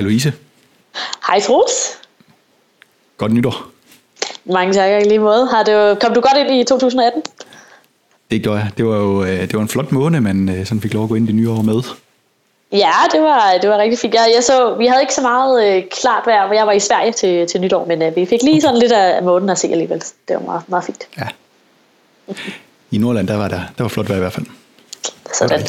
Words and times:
Hej 0.00 0.04
Louise. 0.04 0.32
Hej 1.26 1.40
Troels. 1.40 1.72
Godt 3.16 3.32
nytår. 3.32 3.66
Mange 4.44 4.74
tak 4.74 5.02
i 5.02 5.08
lige 5.08 5.18
måde. 5.18 5.46
Har 5.46 5.62
du, 5.62 6.00
kom 6.00 6.14
du 6.14 6.20
godt 6.20 6.36
ind 6.36 6.60
i 6.60 6.64
2018? 6.64 7.22
Det 8.30 8.42
gjorde 8.42 8.58
jeg. 8.58 8.70
Det 8.76 8.86
var 8.86 8.96
jo 8.96 9.24
øh, 9.24 9.40
det 9.40 9.54
var 9.54 9.60
en 9.60 9.68
flot 9.68 9.92
måned, 9.92 10.20
man 10.20 10.48
øh, 10.48 10.66
sådan 10.66 10.80
fik 10.80 10.94
lov 10.94 11.02
at 11.02 11.08
gå 11.08 11.14
ind 11.14 11.24
i 11.24 11.26
det 11.26 11.34
nye 11.34 11.50
år 11.50 11.62
med. 11.62 11.82
Ja, 12.72 12.92
det 13.12 13.20
var, 13.20 13.58
det 13.62 13.70
var 13.70 13.78
rigtig 13.78 13.98
fint. 13.98 14.14
Jeg, 14.14 14.32
jeg 14.34 14.44
så, 14.44 14.74
vi 14.74 14.86
havde 14.86 15.02
ikke 15.02 15.14
så 15.14 15.22
meget 15.22 15.66
øh, 15.66 15.82
klart 15.90 16.26
vejr, 16.26 16.46
hvor 16.46 16.54
jeg 16.54 16.66
var 16.66 16.72
i 16.72 16.80
Sverige 16.80 17.12
til, 17.12 17.46
til 17.46 17.60
nytår, 17.60 17.84
men 17.84 18.02
øh, 18.02 18.16
vi 18.16 18.26
fik 18.26 18.42
lige 18.42 18.60
sådan 18.60 18.78
lidt 18.78 18.92
af 18.92 19.22
månen 19.22 19.50
at 19.50 19.58
se 19.58 19.68
alligevel. 19.68 20.02
Det 20.28 20.36
var 20.36 20.40
meget, 20.40 20.68
meget 20.68 20.84
fint. 20.84 21.08
Ja. 21.18 21.28
I 22.90 22.98
Nordland, 22.98 23.28
der 23.28 23.36
var 23.36 23.48
der, 23.48 23.60
der 23.78 23.84
var 23.84 23.88
flot 23.88 24.08
vejr 24.08 24.16
i 24.16 24.20
hvert 24.20 24.32
fald. 24.32 24.46
Sådan. 25.34 25.66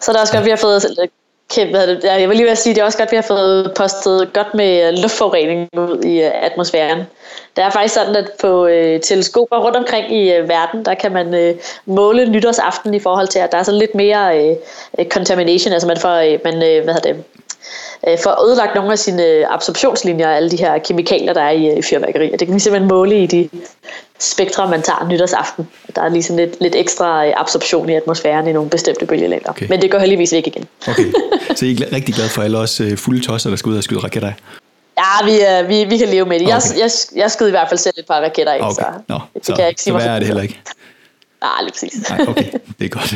Så 0.00 0.10
er 0.10 0.12
det 0.12 0.20
også 0.20 0.32
godt, 0.32 0.40
at 0.40 0.44
vi 0.44 0.50
har 0.50 0.56
fået 0.56 0.82
kæmpe, 1.50 1.78
det, 1.78 2.04
jeg 2.04 2.28
vil 2.28 2.36
lige 2.36 2.48
vil 2.48 2.56
sige, 2.56 2.74
det 2.74 2.80
er 2.80 2.84
også 2.84 2.98
godt, 2.98 3.06
at 3.06 3.12
vi 3.12 3.16
har 3.16 3.22
fået 3.22 3.72
postet 3.76 4.32
godt 4.32 4.54
med 4.54 4.88
øh, 4.88 4.98
luftforurening 5.02 5.68
ud 5.76 6.04
i 6.04 6.22
øh, 6.22 6.30
atmosfæren. 6.42 6.98
Det 7.56 7.64
er 7.64 7.70
faktisk 7.70 7.94
sådan, 7.94 8.16
at 8.16 8.30
på 8.40 8.66
øh, 8.66 9.00
teleskoper 9.00 9.56
rundt 9.56 9.76
omkring 9.76 10.12
i 10.16 10.32
øh, 10.32 10.48
verden, 10.48 10.84
der 10.84 10.94
kan 10.94 11.12
man 11.12 11.34
øh, 11.34 11.54
måle 11.86 12.30
nytårsaften 12.30 12.94
i 12.94 13.00
forhold 13.00 13.28
til, 13.28 13.38
at 13.38 13.52
der 13.52 13.58
er 13.58 13.62
så 13.62 13.72
lidt 13.72 13.94
mere 13.94 14.38
øh, 14.38 14.56
øh, 14.98 15.06
contamination, 15.06 15.72
altså 15.72 15.88
man 15.88 15.96
får, 15.96 16.14
øh, 16.14 16.38
man, 16.44 16.54
øh, 16.54 16.84
hvad 16.84 16.94
hedder 16.94 17.12
det, 17.12 17.24
øh, 18.08 18.18
får 18.22 18.46
ødelagt 18.46 18.74
nogle 18.74 18.92
af 18.92 18.98
sine 18.98 19.24
øh, 19.26 19.44
absorptionslinjer 19.48 20.28
af 20.28 20.36
alle 20.36 20.50
de 20.50 20.56
her 20.56 20.78
kemikalier, 20.78 21.32
der 21.32 21.40
er 21.40 21.50
i, 21.50 21.70
øh, 21.70 21.78
i 21.78 21.82
fyrværkeri. 21.82 22.32
Og 22.32 22.40
det 22.40 22.48
kan 22.48 22.54
vi 22.54 22.60
simpelthen 22.60 22.88
måle 22.88 23.22
i 23.22 23.26
de 23.26 23.48
spektre, 24.18 24.70
man 24.70 24.82
tager 24.82 25.08
nytårsaften. 25.08 25.68
Der 25.96 26.02
er 26.02 26.08
ligesom 26.08 26.36
lidt, 26.36 26.60
lidt 26.60 26.74
ekstra 26.74 27.30
absorption 27.40 27.90
i 27.90 27.94
atmosfæren 27.94 28.46
i 28.46 28.52
nogle 28.52 28.70
bestemte 28.70 29.06
bølgelængder. 29.06 29.50
Okay. 29.50 29.66
Men 29.68 29.82
det 29.82 29.90
går 29.90 29.98
heldigvis 29.98 30.32
væk 30.32 30.46
igen. 30.46 30.64
Okay. 30.88 31.12
Så 31.56 31.66
I 31.66 31.72
er 31.72 31.92
rigtig 31.92 32.14
glade 32.14 32.28
for 32.28 32.42
alle 32.42 32.58
os 32.58 32.82
fulde 32.96 33.20
tosser, 33.20 33.50
der 33.50 33.56
skal 33.56 33.70
ud 33.70 33.76
og 33.76 33.84
skyde 33.84 34.00
raketter 34.00 34.32
Ja, 34.98 35.24
vi, 35.24 35.74
vi, 35.74 35.84
vi 35.90 35.98
kan 35.98 36.08
leve 36.08 36.26
med 36.26 36.40
det. 36.40 36.48
Jeg, 36.48 36.56
okay. 36.56 36.78
jeg, 36.80 36.90
jeg 37.16 37.30
skød 37.30 37.48
i 37.48 37.50
hvert 37.50 37.68
fald 37.68 37.78
selv 37.78 37.94
et 37.98 38.06
par 38.06 38.20
raketter 38.20 38.52
af, 38.52 38.58
okay. 38.60 38.74
så 38.74 38.86
Nå, 39.08 39.20
det 39.34 39.46
så, 39.46 39.52
kan 39.52 39.60
jeg 39.60 39.68
ikke 39.68 39.82
sige 39.82 40.00
så 40.00 40.08
er 40.08 40.18
det 40.18 40.26
heller 40.26 40.42
ikke. 40.42 40.60
Nej, 41.40 41.62
lige 41.62 41.72
præcis. 41.72 42.10
Nej, 42.10 42.20
okay, 42.28 42.52
det 42.78 42.84
er 42.84 42.88
godt. 42.88 43.14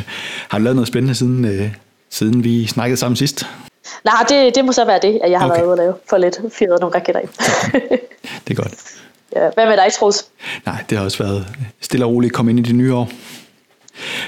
Har 0.49 0.59
du 0.59 0.65
lavet 0.65 0.77
noget 0.77 0.89
spændende 0.89 1.15
siden, 1.15 1.45
øh, 1.45 1.71
siden 2.11 2.45
vi 2.45 2.67
snakkede 2.67 2.97
sammen 2.97 3.17
sidst? 3.17 3.47
Nej, 4.05 4.25
det, 4.29 4.55
det 4.55 4.65
må 4.65 4.73
så 4.73 4.85
være 4.85 4.99
det, 5.03 5.21
at 5.25 5.31
jeg 5.31 5.41
har 5.41 5.47
okay. 5.47 5.57
været 5.57 5.67
ude 5.67 5.73
at 5.73 5.79
lave 5.79 5.95
for 6.11 6.19
lidt 6.19 6.41
fyret 6.53 6.81
nogle 6.81 6.95
raketter 6.95 7.21
i. 7.21 7.27
det 8.49 8.59
er 8.59 8.63
godt. 8.63 8.75
Ja, 9.37 9.51
hvad 9.55 9.67
med 9.67 9.77
dig, 9.77 9.93
Troels? 9.93 10.27
Nej, 10.67 10.85
det 10.91 10.99
har 10.99 11.05
også 11.05 11.23
været 11.23 11.47
stille 11.81 12.07
og 12.07 12.13
roligt 12.13 12.31
at 12.31 12.35
komme 12.35 12.51
ind 12.51 12.61
i 12.61 12.63
det 12.63 12.75
nye 12.75 12.95
år. 12.95 13.09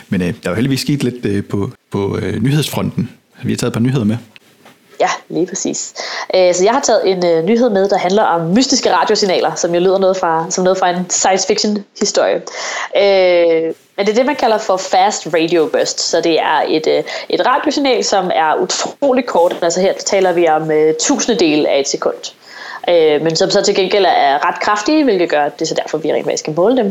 Men 0.09 0.23
øh, 0.23 0.29
der 0.29 0.35
er 0.45 0.51
jo 0.51 0.55
heldigvis 0.55 0.81
sket 0.81 1.03
lidt 1.03 1.25
øh, 1.27 1.45
på, 1.45 1.71
på 1.91 2.19
øh, 2.19 2.43
nyhedsfronten. 2.43 3.11
Vi 3.45 3.53
har 3.53 3.57
taget 3.57 3.71
et 3.71 3.73
par 3.73 3.81
nyheder 3.81 4.05
med. 4.05 4.17
Ja, 5.01 5.09
lige 5.29 5.47
præcis. 5.47 5.95
Øh, 6.35 6.55
så 6.55 6.65
jeg 6.65 6.73
har 6.73 6.81
taget 6.81 7.11
en 7.11 7.27
øh, 7.27 7.45
nyhed 7.45 7.71
med, 7.71 7.89
der 7.89 7.99
handler 7.99 8.23
om 8.23 8.41
mystiske 8.41 8.95
radiosignaler, 8.95 9.55
som 9.55 9.75
jo 9.75 9.81
lyder 9.81 9.99
noget 9.99 10.17
fra, 10.17 10.47
som 10.51 10.65
noget 10.65 10.79
fra 10.79 10.91
en 10.91 11.11
science 11.11 11.47
fiction 11.47 11.85
historie. 12.01 12.43
Øh, 12.97 13.75
men 14.03 14.07
det 14.07 14.13
er 14.13 14.17
det, 14.17 14.27
man 14.27 14.37
kalder 14.37 14.59
for 14.59 14.77
fast 14.77 15.27
radio 15.35 15.69
burst. 15.73 16.01
Så 16.01 16.21
det 16.21 16.41
er 16.41 16.63
et, 16.69 16.87
øh, 16.87 17.05
et 17.29 17.47
radiosignal, 17.47 18.05
som 18.05 18.31
er 18.35 18.55
utrolig 18.55 19.27
kort. 19.27 19.57
Altså 19.63 19.81
her 19.81 19.93
taler 19.93 20.33
vi 20.33 20.49
om 20.49 20.71
øh, 20.71 20.95
tusindedel 21.01 21.67
af 21.67 21.81
et 21.81 21.89
sekund 21.89 22.33
øh, 22.89 23.23
men 23.23 23.37
som 23.37 23.51
så 23.51 23.63
til 23.63 23.75
gengæld 23.75 24.05
er 24.09 24.49
ret 24.49 24.61
kraftige, 24.61 25.05
hvilket 25.05 25.29
gør, 25.29 25.45
at 25.45 25.59
det 25.59 25.63
er 25.63 25.67
så 25.67 25.75
derfor, 25.75 25.99
vi 25.99 26.13
rent 26.13 26.25
faktisk 26.25 26.45
kan 26.45 26.55
måle 26.55 26.77
dem. 26.77 26.87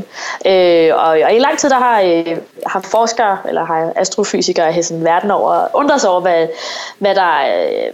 Øh, 0.46 0.96
og, 0.96 1.10
og 1.10 1.34
i 1.34 1.40
lang 1.40 1.58
tid 1.58 1.70
der 1.70 1.76
har, 1.76 2.02
øh, 2.02 2.38
har 2.66 2.82
forskere, 2.82 3.38
eller 3.48 3.66
har 3.66 3.94
astrofysikere 3.96 4.80
i 4.80 4.82
sådan 4.82 5.04
verden 5.04 5.32
over, 5.32 5.68
undret 5.74 6.02
sig 6.02 6.10
over, 6.10 6.22
hvad, 6.22 6.48
hvad 7.00 7.16
der 7.16 7.34
øh, 7.40 7.94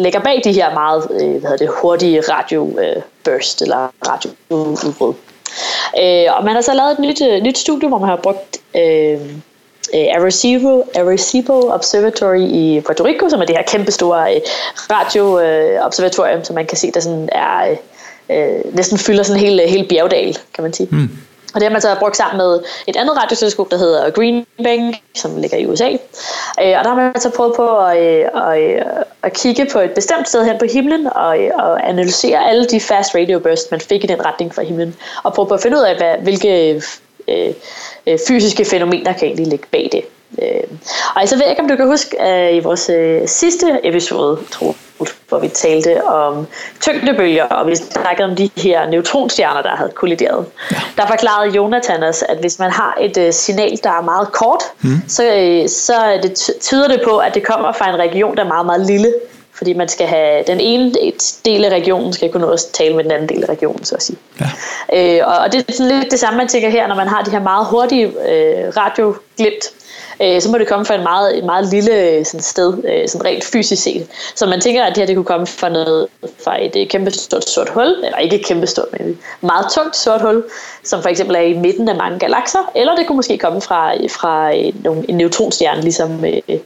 ligger 0.00 0.20
bag 0.20 0.40
de 0.44 0.52
her 0.52 0.74
meget 0.74 1.08
øh, 1.10 1.30
hvad 1.30 1.50
hedder 1.50 1.56
det, 1.56 1.68
hurtige 1.82 2.20
radio 2.20 2.78
øh, 2.80 3.02
burst, 3.24 3.62
eller 3.62 3.88
radioudbrud. 4.08 5.14
Øh, 6.02 6.36
og 6.36 6.44
man 6.44 6.54
har 6.54 6.60
så 6.60 6.74
lavet 6.74 6.92
et 6.92 6.98
nyt, 6.98 7.22
øh, 7.22 7.42
nyt 7.42 7.58
studie, 7.58 7.88
hvor 7.88 7.98
man 7.98 8.08
har 8.08 8.16
brugt 8.16 8.56
øh, 8.76 9.18
øh 9.94 10.06
Arecibo, 10.16 10.84
Arecibo 10.96 11.70
Observatory 11.70 12.40
i 12.40 12.80
Puerto 12.86 13.04
Rico, 13.04 13.28
som 13.28 13.40
er 13.40 13.44
det 13.44 13.56
her 13.56 13.62
kæmpestore 13.62 14.34
øh, 14.34 14.40
radioobservatorium, 14.90 16.38
øh, 16.38 16.44
som 16.44 16.54
man 16.54 16.66
kan 16.66 16.78
se, 16.78 16.90
der 16.94 17.00
sådan 17.00 17.28
er 17.32 17.70
øh, 17.70 17.76
øh 18.30 18.74
næsten 18.74 18.98
fylder 18.98 19.22
sådan 19.22 19.42
en 19.42 19.46
hel, 19.46 19.60
øh, 19.60 19.68
hel 19.68 19.88
bjergdal, 19.88 20.38
kan 20.54 20.64
man 20.64 20.72
sige. 20.72 20.88
Mm. 20.90 21.10
Og 21.54 21.60
det 21.60 21.62
har 21.62 21.72
man 21.72 21.80
så 21.80 21.96
brugt 21.98 22.16
sammen 22.16 22.38
med 22.38 22.60
et 22.86 22.96
andet 22.96 23.16
radioteleskop, 23.16 23.70
der 23.70 23.78
hedder 23.78 24.10
Green 24.10 24.46
Bank, 24.64 24.96
som 25.14 25.36
ligger 25.36 25.56
i 25.56 25.66
USA. 25.66 25.90
Øh, 25.90 25.98
og 26.78 26.84
der 26.84 26.88
har 26.88 26.94
man 26.94 27.20
så 27.20 27.30
prøvet 27.30 27.56
på 27.56 27.78
at, 27.78 27.98
øh, 27.98 28.24
at, 28.34 28.60
øh, 28.60 28.82
at 29.22 29.32
kigge 29.32 29.66
på 29.72 29.78
et 29.78 29.90
bestemt 29.90 30.28
sted 30.28 30.44
hen 30.44 30.58
på 30.58 30.64
himlen 30.72 31.06
og, 31.06 31.38
og 31.54 31.88
analysere 31.88 32.48
alle 32.48 32.64
de 32.66 32.80
fast 32.80 33.14
radio 33.14 33.38
bursts, 33.38 33.70
man 33.70 33.80
fik 33.80 34.04
i 34.04 34.06
den 34.06 34.26
retning 34.26 34.54
fra 34.54 34.62
himlen. 34.62 34.96
Og 35.22 35.34
prøve 35.34 35.48
på 35.48 35.54
at 35.54 35.62
finde 35.62 35.76
ud 35.76 35.82
af, 35.82 35.96
hvad, 35.96 36.14
hvilke 36.22 36.82
øh, 37.28 37.52
fysiske 38.28 38.64
fænomener 38.64 39.12
kan 39.12 39.26
egentlig 39.26 39.46
ligge 39.46 39.66
bag 39.70 39.88
det. 39.92 40.04
Og 41.14 41.20
altså, 41.20 41.34
så 41.34 41.36
ved 41.36 41.44
jeg 41.44 41.50
ikke, 41.50 41.62
om 41.62 41.68
du 41.68 41.76
kan 41.76 41.86
huske 41.86 42.16
i 42.52 42.60
vores 42.60 42.90
sidste 43.30 43.80
episode, 43.84 44.38
tror 44.50 44.74
hvor 45.28 45.38
vi 45.38 45.48
talte 45.48 46.04
om 46.04 46.46
tyngdebølger, 46.80 47.44
og 47.44 47.66
vi 47.66 47.76
snakkede 47.76 48.28
om 48.28 48.36
de 48.36 48.50
her 48.56 48.86
neutronstjerner, 48.86 49.62
der 49.62 49.76
havde 49.76 49.90
kollideret. 49.94 50.46
Ja. 50.70 50.76
Der 50.96 51.06
forklarede 51.06 51.50
Jonathan 51.50 52.02
os, 52.02 52.24
at 52.28 52.38
hvis 52.38 52.58
man 52.58 52.70
har 52.70 52.98
et 53.00 53.16
uh, 53.16 53.32
signal, 53.32 53.78
der 53.84 53.90
er 53.90 54.02
meget 54.02 54.32
kort, 54.32 54.62
mm. 54.80 55.02
så, 55.08 55.22
uh, 55.22 55.68
så 55.68 56.20
det 56.22 56.50
tyder 56.60 56.88
det 56.88 57.00
på, 57.04 57.18
at 57.18 57.34
det 57.34 57.46
kommer 57.46 57.72
fra 57.72 57.88
en 57.88 57.96
region, 57.96 58.36
der 58.36 58.44
er 58.44 58.48
meget, 58.48 58.66
meget 58.66 58.86
lille. 58.86 59.14
Fordi 59.52 59.72
man 59.72 59.88
skal 59.88 60.06
have, 60.06 60.44
den 60.46 60.60
ene 60.60 60.94
del 61.44 61.64
af 61.64 61.70
regionen 61.70 62.12
skal 62.12 62.32
kunne 62.32 62.46
nå 62.46 62.52
at 62.52 62.60
tale 62.72 62.96
med 62.96 63.04
den 63.04 63.12
anden 63.12 63.28
del 63.28 63.42
af 63.42 63.48
regionen, 63.48 63.84
så 63.84 63.94
at 63.94 64.02
sige. 64.02 64.18
Ja. 64.40 65.20
Øh, 65.20 65.28
og 65.28 65.52
det 65.52 65.64
er 65.68 65.72
sådan 65.72 65.98
lidt 65.98 66.10
det 66.10 66.20
samme, 66.20 66.36
man 66.36 66.48
tænker 66.48 66.68
her, 66.68 66.86
når 66.86 66.94
man 66.94 67.08
har 67.08 67.22
de 67.22 67.30
her 67.30 67.40
meget 67.40 67.66
hurtige 67.66 68.06
øh, 68.06 68.76
radioglimt, 68.76 69.64
øh, 70.22 70.40
så 70.40 70.50
må 70.50 70.58
det 70.58 70.68
komme 70.68 70.84
fra 70.84 70.94
en 70.94 71.02
meget, 71.02 71.38
et 71.38 71.44
meget 71.44 71.66
lille 71.70 72.24
sådan 72.24 72.40
sted, 72.40 72.84
øh, 72.84 73.08
sådan 73.08 73.24
rent 73.24 73.44
fysisk 73.44 73.82
set. 73.82 74.06
Så 74.34 74.46
man 74.46 74.60
tænker, 74.60 74.84
at 74.84 74.88
det 74.88 74.98
her 74.98 75.06
det 75.06 75.16
kunne 75.16 75.24
komme 75.24 75.46
fra, 75.46 75.68
noget, 75.68 76.06
fra 76.44 76.64
et 76.64 76.76
øh, 76.76 76.88
kæmpe 76.88 77.10
stort 77.10 77.48
sort 77.48 77.68
hul, 77.68 77.86
eller 78.04 78.18
ikke 78.18 78.36
et 78.36 78.44
kæmpe 78.44 78.66
stort, 78.66 78.88
men 78.92 79.08
et 79.08 79.16
meget 79.40 79.66
tungt 79.74 79.96
sort 79.96 80.20
hul, 80.20 80.44
som 80.84 81.02
for 81.02 81.08
eksempel 81.08 81.36
er 81.36 81.40
i 81.40 81.54
midten 81.54 81.88
af 81.88 81.96
mange 81.96 82.18
galakser, 82.18 82.72
eller 82.74 82.96
det 82.96 83.06
kunne 83.06 83.16
måske 83.16 83.38
komme 83.38 83.60
fra, 83.60 83.94
fra 83.94 84.50
en, 84.50 85.04
en 85.08 85.16
neutronstjerne, 85.16 85.82
ligesom 85.82 86.24
øh, 86.24 86.58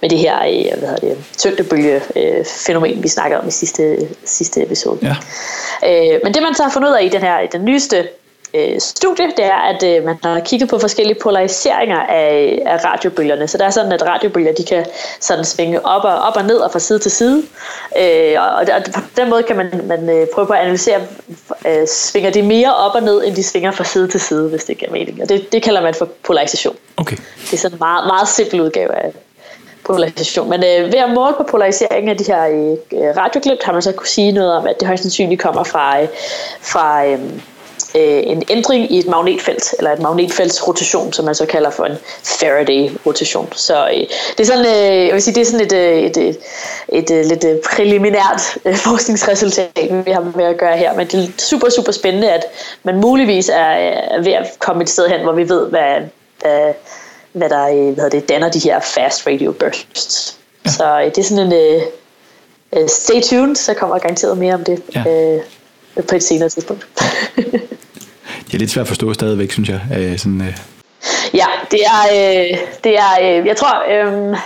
med 0.00 0.10
det 0.10 0.18
her 0.18 0.38
øh, 0.38 0.78
hvad 0.78 0.88
hedder 0.88 0.96
det, 0.96 1.18
tyngdebølge 1.38 2.00
øh, 2.16 2.44
fænomen, 2.44 3.02
vi 3.02 3.08
snakkede 3.08 3.40
om 3.40 3.48
i 3.48 3.50
sidste, 3.50 4.08
sidste 4.24 4.62
episode. 4.62 4.98
Ja. 5.02 5.16
Øh, 5.88 6.20
men 6.24 6.34
det 6.34 6.42
man 6.42 6.54
så 6.54 6.62
har 6.62 6.70
fundet 6.70 6.88
ud 6.88 6.94
af 6.94 7.04
i 7.04 7.08
den 7.08 7.20
her 7.20 7.46
den 7.52 7.64
nyeste 7.64 8.08
øh, 8.54 8.80
studie, 8.80 9.26
det 9.36 9.44
er, 9.44 9.56
at 9.56 9.82
øh, 9.82 10.04
man 10.04 10.18
har 10.22 10.40
kigget 10.40 10.70
på 10.70 10.78
forskellige 10.78 11.18
polariseringer 11.22 12.00
af, 12.00 12.62
af 12.66 12.84
radiobølgerne. 12.84 13.48
Så 13.48 13.58
det 13.58 13.66
er 13.66 13.70
sådan, 13.70 13.92
at 13.92 14.06
radiobølger 14.06 14.52
de 14.52 14.64
kan 14.64 14.86
sådan 15.20 15.44
svinge 15.44 15.86
op 15.86 16.04
og, 16.04 16.18
op 16.18 16.36
og 16.36 16.44
ned 16.44 16.56
og 16.56 16.72
fra 16.72 16.78
side 16.78 16.98
til 16.98 17.10
side. 17.10 17.42
Øh, 17.98 18.36
og, 18.38 18.66
og 18.74 18.82
på 18.94 19.00
den 19.16 19.30
måde 19.30 19.42
kan 19.42 19.56
man, 19.56 19.80
man 19.84 20.08
øh, 20.08 20.26
prøve 20.34 20.46
på 20.46 20.52
at 20.52 20.60
analysere, 20.60 21.00
øh, 21.66 21.86
svinger 21.88 22.30
de 22.30 22.42
mere 22.42 22.76
op 22.76 22.94
og 22.94 23.02
ned, 23.02 23.24
end 23.24 23.36
de 23.36 23.42
svinger 23.42 23.70
fra 23.70 23.84
side 23.84 24.08
til 24.08 24.20
side, 24.20 24.48
hvis 24.48 24.64
det 24.64 24.78
giver 24.78 24.92
mening. 24.92 25.22
Og 25.22 25.28
det, 25.28 25.52
det 25.52 25.62
kalder 25.62 25.82
man 25.82 25.94
for 25.94 26.08
polarisation. 26.22 26.76
Okay. 26.96 27.16
Det 27.16 27.52
er 27.52 27.56
sådan 27.56 27.74
en 27.74 27.78
meget, 27.78 28.06
meget 28.06 28.28
simpel 28.28 28.60
udgave 28.60 28.94
af, 28.94 29.12
polarisation. 29.86 30.50
Men 30.50 30.64
øh, 30.64 30.92
ved 30.92 30.98
at 30.98 31.10
måle 31.10 31.34
på 31.36 31.42
polariseringen 31.50 32.08
af 32.08 32.16
de 32.16 32.24
her 32.24 32.46
øh, 32.92 33.16
radioglimt, 33.16 33.62
har 33.62 33.72
man 33.72 33.82
så 33.82 33.92
kunne 33.92 34.08
sige 34.08 34.32
noget 34.32 34.52
om, 34.52 34.66
at 34.66 34.80
det 34.80 34.86
højst 34.86 35.02
sandsynligt 35.02 35.40
kommer 35.40 35.64
fra, 35.64 36.02
øh, 36.02 36.08
fra 36.60 37.06
øh, 37.06 37.18
øh, 37.96 38.22
en 38.26 38.42
ændring 38.50 38.92
i 38.92 38.98
et 38.98 39.06
magnetfelt, 39.06 39.74
eller 39.78 39.92
et 39.92 40.00
magnetfelts 40.00 40.68
rotation, 40.68 41.12
som 41.12 41.24
man 41.24 41.34
så 41.34 41.46
kalder 41.46 41.70
for 41.70 41.84
en 41.84 41.96
Faraday-rotation. 42.24 43.52
Så 43.52 43.88
øh, 43.88 44.06
det 44.38 44.40
er 44.40 44.44
sådan, 44.44 44.66
øh, 44.66 45.06
jeg 45.06 45.14
vil 45.14 45.22
sige, 45.22 45.34
det 45.34 45.40
er 45.40 45.44
sådan 45.44 45.66
et, 45.66 45.72
øh, 45.72 45.98
et, 45.98 46.16
et, 46.16 46.38
et, 46.88 47.10
et 47.10 47.26
lidt 47.26 47.44
øh, 47.44 47.56
præliminært 47.64 48.58
øh, 48.64 48.76
forskningsresultat, 48.86 50.06
vi 50.06 50.10
har 50.10 50.32
med 50.36 50.44
at 50.44 50.58
gøre 50.58 50.76
her, 50.76 50.94
men 50.94 51.06
det 51.06 51.24
er 51.24 51.28
super, 51.38 51.68
super 51.68 51.92
spændende, 51.92 52.32
at 52.32 52.44
man 52.82 53.00
muligvis 53.00 53.48
er, 53.48 53.54
er 53.56 54.22
ved 54.22 54.32
at 54.32 54.46
komme 54.58 54.82
et 54.82 54.88
sted 54.88 55.08
hen, 55.08 55.20
hvor 55.22 55.32
vi 55.32 55.48
ved, 55.48 55.68
hvad, 55.68 56.00
hvad, 56.40 56.72
hvad 57.32 57.48
der 57.48 57.92
hvad 57.92 58.10
det, 58.10 58.28
danner 58.28 58.48
de 58.50 58.58
her 58.58 58.80
fast 58.80 59.26
radio 59.26 59.52
bursts. 59.52 60.38
Ja. 60.64 60.70
Så 60.70 61.00
øh, 61.00 61.04
det 61.04 61.18
er 61.18 61.22
sådan 61.22 61.52
en... 61.52 61.82
Uh, 62.72 62.88
stay 62.88 63.20
tuned, 63.22 63.56
så 63.56 63.74
kommer 63.74 63.98
garanteret 63.98 64.38
mere 64.38 64.54
om 64.54 64.64
det 64.64 64.82
ja. 64.94 65.02
på 66.08 66.16
et 66.16 66.22
senere 66.22 66.48
tidspunkt. 66.48 66.86
det 68.46 68.54
er 68.54 68.58
lidt 68.58 68.70
svært 68.70 68.84
at 68.84 68.88
forstå 68.88 69.14
stadigvæk, 69.14 69.52
synes 69.52 69.68
jeg. 69.68 69.80
Uh, 69.90 70.18
sådan, 70.18 70.40
uh... 70.40 70.54
Ja, 71.34 71.46
det 71.70 71.80
er, 71.80 72.02
uh, 72.10 72.58
det 72.84 72.98
er 72.98 73.40
uh, 73.40 73.46
jeg 73.46 73.56
tror, 73.56 73.74
um, 74.06 74.36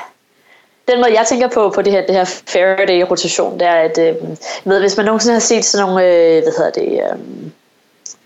den 0.89 1.01
måde 1.01 1.19
jeg 1.19 1.27
tænker 1.29 1.49
på, 1.49 1.71
på 1.75 1.83
det 1.83 1.93
her, 1.93 2.07
det 2.07 2.15
her 2.15 2.25
Faraday-rotation, 2.25 3.59
det 3.59 3.69
er, 3.69 3.75
at 3.75 3.99
uh, 3.99 4.29
ved, 4.65 4.81
hvis 4.81 4.97
man 4.97 5.07
nogensinde 5.07 5.35
har 5.35 5.41
set 5.41 5.65
sådan 5.65 5.87
nogle, 5.87 6.03
uh, 6.03 6.43
hvad 6.43 6.53
hedder 6.59 6.71
det, 6.71 7.03
um, 7.13 7.53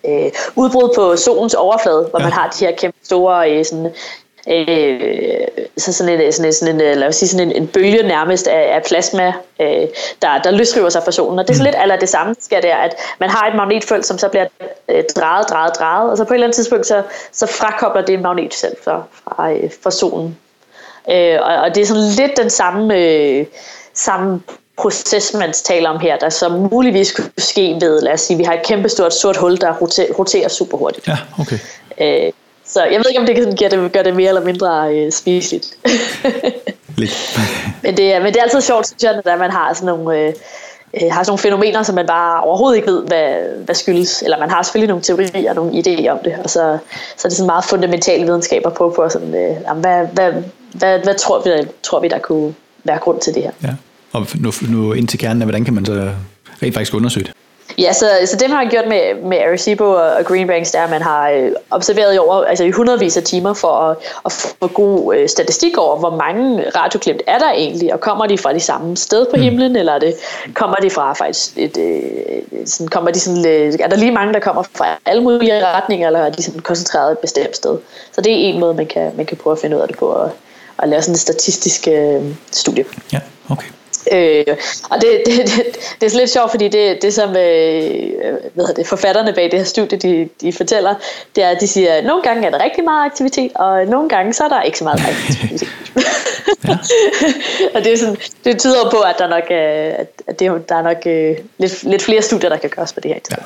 uh, 0.05 0.31
udbrud 0.65 0.93
på 0.97 1.17
solens 1.17 1.55
overflade, 1.55 2.07
hvor 2.11 2.21
ja. 2.21 2.25
man 2.25 2.33
har 2.33 2.57
de 2.59 2.65
her 2.65 2.77
kæmpe 2.77 2.99
store 3.03 3.59
uh, 3.59 3.65
sådan, 3.65 3.91
øh, 4.49 5.41
så 5.79 5.93
sådan 5.93 6.21
en, 6.21 6.33
sådan 6.33 6.47
en, 6.47 6.53
sådan 6.53 6.81
en, 6.81 6.99
lad 6.99 7.09
os 7.09 7.17
sige, 7.17 7.29
sådan 7.29 7.51
en, 7.51 7.57
en 7.57 7.67
bølge 7.67 8.03
nærmest 8.03 8.47
af, 8.47 8.75
af 8.75 8.83
plasma, 8.83 9.33
øh, 9.61 9.87
der, 10.23 10.39
der 10.45 10.51
løsriver 10.51 10.89
sig 10.89 11.03
fra 11.05 11.13
solen. 11.13 11.39
Og 11.39 11.49
det 11.49 11.55
er 11.55 11.59
så 11.59 11.63
lidt 11.63 11.77
eller 11.83 11.97
det 11.97 12.09
samme, 12.09 12.35
sker 12.41 12.61
der, 12.61 12.77
at 12.77 12.95
man 13.21 13.31
har 13.31 13.49
et 13.49 13.55
magnetfelt, 13.57 14.07
som 14.07 14.19
så 14.19 14.29
bliver 14.29 14.47
øh, 14.89 15.05
drejet, 15.17 15.49
drejet, 15.51 15.73
drejet, 15.79 16.11
og 16.11 16.17
så 16.17 16.25
på 16.25 16.33
et 16.33 16.37
eller 16.37 16.47
andet 16.47 16.57
tidspunkt, 16.57 16.87
så, 16.87 17.03
så 17.33 17.47
frakobler 17.47 18.03
det 18.03 18.21
magnetfelt 18.21 18.85
fra, 18.85 19.03
fra, 19.13 19.53
øh, 19.53 19.71
fra 19.83 19.91
solen. 19.91 20.39
Øh, 21.11 21.39
og, 21.41 21.55
og 21.55 21.75
det 21.75 21.81
er 21.81 21.87
sådan 21.87 22.03
lidt 22.03 22.37
den 22.37 22.51
samme, 22.51 22.97
øh, 22.97 23.47
samme 23.95 24.41
proces, 24.77 25.35
man 25.35 25.53
taler 25.53 25.91
om 25.91 26.01
her, 26.01 26.19
der 26.19 26.29
så 26.29 26.49
muligvis 26.49 27.13
kunne 27.13 27.31
ske 27.39 27.77
ved, 27.81 28.01
lad 28.01 28.13
os 28.13 28.21
sige, 28.21 28.37
vi 28.37 28.45
har 28.45 28.53
et 28.53 28.67
kæmpestort 28.67 29.15
sort 29.15 29.37
hul, 29.37 29.57
der 29.57 29.75
roterer, 29.79 30.13
roterer 30.13 30.49
super 30.49 30.79
hurtigt. 30.79 31.09
Ja, 31.09 31.17
okay. 31.41 31.59
Øh, 32.01 32.33
så 32.75 32.85
jeg 32.85 32.99
ved 32.99 33.05
ikke, 33.09 33.21
om 33.21 33.27
det 33.27 33.37
kan 33.37 33.57
gøre 33.57 33.83
det, 33.83 33.93
gør 33.93 34.03
det 34.03 34.17
mere 34.17 34.29
eller 34.29 34.45
mindre 34.45 34.95
øh, 34.95 35.13
spiseligt. 35.13 35.67
Lidt. 37.01 37.39
men, 37.83 37.97
det, 37.97 38.23
men 38.23 38.33
det 38.33 38.37
er 38.37 38.43
altid 38.43 38.61
sjovt, 38.61 38.87
synes 38.87 39.03
jeg, 39.03 39.23
at 39.25 39.39
man 39.39 39.51
har 39.51 39.73
sådan 39.75 39.87
nogle... 39.87 40.19
Øh, 40.19 40.33
øh, 40.95 41.09
har 41.11 41.23
sådan 41.23 41.31
nogle 41.31 41.39
fænomener, 41.39 41.83
som 41.83 41.95
man 41.95 42.07
bare 42.07 42.41
overhovedet 42.41 42.77
ikke 42.77 42.91
ved, 42.93 43.07
hvad, 43.07 43.29
hvad 43.65 43.75
skyldes. 43.75 44.23
Eller 44.23 44.39
man 44.39 44.51
har 44.51 44.63
selvfølgelig 44.63 44.89
nogle 44.89 45.03
teorier 45.03 45.51
og 45.51 45.55
nogle 45.55 45.73
idéer 45.73 46.09
om 46.09 46.19
det, 46.25 46.35
og 46.45 46.51
så, 46.51 46.79
så 47.17 47.23
er 47.25 47.29
det 47.29 47.37
sådan 47.37 47.47
meget 47.47 47.65
fundamental 47.65 48.27
videnskab 48.27 48.63
at 48.67 48.73
prøve 48.73 48.93
på, 48.97 49.09
sådan, 49.09 49.35
øh, 49.35 49.57
jamen, 49.67 49.81
hvad, 49.81 50.07
hvad, 50.13 50.33
hvad, 50.73 50.99
hvad 50.99 51.15
tror, 51.15 51.43
vi, 51.43 51.51
der, 51.51 51.65
tror 51.83 52.01
vi, 52.01 52.09
der 52.09 52.19
kunne 52.19 52.55
være 52.85 52.99
grund 52.99 53.21
til 53.21 53.35
det 53.35 53.43
her. 53.43 53.53
Ja, 53.63 53.75
og 54.13 54.27
nu, 54.41 54.53
nu 54.69 54.93
ind 54.93 55.09
til 55.09 55.19
kernen 55.19 55.43
af, 55.43 55.47
hvordan 55.47 55.65
kan 55.65 55.75
man 55.75 55.85
så 55.85 56.11
rent 56.63 56.75
faktisk 56.75 56.95
undersøge 56.95 57.25
det? 57.25 57.33
Ja, 57.79 57.93
så, 57.93 58.07
så 58.27 58.37
det 58.37 58.51
man 58.51 58.59
har 58.59 58.71
gjort 58.71 58.89
med, 58.89 59.23
med 59.29 59.39
Arecibo 59.39 59.85
og 59.85 60.25
Green 60.25 60.47
Banks, 60.47 60.71
det 60.71 60.81
er, 60.81 60.85
at 60.85 60.91
man 60.91 61.03
har 61.03 61.31
øh, 61.31 61.53
observeret 61.71 62.15
i 62.15 62.19
over, 62.19 62.45
altså 62.45 62.65
i 62.65 62.71
hundredvis 62.71 63.17
af 63.17 63.23
timer 63.23 63.55
for 63.55 63.69
at, 63.69 63.97
at 64.25 64.33
få 64.33 64.67
god 64.67 65.15
øh, 65.15 65.29
statistik 65.29 65.79
over, 65.79 65.97
hvor 65.97 66.17
mange 66.17 66.71
radioklip 66.77 67.17
er 67.27 67.39
der 67.39 67.51
egentlig, 67.53 67.93
og 67.93 68.01
kommer 68.01 68.27
de 68.27 68.39
fra 68.39 68.53
de 68.53 68.61
samme 68.61 68.97
sted 68.97 69.27
på 69.31 69.37
mm. 69.37 69.43
himlen, 69.43 69.73
mm. 69.73 69.79
eller 69.79 69.93
er 69.93 69.99
det, 69.99 70.15
kommer 70.55 70.77
de 70.77 70.91
fra 70.91 71.13
faktisk 71.13 71.53
et, 71.57 71.77
øh, 71.77 72.67
sådan, 72.67 72.89
kommer 72.89 73.11
de 73.11 73.21
sådan, 73.21 73.47
øh, 73.47 73.73
er 73.81 73.89
der 73.89 73.97
lige 73.97 74.13
mange, 74.13 74.33
der 74.33 74.41
kommer 74.41 74.63
fra 74.75 74.87
alle 75.07 75.23
mulige 75.23 75.67
retninger, 75.67 76.07
eller 76.07 76.21
er 76.21 76.31
de 76.31 76.43
sådan 76.43 76.61
koncentreret 76.61 77.13
et 77.13 77.19
bestemt 77.19 77.57
sted? 77.57 77.79
Så 78.13 78.21
det 78.21 78.33
er 78.33 78.37
en 78.37 78.61
måde, 78.61 78.75
man 78.75 78.87
kan, 78.87 79.13
man 79.17 79.27
kan 79.27 79.37
prøve 79.37 79.53
at 79.53 79.59
finde 79.59 79.77
ud 79.77 79.83
af 79.83 79.89
det 79.89 79.99
på, 79.99 80.07
og, 80.07 80.31
og 80.77 80.89
lave 80.89 81.03
sådan 81.03 81.15
et 81.15 81.21
statistisk 81.21 81.89
øh, 81.89 82.23
studie. 82.51 82.85
Ja, 83.13 83.21
okay. 83.51 83.67
Øh, 84.13 84.45
og 84.91 85.01
det, 85.01 85.23
det, 85.27 85.37
det, 85.37 85.63
det 86.01 86.07
er 86.07 86.11
så 86.11 86.19
lidt 86.19 86.31
sjovt, 86.31 86.51
fordi 86.51 86.69
det, 86.69 87.03
det 87.03 87.15
som 87.15 87.29
øh, 87.29 87.95
hvad 88.55 88.75
det, 88.77 88.87
forfatterne 88.87 89.33
bag 89.33 89.51
det 89.51 89.59
her 89.59 89.65
studie, 89.65 89.99
de, 89.99 90.29
de 90.41 90.53
fortæller, 90.53 90.95
det 91.37 91.45
er, 91.45 91.49
at 91.49 91.61
de 91.61 91.67
siger, 91.67 91.93
at 91.93 92.05
nogle 92.05 92.23
gange 92.23 92.47
er 92.47 92.51
der 92.51 92.65
rigtig 92.65 92.85
meget 92.85 93.07
aktivitet, 93.07 93.53
og 93.55 93.87
nogle 93.87 94.09
gange 94.09 94.33
så 94.33 94.45
er 94.45 94.49
der 94.49 94.63
ikke 94.63 94.79
så 94.79 94.85
meget 94.85 95.01
aktivitet. 95.01 95.69
og 97.75 97.85
det, 97.85 97.93
er 97.93 97.97
sådan, 97.97 98.17
det 98.45 98.59
tyder 98.59 98.91
på, 98.91 99.01
at 99.01 99.15
der 99.19 99.29
nok 99.29 99.45
er, 99.51 99.97
at 100.27 100.39
det, 100.41 100.69
der 100.69 100.77
er 100.77 100.83
nok 100.83 101.07
øh, 101.07 101.37
lidt, 101.59 101.85
lidt 101.85 102.03
flere 102.03 102.23
studier, 102.23 102.49
der 102.49 102.57
kan 102.57 102.71
gøres 102.71 102.93
på 102.93 103.01
det 103.01 103.11
her. 103.11 103.21
Ja. 103.31 103.37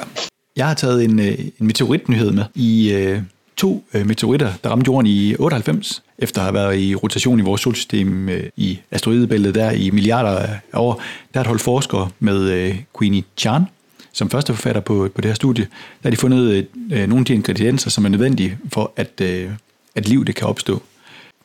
Jeg 0.56 0.66
har 0.66 0.74
taget 0.74 1.04
en, 1.04 1.18
øh, 1.18 1.38
en 1.38 1.66
meteoritnyhed 1.66 2.30
med 2.30 2.44
i 2.54 2.92
øh, 2.92 3.18
to 3.58 3.84
øh, 3.94 4.06
meteoritter, 4.06 4.52
der 4.64 4.70
ramte 4.70 4.88
jorden 4.88 5.06
i 5.06 5.34
98, 5.36 6.02
efter 6.18 6.40
at 6.40 6.44
have 6.44 6.54
været 6.54 6.78
i 6.78 6.94
rotation 6.94 7.38
i 7.38 7.42
vores 7.42 7.60
solsystem 7.60 8.28
øh, 8.28 8.44
i 8.56 8.78
asteroidebæltet 8.90 9.54
der 9.54 9.70
i 9.70 9.90
milliarder 9.90 10.38
af 10.38 10.58
år. 10.74 11.02
Der 11.34 11.40
har 11.40 11.40
et 11.40 11.46
hold 11.46 11.58
forskere 11.58 12.08
med 12.20 12.50
øh, 12.50 12.78
Queenie 12.98 13.22
Chan, 13.36 13.64
som 14.12 14.30
første 14.30 14.54
forfatter 14.54 14.80
på, 14.80 15.08
på 15.14 15.20
det 15.20 15.24
her 15.28 15.34
studie, 15.34 15.64
der 15.64 16.02
har 16.02 16.10
de 16.10 16.16
fundet 16.16 16.66
øh, 16.92 17.08
nogle 17.08 17.18
af 17.18 17.24
de 17.24 17.34
ingredienser, 17.34 17.90
som 17.90 18.04
er 18.04 18.08
nødvendige 18.08 18.58
for, 18.72 18.92
at, 18.96 19.20
øh, 19.20 19.50
at 19.94 20.08
liv 20.08 20.24
det 20.24 20.34
kan 20.34 20.46
opstå. 20.46 20.82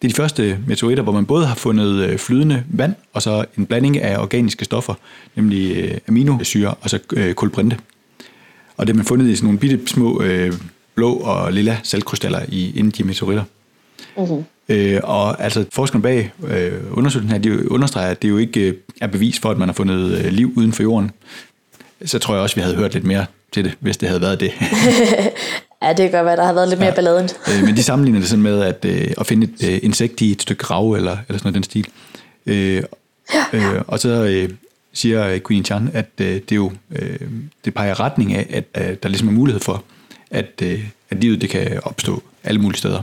Det 0.02 0.08
er 0.08 0.14
de 0.14 0.16
første 0.16 0.60
meteoritter, 0.68 1.04
hvor 1.04 1.14
man 1.14 1.26
både 1.26 1.46
har 1.46 1.56
fundet 1.56 2.10
øh, 2.10 2.18
flydende 2.18 2.64
vand, 2.68 2.96
og 3.14 3.22
så 3.22 3.46
en 3.58 3.66
blanding 3.66 4.02
af 4.02 4.20
organiske 4.20 4.66
stoffer, 4.66 4.94
nemlig 5.36 5.78
øh, 5.78 5.98
aminosyre 6.08 6.74
og 6.74 6.90
så 6.90 7.00
øh, 7.14 7.34
kulbrinte. 7.34 7.78
Og 8.78 8.88
det 8.88 8.96
har 8.96 8.98
man 8.98 9.06
fundet 9.06 9.28
i 9.28 9.36
sådan 9.36 9.46
nogle 9.46 9.60
bitte 9.60 9.88
små 9.88 10.22
øh, 10.22 10.54
blå 10.96 11.14
og 11.14 11.54
lilla 11.54 11.78
saltkrystaller 11.84 12.40
i, 12.48 12.80
inden 12.80 12.92
de 12.92 13.04
meteoritter. 13.04 13.44
Mm-hmm. 14.18 14.44
Øh, 14.70 15.00
og 15.04 15.44
altså 15.44 15.66
forskerne 15.74 16.02
bag 16.02 16.32
øh, 16.48 16.72
undersøgelsen 16.92 17.32
her, 17.32 17.38
de 17.38 17.72
understreger, 17.72 18.12
at 18.12 18.22
det 18.22 18.30
jo 18.30 18.38
ikke 18.38 18.60
øh, 18.60 18.74
er 19.02 19.08
bevis 19.08 19.40
for, 19.40 19.52
at 19.52 19.58
man 19.58 19.68
har 19.68 19.74
fundet 19.74 20.18
øh, 20.18 20.32
liv 20.32 20.54
uden 20.56 20.74
for 20.74 20.84
jorden. 20.84 21.12
Så 22.06 22.20
tror 22.20 22.34
jeg 22.34 22.44
også, 22.44 22.56
vi 22.56 22.62
havde 22.62 22.76
hørt 22.76 22.94
lidt 22.94 23.06
mere 23.06 23.26
til 23.52 23.66
det, 23.66 23.78
hvis 23.80 23.98
det 23.98 24.10
havde 24.10 24.22
været 24.22 24.40
det. 24.40 24.52
ja, 25.84 25.90
det 25.90 25.98
kan 25.98 26.12
godt 26.12 26.26
være, 26.26 26.36
der 26.36 26.46
har 26.46 26.54
været 26.54 26.68
lidt 26.68 26.80
mere 26.80 26.90
ja. 26.90 26.96
ballade. 26.96 27.30
øh, 27.48 27.66
men 27.66 27.76
de 27.76 27.84
sammenligner 27.84 28.20
det 28.20 28.30
sådan 28.30 28.44
med 28.44 28.62
at, 28.62 28.86
øh, 28.86 29.12
at 29.18 29.28
finde 29.28 29.48
et 29.48 29.70
øh, 29.70 29.80
insekt 29.84 30.22
i 30.22 30.32
et 30.32 30.42
stykke 30.42 30.64
grav, 30.64 30.92
eller, 30.92 31.18
eller 31.28 31.40
sådan 31.40 31.40
noget 31.44 31.56
den 31.56 31.64
stil. 31.64 31.88
Øh, 32.46 32.84
øh, 33.54 33.82
og 33.88 34.00
så 34.00 34.10
øh, 34.10 34.50
siger 34.94 35.40
Queen 35.48 35.66
Chan, 35.66 35.90
at 35.94 36.10
øh, 36.22 36.42
det 36.50 36.56
jo 36.56 36.72
øh, 36.92 37.20
det 37.66 37.74
peger 37.74 38.00
retning 38.00 38.34
af, 38.34 38.48
at, 38.50 38.64
at 38.74 39.04
der 39.04 39.10
ligesom 39.10 39.28
er 39.28 39.32
mulighed 39.32 39.62
for, 39.62 39.84
at, 40.34 40.62
øh, 40.64 40.84
at 41.10 41.18
livet 41.18 41.42
det 41.42 41.50
kan 41.50 41.80
opstå 41.84 42.24
alle 42.44 42.62
mulige 42.62 42.78
steder. 42.78 43.02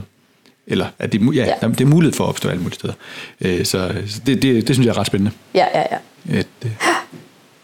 Eller 0.67 0.85
at 0.99 1.11
det, 1.11 1.35
ja, 1.35 1.45
ja. 1.61 1.67
det 1.67 1.81
er 1.81 1.85
mulighed 1.85 2.13
for 2.13 2.23
at 2.23 2.29
opstå 2.29 2.49
alle 2.49 2.61
mulige 2.61 2.75
steder. 2.75 2.93
Øh, 3.41 3.65
så 3.65 3.93
det, 4.25 4.41
det, 4.41 4.67
det 4.67 4.75
synes 4.75 4.85
jeg 4.85 4.93
er 4.93 4.97
ret 4.97 5.07
spændende. 5.07 5.31
Ja, 5.53 5.65
ja, 5.73 5.83
ja. 5.91 5.97
At, 6.39 6.47
øh, 6.65 6.71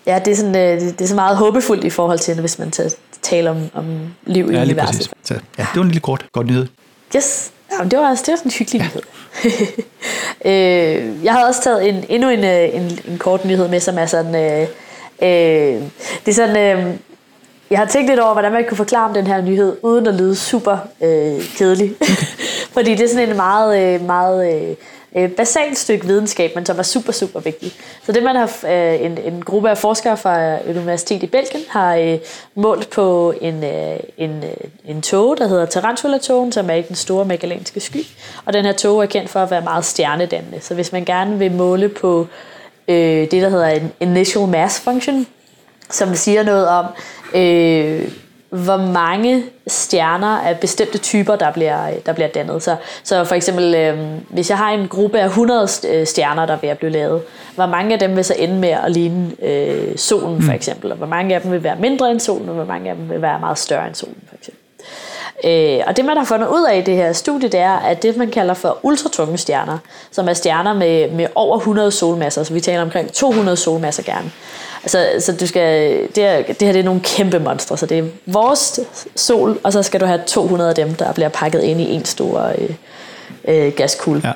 ja, 0.06 0.20
det 0.26 0.32
er, 0.32 0.36
sådan, 0.36 0.56
øh, 0.56 0.82
det 0.82 1.02
er 1.02 1.06
så 1.06 1.16
meget 1.16 1.38
håbefuldt 1.38 1.84
i 1.84 1.90
forhold 1.90 2.20
til, 2.20 2.40
hvis 2.40 2.60
man 2.60 2.74
taler 3.22 3.52
om, 3.52 3.58
om 3.74 3.86
liv 4.26 4.50
ja, 4.52 4.60
i 4.60 4.62
universet. 4.62 5.12
Så, 5.24 5.34
ja, 5.34 5.40
det 5.74 5.76
var 5.76 5.82
en 5.82 5.88
lille 5.88 6.02
kort, 6.02 6.26
godt 6.32 6.48
nyhed. 6.48 6.68
Yes, 7.16 7.52
ja, 7.72 7.84
det 7.84 8.00
var, 8.00 8.10
det 8.10 8.28
var 8.28 8.36
sådan 8.36 8.42
en 8.46 8.52
hyggelig 8.52 8.82
nyhed. 8.82 9.02
øh, 10.52 11.26
jeg 11.26 11.34
har 11.34 11.48
også 11.48 11.62
taget 11.64 11.90
en, 11.90 12.04
endnu 12.10 12.30
en, 12.30 12.44
øh, 12.44 12.76
en, 12.76 13.00
en 13.08 13.18
kort 13.18 13.46
nyhed 13.46 13.68
med, 13.68 13.80
som 13.80 13.98
er 13.98 14.06
sådan... 14.06 14.36
Øh, 14.36 14.62
øh, 15.22 15.82
det 16.26 16.32
er 16.32 16.34
sådan... 16.34 16.78
Øh, 16.80 16.94
jeg 17.70 17.80
har 17.80 17.86
tænkt 17.86 18.10
lidt 18.10 18.20
over, 18.20 18.34
hvordan 18.34 18.52
man 18.52 18.66
kunne 18.68 18.78
forklare 18.78 19.08
om 19.08 19.14
den 19.14 19.28
her 19.28 19.42
nyhed, 19.42 19.78
uden 19.82 20.08
at 20.08 20.14
lyde 20.14 20.36
super 20.36 20.78
øh, 21.02 21.42
kedelig. 21.58 21.96
Fordi 22.76 22.92
det 22.96 23.04
er 23.04 23.08
sådan 23.08 23.30
en 23.30 23.36
meget, 23.36 23.80
øh, 23.80 24.06
meget 24.06 24.54
øh, 24.54 24.76
øh, 25.16 25.32
basalt 25.32 25.78
stykke 25.78 26.06
videnskab, 26.06 26.52
men 26.56 26.66
som 26.66 26.80
er 26.80 26.84
super, 26.84 27.12
super 27.12 27.40
vigtigt. 27.40 27.76
Så 28.06 28.12
det 28.12 28.24
man 28.24 28.36
har, 28.36 28.52
øh, 28.68 29.06
en, 29.06 29.18
en 29.18 29.42
gruppe 29.42 29.70
af 29.70 29.78
forskere 29.78 30.18
fra 30.18 30.42
øh, 30.42 30.70
et 30.70 30.78
universitet 30.78 31.24
i 31.24 31.28
Belgien 31.28 31.64
har 31.70 31.96
øh, 31.96 32.18
målt 32.56 32.90
på 32.90 33.34
en, 33.42 33.64
øh, 33.64 34.00
en, 34.18 34.44
øh, 34.44 34.68
en 34.86 35.02
tog, 35.02 35.38
der 35.38 35.48
hedder 35.48 35.66
Tarantula-togen, 35.66 36.52
som 36.52 36.70
er 36.70 36.74
i 36.74 36.82
den 36.82 36.96
store 36.96 37.26
megalanske 37.26 37.80
sky. 37.80 38.06
Og 38.46 38.54
den 38.54 38.66
her 38.66 38.74
tog 38.74 39.02
er 39.02 39.06
kendt 39.06 39.30
for 39.30 39.40
at 39.40 39.52
være 39.52 39.62
meget 39.62 39.86
stjernedannende. 39.86 40.62
Så 40.62 40.74
hvis 40.74 40.92
man 40.92 41.06
gerne 41.06 41.40
vil 41.40 41.52
måle 41.52 41.90
på 41.90 42.28
øh, 42.88 42.96
det, 43.32 43.32
der 43.32 43.50
hedder 43.50 43.68
en 43.68 43.92
initial 44.00 44.48
mass 44.48 44.80
function, 44.80 45.28
som 45.90 46.16
siger 46.16 46.44
noget 46.44 46.68
om, 46.68 46.86
øh, 47.36 48.12
hvor 48.50 48.78
mange 48.78 49.44
stjerner 49.68 50.40
af 50.40 50.60
bestemte 50.60 50.98
typer, 50.98 51.36
der 51.36 51.52
bliver, 51.52 51.90
der 52.06 52.14
bliver 52.14 52.28
dannet. 52.28 52.64
Så, 52.64 52.76
så 53.04 53.24
for 53.24 53.36
eksempel, 53.36 53.76
øh, 53.76 54.00
hvis 54.30 54.50
jeg 54.50 54.58
har 54.58 54.72
en 54.72 54.88
gruppe 54.88 55.20
af 55.20 55.26
100 55.26 55.68
øh, 55.90 56.08
stjerner, 56.08 56.46
der 56.46 56.58
vil 56.58 56.76
blive 56.76 56.92
lavet, 56.92 57.22
hvor 57.56 57.66
mange 57.66 57.94
af 57.94 58.00
dem 58.00 58.16
vil 58.16 58.26
så 58.26 58.36
ende 58.38 58.56
med 58.56 58.70
at 58.70 58.92
ligne 58.92 59.32
øh, 59.42 59.98
solen 59.98 60.42
for 60.42 60.52
mm. 60.52 60.56
eksempel, 60.56 60.92
og 60.92 60.98
hvor 60.98 61.08
mange 61.08 61.36
af 61.36 61.42
dem 61.42 61.52
vil 61.52 61.64
være 61.64 61.76
mindre 61.76 62.12
end 62.12 62.20
solen, 62.20 62.50
og 62.50 62.56
hvor 62.56 62.66
mange 62.66 62.90
af 62.90 62.96
dem 62.96 63.10
vil 63.10 63.22
være 63.22 63.40
meget 63.40 63.58
større 63.58 63.88
end 63.88 63.96
solen 63.96 64.24
for 64.28 64.36
eksempel. 64.36 64.67
Øh, 65.44 65.80
og 65.88 65.98
det 65.98 66.06
man 66.06 66.18
har 66.18 66.26
fundet 66.26 66.48
ud 66.48 66.68
af 66.70 66.78
i 66.78 66.82
det 66.82 66.96
her 66.96 67.14
studie, 67.14 67.50
det 67.50 67.60
er, 67.60 67.76
at 67.76 68.04
det 68.04 68.18
man 68.18 68.32
kalder 68.32 68.54
for 68.54 68.78
ultratunge 68.84 69.38
stjerner, 69.38 69.78
som 70.12 70.30
er 70.30 70.34
stjerner 70.34 70.74
med, 70.74 71.12
med 71.12 71.28
over 71.36 71.58
100 71.58 71.92
solmasser, 71.92 72.44
så 72.44 72.54
vi 72.54 72.62
taler 72.62 72.82
omkring 72.82 73.12
200 73.12 73.58
solmasser 73.58 74.04
gerne, 74.04 74.32
Altså, 74.84 75.08
så 75.20 75.38
du 75.38 75.48
skal, 75.48 75.92
det, 76.16 76.26
er, 76.26 76.42
det 76.42 76.62
her 76.62 76.72
det 76.72 76.80
er 76.80 76.84
nogle 76.84 77.02
kæmpe 77.02 77.40
monstre, 77.40 77.78
så 77.78 77.86
det 77.86 78.00
er 78.00 78.04
vores 78.26 78.80
sol, 79.16 79.60
og 79.64 79.74
så 79.74 79.84
skal 79.84 80.00
du 80.00 80.06
have 80.06 80.22
200 80.28 80.70
af 80.70 80.76
dem, 80.76 80.94
der 80.94 81.14
bliver 81.14 81.30
pakket 81.30 81.64
ind 81.64 81.82
i 81.82 81.94
en 81.94 82.06
stor 82.06 82.52
øh, 82.58 82.70
øh, 83.48 83.74
gaskugle. 83.74 84.22
Ja. 84.24 84.32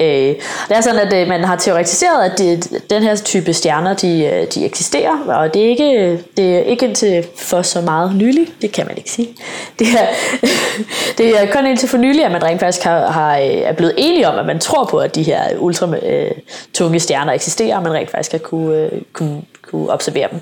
Øh, 0.00 0.34
det 0.68 0.76
er 0.76 0.80
sådan, 0.80 1.00
at 1.00 1.12
øh, 1.22 1.28
man 1.28 1.44
har 1.44 1.56
teoretiseret, 1.56 2.30
at 2.30 2.38
det, 2.38 2.82
den 2.90 3.02
her 3.02 3.16
type 3.16 3.52
stjerner, 3.52 3.94
de, 3.94 4.24
øh, 4.24 4.46
de 4.54 4.64
eksisterer, 4.64 5.18
og 5.26 5.54
det 5.54 5.64
er, 5.64 5.68
ikke, 5.68 6.20
det 6.36 6.56
er 6.56 6.60
ikke 6.60 6.86
indtil 6.86 7.26
for 7.36 7.62
så 7.62 7.80
meget 7.80 8.16
nylig, 8.16 8.48
det 8.62 8.72
kan 8.72 8.86
man 8.86 8.96
ikke 8.96 9.10
sige. 9.10 9.28
Det 9.78 9.86
er, 9.88 10.06
det 11.18 11.40
er 11.40 11.52
kun 11.52 11.66
indtil 11.66 11.88
for 11.88 11.98
nylig, 11.98 12.24
at 12.24 12.32
man 12.32 12.42
rent 12.42 12.60
faktisk 12.60 12.84
har, 12.84 13.10
har, 13.10 13.38
øh, 13.38 13.44
er 13.44 13.72
blevet 13.72 13.94
enige 13.96 14.28
om, 14.28 14.38
at 14.38 14.46
man 14.46 14.58
tror 14.58 14.84
på, 14.84 14.98
at 14.98 15.14
de 15.14 15.22
her 15.22 15.58
ultra 15.58 15.96
øh, 15.96 16.30
tunge 16.74 17.00
stjerner 17.00 17.32
eksisterer, 17.32 17.76
og 17.76 17.82
man 17.82 17.92
rent 17.92 18.10
faktisk 18.10 18.32
har 18.32 18.38
kunne, 18.38 18.76
øh, 18.76 19.02
kunne 19.12 19.42
kunne 19.70 19.90
observere 19.90 20.28
dem. 20.30 20.40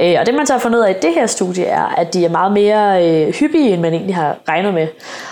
Øh, 0.00 0.16
og 0.20 0.26
det 0.26 0.34
man 0.34 0.46
så 0.46 0.52
har 0.52 0.60
fundet 0.60 0.78
ud 0.78 0.84
af 0.84 0.90
i 0.90 1.06
det 1.06 1.14
her 1.14 1.26
studie 1.26 1.64
er, 1.64 1.94
at 1.96 2.14
de 2.14 2.24
er 2.24 2.28
meget 2.28 2.52
mere 2.52 3.04
øh, 3.04 3.34
hyppige, 3.34 3.72
end 3.72 3.80
man 3.80 3.92
egentlig 3.92 4.14
har 4.14 4.36
regnet 4.48 4.74
med. 4.74 4.88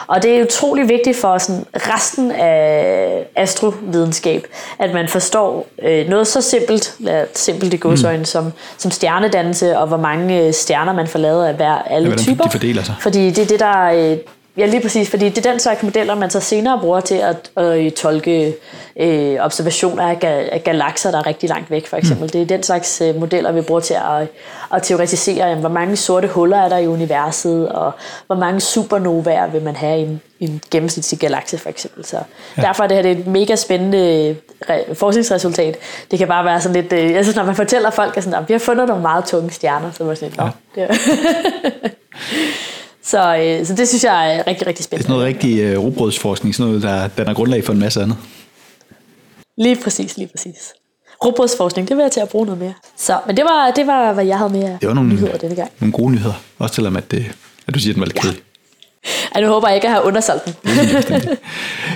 Og 0.07 0.23
det 0.23 0.39
er 0.39 0.45
utrolig 0.45 0.89
vigtigt 0.89 1.17
for 1.17 1.39
sådan 1.39 1.65
resten 1.75 2.31
af 2.31 3.27
astrovidenskab, 3.37 4.47
at 4.79 4.95
man 4.95 5.09
forstår 5.09 5.67
øh, 5.83 6.09
noget 6.09 6.27
så 6.27 6.41
simpelt, 6.41 6.99
simpelt 7.35 7.75
i 7.75 7.77
godsøjne, 7.77 8.19
mm. 8.19 8.25
som, 8.25 8.53
som 8.79 8.91
stjernedannelse, 8.91 9.79
og 9.79 9.87
hvor 9.87 9.97
mange 9.97 10.53
stjerner 10.53 10.93
man 10.93 11.07
får 11.07 11.19
lavet 11.19 11.47
af 11.47 11.55
hver 11.55 11.83
alle 11.87 12.11
ja, 12.11 12.17
typer. 12.17 12.45
De 12.45 12.51
fordeler 12.51 12.83
sig. 12.83 12.95
Fordi 13.01 13.31
det 13.31 13.39
er 13.39 13.47
det, 13.47 13.61
der 13.61 14.17
Ja, 14.57 14.67
lige 14.67 14.81
præcis, 14.81 15.11
fordi 15.11 15.29
det 15.29 15.47
er 15.47 15.51
den 15.51 15.61
slags 15.61 15.83
modeller, 15.83 16.15
man 16.15 16.31
så 16.31 16.41
senere 16.41 16.81
bruger 16.81 17.01
til 17.01 17.15
at, 17.15 17.51
at 17.57 17.95
tolke 17.95 18.55
øh, 18.97 19.37
observationer 19.41 20.03
af, 20.03 20.21
ga, 20.21 20.45
af 20.53 20.65
galakser, 20.65 21.11
der 21.11 21.19
er 21.19 21.27
rigtig 21.27 21.49
langt 21.49 21.71
væk, 21.71 21.87
for 21.87 21.97
eksempel. 21.97 22.25
Mm. 22.25 22.31
Det 22.31 22.43
er 22.43 22.47
den 22.47 22.63
slags 22.63 23.01
øh, 23.01 23.21
modeller, 23.21 23.53
vi 23.53 23.61
bruger 23.61 23.81
til 23.81 23.95
at, 23.95 24.29
at 24.75 24.83
teoretisere, 24.83 25.47
jamen, 25.47 25.61
hvor 25.61 25.69
mange 25.69 25.97
sorte 25.97 26.29
huller 26.29 26.57
er 26.57 26.69
der 26.69 26.79
i 26.79 26.87
universet, 26.87 27.69
og 27.69 27.93
hvor 28.27 28.37
mange 28.37 28.61
supernovaer 28.61 29.47
vil 29.47 29.63
man 29.63 29.77
have 29.77 29.99
i 29.99 30.03
en, 30.03 30.21
i 30.39 30.45
en 30.45 30.61
gennemsnitlig 30.71 31.21
galakse, 31.21 31.59
for 31.59 31.69
eksempel. 31.69 32.05
Så 32.05 32.19
ja. 32.57 32.63
derfor 32.63 32.85
er 32.85 32.89
det 32.89 32.97
her 32.97 33.03
det 33.03 33.13
er 33.13 33.17
et 33.17 33.27
mega 33.27 33.57
spændende 33.57 34.37
øh, 34.71 34.97
forskningsresultat. 34.97 35.77
Det 36.11 36.19
kan 36.19 36.29
bare 36.29 36.45
være 36.45 36.61
sådan 36.61 36.83
lidt... 36.83 36.93
Øh, 36.93 37.13
jeg 37.13 37.25
synes, 37.25 37.37
når 37.37 37.45
man 37.45 37.55
fortæller 37.57 37.91
folk, 37.91 38.17
at 38.17 38.25
sådan, 38.25 38.45
vi 38.49 38.55
har 38.55 38.59
fundet 38.59 38.89
nogle 38.89 39.03
meget 39.03 39.25
tunge 39.25 39.51
stjerner, 39.51 39.91
så 39.91 40.05
var 40.05 40.15
sådan 40.15 40.35
lidt, 40.37 40.41
ja. 40.77 40.87
Så, 43.05 43.37
øh, 43.37 43.67
så 43.67 43.75
det 43.75 43.89
synes 43.89 44.05
jeg 44.05 44.37
er 44.37 44.47
rigtig, 44.47 44.67
rigtig 44.67 44.85
spændende. 44.85 45.09
Det 45.09 45.15
er 45.15 45.15
sådan 45.15 45.21
noget 45.21 45.27
rigtig 45.27 45.61
øh, 45.61 45.79
robrødsforskning, 45.79 46.55
sådan 46.55 46.67
noget, 46.69 46.83
der, 46.83 47.09
der 47.09 47.31
er 47.31 47.35
grundlag 47.35 47.65
for 47.65 47.73
en 47.73 47.79
masse 47.79 48.03
andet. 48.03 48.17
Lige 49.59 49.77
præcis, 49.83 50.17
lige 50.17 50.29
præcis. 50.29 50.73
Robrødsforskning, 51.25 51.89
det 51.89 51.97
vil 51.97 52.03
jeg 52.03 52.13
til 52.13 52.21
at 52.21 52.29
bruge 52.29 52.47
noget 52.47 52.61
mere. 52.61 52.75
Så, 52.97 53.21
men 53.27 53.37
det 53.37 53.45
var, 53.45 53.71
det 53.71 53.87
var 53.87 54.13
hvad 54.13 54.25
jeg 54.25 54.39
havde 54.39 54.53
med 54.53 54.79
det 54.81 54.89
var 54.89 54.95
nogle, 54.95 55.11
nyheder 55.11 55.39
denne 55.39 55.57
gang. 55.57 55.71
Nogle 55.81 55.93
gode 55.93 56.13
nyheder, 56.13 56.35
også 56.59 56.75
selvom 56.75 56.97
at, 56.97 57.11
det, 57.11 57.27
at 57.67 57.75
du 57.75 57.79
siger, 57.79 57.93
at 57.93 57.95
den 57.95 58.01
var 58.01 58.07
lidt 58.07 58.21
kedelig. 58.21 58.43
Ja. 59.35 59.41
nu 59.41 59.47
håber 59.47 59.69
jeg 59.69 59.77
ikke, 59.77 59.89
at 59.89 59.93
jeg 59.93 60.01
har 60.01 60.07
undersolgt 60.07 60.45
den. 60.45 60.55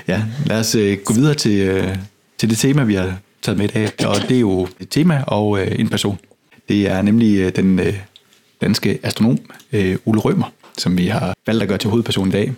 ja, 0.09 0.23
lad 0.47 0.61
os 0.61 0.75
uh, 0.75 0.93
gå 1.05 1.15
videre 1.15 1.35
til, 1.35 1.79
uh, 1.79 1.97
til 2.39 2.51
det 2.51 2.59
tema, 2.59 2.85
vi 2.85 2.95
har 2.95 3.15
taget 3.43 3.59
med 3.59 3.65
i 3.65 3.73
dag. 3.73 4.07
Og 4.07 4.17
det 4.29 4.37
er 4.37 4.41
jo 4.41 4.69
et 4.81 4.89
tema 4.91 5.25
og 5.27 5.49
uh, 5.49 5.81
en 5.81 5.89
person. 5.89 6.19
Det 6.69 6.89
er 6.89 7.03
nemlig 7.03 7.47
uh, 7.47 7.53
den 7.57 7.79
uh, 7.81 7.87
danske 8.61 8.99
astronom 9.03 9.39
uh, 9.73 9.95
Ole 10.07 10.21
Rømer 10.21 10.53
som 10.79 10.99
vi 10.99 11.07
har 11.07 11.35
valgt 11.47 11.63
at 11.63 11.69
gøre 11.69 11.79
til 11.79 11.91
hovedperson 11.91 12.29
i 12.29 12.31
dag. 12.31 12.53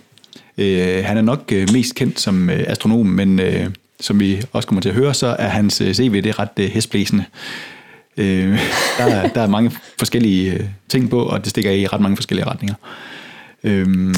Øh, 0.57 1.05
han 1.05 1.17
er 1.17 1.21
nok 1.21 1.51
øh, 1.51 1.67
mest 1.73 1.95
kendt 1.95 2.19
som 2.19 2.49
øh, 2.49 2.63
astronom, 2.67 3.05
men 3.05 3.39
øh, 3.39 3.69
som 3.99 4.19
vi 4.19 4.43
også 4.51 4.67
kommer 4.67 4.81
til 4.81 4.89
at 4.89 4.95
høre, 4.95 5.13
så 5.13 5.35
er 5.39 5.47
hans 5.47 5.81
øh, 5.81 5.93
CV 5.93 6.13
det 6.13 6.25
er 6.25 6.39
ret 6.39 6.59
øh, 6.59 6.69
hestblæsende. 6.69 7.25
Øh, 8.17 8.59
der, 8.97 9.05
er, 9.05 9.27
der 9.27 9.41
er 9.41 9.47
mange 9.47 9.71
forskellige 9.99 10.53
øh, 10.53 10.65
ting 10.89 11.09
på, 11.09 11.23
og 11.23 11.43
det 11.43 11.49
stikker 11.49 11.71
i 11.71 11.87
ret 11.87 12.01
mange 12.01 12.17
forskellige 12.17 12.45
retninger. 12.45 12.75
Øh, 13.63 14.15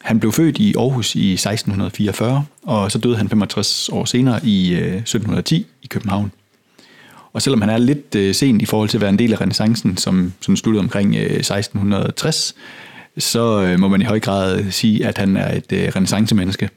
han 0.00 0.20
blev 0.20 0.32
født 0.32 0.58
i 0.58 0.74
Aarhus 0.78 1.14
i 1.14 1.32
1644, 1.32 2.44
og 2.62 2.92
så 2.92 2.98
døde 2.98 3.16
han 3.16 3.28
65 3.28 3.88
år 3.88 4.04
senere 4.04 4.40
i 4.44 4.74
øh, 4.74 4.96
1710 4.96 5.66
i 5.82 5.86
København. 5.86 6.32
Og 7.32 7.42
selvom 7.42 7.60
han 7.60 7.70
er 7.70 7.78
lidt 7.78 8.14
øh, 8.14 8.34
sent 8.34 8.62
i 8.62 8.64
forhold 8.64 8.88
til 8.88 8.96
at 8.96 9.00
være 9.00 9.10
en 9.10 9.18
del 9.18 9.32
af 9.32 9.40
renaissancen, 9.40 9.96
som, 9.96 10.32
som 10.40 10.56
sluttede 10.56 10.80
omkring 10.80 11.14
øh, 11.14 11.22
1660, 11.22 12.54
så 13.18 13.62
øh, 13.62 13.80
må 13.80 13.88
man 13.88 14.00
i 14.00 14.04
høj 14.04 14.20
grad 14.20 14.70
sige, 14.70 15.06
at 15.06 15.18
han 15.18 15.36
er 15.36 15.56
et 15.56 15.72
øh, 15.72 15.88
renaissance-menneske. 15.96 16.70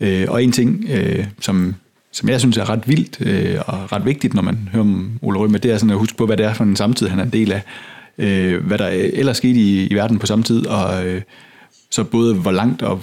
Øh, 0.00 0.26
og 0.28 0.44
en 0.44 0.52
ting, 0.52 0.84
øh, 0.90 1.26
som, 1.40 1.74
som 2.12 2.28
jeg 2.28 2.40
synes 2.40 2.56
er 2.56 2.70
ret 2.70 2.88
vildt 2.88 3.20
øh, 3.20 3.60
og 3.66 3.92
ret 3.92 4.04
vigtigt, 4.04 4.34
når 4.34 4.42
man 4.42 4.68
hører 4.72 4.84
om 4.84 5.18
Ole 5.22 5.38
Rømer, 5.38 5.58
det 5.58 5.70
er 5.70 5.78
sådan 5.78 5.90
at 5.90 5.98
huske 5.98 6.16
på, 6.16 6.26
hvad 6.26 6.36
det 6.36 6.46
er 6.46 6.54
for 6.54 6.64
en 6.64 6.76
samtid, 6.76 7.08
han 7.08 7.18
er 7.18 7.22
en 7.24 7.30
del 7.30 7.52
af. 7.52 7.62
Øh, 8.18 8.66
hvad 8.66 8.78
der 8.78 8.88
ellers 8.88 9.36
skete 9.36 9.60
i, 9.60 9.86
i 9.86 9.94
verden 9.94 10.18
på 10.18 10.26
samme 10.26 10.44
tid, 10.44 10.66
og 10.66 11.06
øh, 11.06 11.22
så 11.90 12.04
både 12.04 12.34
hvor 12.34 12.50
langt 12.50 12.82
og 12.82 13.02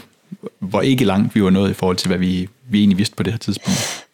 hvor 0.59 0.81
ikke 0.81 1.05
langt 1.05 1.35
vi 1.35 1.43
var 1.43 1.49
nået 1.49 1.69
i 1.69 1.73
forhold 1.73 1.97
til, 1.97 2.07
hvad 2.07 2.17
vi, 2.17 2.49
vi 2.69 2.79
egentlig 2.79 2.97
vidste 2.97 3.15
på 3.15 3.23
det 3.23 3.33
her 3.33 3.37
tidspunkt. 3.37 4.05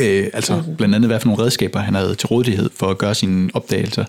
Øh, 0.00 0.26
altså 0.32 0.62
blandt 0.78 0.94
andet, 0.94 1.10
hvad 1.10 1.20
for 1.20 1.28
nogle 1.28 1.42
redskaber 1.42 1.80
han 1.80 1.94
havde 1.94 2.14
til 2.14 2.26
rådighed 2.26 2.70
for 2.76 2.90
at 2.90 2.98
gøre 2.98 3.14
sine 3.14 3.50
opdagelser. 3.54 4.04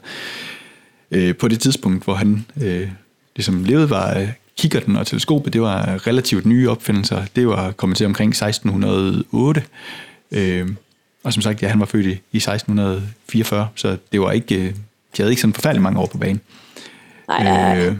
Øh, 1.12 1.36
på 1.36 1.48
det 1.48 1.60
tidspunkt, 1.60 2.04
hvor 2.04 2.14
han 2.14 2.46
øh, 2.62 2.88
ligesom 3.40 3.64
levede, 3.64 3.90
var 3.90 4.18
øh, 4.18 4.30
kikkerten 4.58 4.96
og 4.96 5.08
teleskopet, 5.08 5.54
det 5.54 5.62
var 5.62 6.08
relativt 6.08 6.46
nye 6.46 6.70
opfindelser. 6.70 7.24
Det 7.36 7.48
var 7.48 7.72
kommet 7.72 7.98
til 7.98 8.06
omkring 8.06 8.30
1608. 8.30 9.64
Øh, 10.32 10.68
og 11.24 11.34
som 11.34 11.42
sagt, 11.42 11.62
ja, 11.62 11.68
han 11.68 11.80
var 11.80 11.86
født 11.86 12.06
i, 12.06 12.10
i 12.10 12.38
1644, 12.38 13.68
så 13.76 13.98
det 14.12 14.22
var 14.22 14.32
ikke, 14.32 14.56
øh, 14.56 14.66
de 14.66 14.74
havde 15.18 15.32
ikke 15.32 15.42
sådan 15.42 15.54
forfærdelig 15.54 15.82
mange 15.82 16.00
år 16.00 16.06
på 16.06 16.18
banen. 16.18 16.42
Nej, 17.28 17.44
nej, 17.44 17.78
øh, 17.78 17.96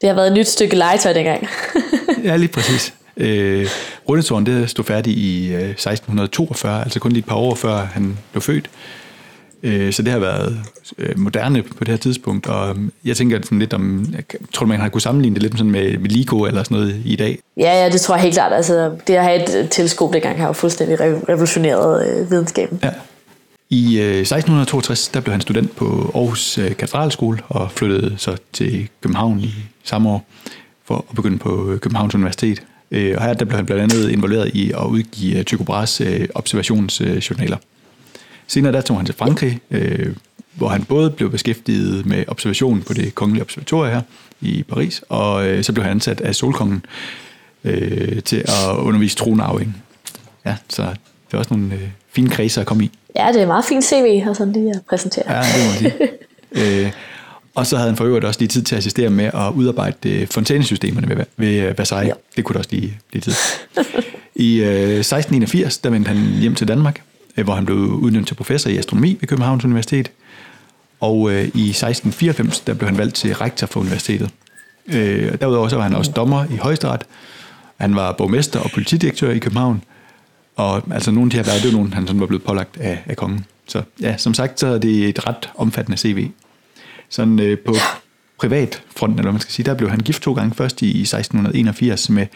det 0.00 0.08
har 0.08 0.14
været 0.14 0.26
et 0.26 0.32
nyt 0.32 0.48
stykke 0.48 0.76
legetøj 0.76 1.12
dengang. 1.12 1.48
ja, 2.24 2.36
lige 2.36 2.48
præcis. 2.48 2.94
Øh, 3.16 3.66
Rundetårn, 4.08 4.46
det 4.46 4.70
stod 4.70 4.84
færdigt 4.84 5.18
i 5.18 5.46
øh, 5.46 5.70
1642, 5.70 6.82
altså 6.82 7.00
kun 7.00 7.12
lige 7.12 7.18
et 7.18 7.26
par 7.26 7.36
år 7.36 7.54
før 7.54 7.84
han 7.84 8.18
blev 8.32 8.42
født. 8.42 8.64
Øh, 8.66 9.01
så 9.92 10.02
det 10.02 10.12
har 10.12 10.18
været 10.18 10.60
øh, 10.98 11.18
moderne 11.18 11.62
på 11.62 11.84
det 11.84 11.88
her 11.88 11.96
tidspunkt, 11.96 12.46
og 12.46 12.76
jeg 13.04 13.16
tænker 13.16 13.38
sådan 13.42 13.58
lidt 13.58 13.74
om, 13.74 14.06
jeg 14.14 14.24
tror 14.52 14.66
man 14.66 14.80
har 14.80 14.88
kunne 14.88 15.00
sammenligne 15.00 15.34
det 15.34 15.42
lidt 15.42 15.58
sådan 15.58 15.72
med, 15.72 15.98
med 15.98 16.10
LIGO 16.10 16.44
eller 16.44 16.62
sådan 16.62 16.76
noget 16.76 17.02
i 17.04 17.16
dag? 17.16 17.38
Ja, 17.56 17.82
ja, 17.82 17.90
det 17.90 18.00
tror 18.00 18.14
jeg 18.14 18.22
helt 18.22 18.34
klart. 18.34 18.52
Altså, 18.52 18.90
det 19.06 19.14
at 19.14 19.24
have 19.24 19.62
et 19.62 19.68
teleskop 19.70 20.12
dengang 20.12 20.40
har 20.40 20.46
jo 20.46 20.52
fuldstændig 20.52 21.00
revolutioneret 21.00 22.08
øh, 22.08 22.30
videnskaben. 22.30 22.80
Ja. 22.82 22.90
I 23.70 24.00
øh, 24.00 24.20
1662 24.20 25.08
der 25.08 25.20
blev 25.20 25.32
han 25.32 25.40
student 25.40 25.76
på 25.76 26.12
Aarhus 26.14 26.58
øh, 26.58 26.76
Katedralskole 26.76 27.38
og 27.48 27.70
flyttede 27.70 28.14
så 28.16 28.36
til 28.52 28.88
København 29.02 29.40
i 29.40 29.54
samme 29.84 30.10
år 30.10 30.26
for 30.84 31.04
at 31.10 31.16
begynde 31.16 31.38
på 31.38 31.78
Københavns 31.82 32.14
Universitet. 32.14 32.62
Øh, 32.90 33.14
og 33.16 33.24
her 33.24 33.34
der 33.34 33.44
blev 33.44 33.56
han 33.56 33.66
blandt 33.66 33.82
andet 33.82 34.10
involveret 34.10 34.50
i 34.54 34.72
at 34.72 34.84
udgive 34.84 35.42
Tycho 35.42 35.64
Brahes 35.64 36.00
øh, 36.00 36.28
observationsjournaler. 36.34 37.56
Senere 38.52 38.72
der 38.72 38.80
tog 38.80 38.96
han 38.96 39.06
til 39.06 39.14
Frankrig, 39.14 39.60
øh, 39.70 40.16
hvor 40.54 40.68
han 40.68 40.84
både 40.84 41.10
blev 41.10 41.30
beskæftiget 41.30 42.06
med 42.06 42.24
observation 42.28 42.82
på 42.82 42.92
det 42.92 43.14
kongelige 43.14 43.42
observatorium 43.42 43.94
her 43.94 44.00
i 44.40 44.62
Paris, 44.62 45.04
og 45.08 45.48
øh, 45.48 45.64
så 45.64 45.72
blev 45.72 45.82
han 45.84 45.90
ansat 45.90 46.20
af 46.20 46.34
Solkongen 46.34 46.84
øh, 47.64 48.22
til 48.22 48.36
at 48.36 48.76
undervise 48.78 49.16
tronarving. 49.16 49.82
Ja, 50.46 50.56
så 50.68 50.82
det 50.82 51.34
er 51.34 51.38
også 51.38 51.54
nogle 51.54 51.74
øh, 51.74 51.88
fine 52.10 52.30
kredser 52.30 52.60
at 52.60 52.66
komme 52.66 52.84
i. 52.84 52.90
Ja, 53.16 53.28
det 53.32 53.42
er 53.42 53.46
meget 53.46 53.64
fint 53.64 53.84
CV, 53.84 54.22
og 54.28 54.36
sådan 54.36 54.52
lige 54.52 54.70
at 54.70 54.80
præsentere. 54.88 55.36
Ja, 55.36 55.42
det 55.42 55.64
må 55.64 55.70
man 55.70 55.78
sige. 55.78 56.84
øh, 56.84 56.92
og 57.54 57.66
så 57.66 57.76
havde 57.76 57.90
han 57.90 57.96
for 57.96 58.04
øvrigt 58.04 58.24
også 58.24 58.40
lige 58.40 58.48
tid 58.48 58.62
til 58.62 58.74
at 58.74 58.78
assistere 58.78 59.10
med 59.10 59.24
at 59.24 59.52
udarbejde 59.54 60.10
øh, 60.10 60.26
fontænesystemerne 60.26 61.08
ved, 61.08 61.24
ved 61.36 61.74
Versailles. 61.76 62.08
Ja. 62.08 62.14
Det 62.36 62.44
kunne 62.44 62.58
også 62.58 62.70
lige 62.72 62.98
blive 63.08 63.20
tid. 63.20 63.32
I 64.34 64.60
øh, 64.60 64.68
1681, 64.68 65.78
der 65.78 65.90
vendte 65.90 66.08
han 66.08 66.16
hjem 66.40 66.54
til 66.54 66.68
Danmark, 66.68 67.00
Øh, 67.00 67.11
Øh, 67.36 67.44
hvor 67.44 67.54
han 67.54 67.66
blev 67.66 67.76
udnævnt 67.78 68.28
til 68.28 68.34
professor 68.34 68.70
i 68.70 68.76
astronomi 68.76 69.16
ved 69.20 69.28
Københavns 69.28 69.64
Universitet. 69.64 70.10
Og 71.00 71.30
øh, 71.30 71.42
i 71.42 71.68
1694, 71.70 72.60
der 72.60 72.74
blev 72.74 72.88
han 72.88 72.98
valgt 72.98 73.14
til 73.14 73.34
rektor 73.34 73.66
for 73.66 73.80
universitetet. 73.80 74.30
Øh, 74.86 75.38
derudover 75.40 75.68
så 75.68 75.76
var 75.76 75.82
han 75.82 75.94
også 75.94 76.10
dommer 76.10 76.44
i 76.50 76.56
højesteret. 76.56 77.02
Han 77.76 77.96
var 77.96 78.12
borgmester 78.12 78.60
og 78.60 78.70
politidirektør 78.70 79.30
i 79.30 79.38
København. 79.38 79.82
Og 80.56 80.82
altså 80.90 81.10
nogle 81.10 81.26
af 81.26 81.30
de 81.30 81.36
her 81.36 81.44
værd, 81.44 81.56
det 81.56 81.66
var 81.66 81.72
nogen, 81.72 81.92
han 81.92 82.06
sådan 82.06 82.20
var 82.20 82.26
blevet 82.26 82.42
pålagt 82.42 82.76
af, 82.80 83.02
af 83.06 83.16
kongen. 83.16 83.44
Så 83.66 83.82
ja, 84.00 84.16
som 84.16 84.34
sagt, 84.34 84.60
så 84.60 84.66
er 84.66 84.78
det 84.78 85.08
et 85.08 85.26
ret 85.26 85.50
omfattende 85.54 85.98
CV. 85.98 86.30
Sådan 87.08 87.40
øh, 87.40 87.58
på 87.58 87.74
privatfronten, 88.38 89.18
eller 89.18 89.22
hvad 89.22 89.32
man 89.32 89.40
skal 89.40 89.52
sige, 89.52 89.66
der 89.66 89.74
blev 89.74 89.90
han 89.90 90.00
gift 90.00 90.22
to 90.22 90.32
gange. 90.32 90.54
Først 90.54 90.82
i 90.82 91.00
1681 91.00 92.10
med 92.10 92.26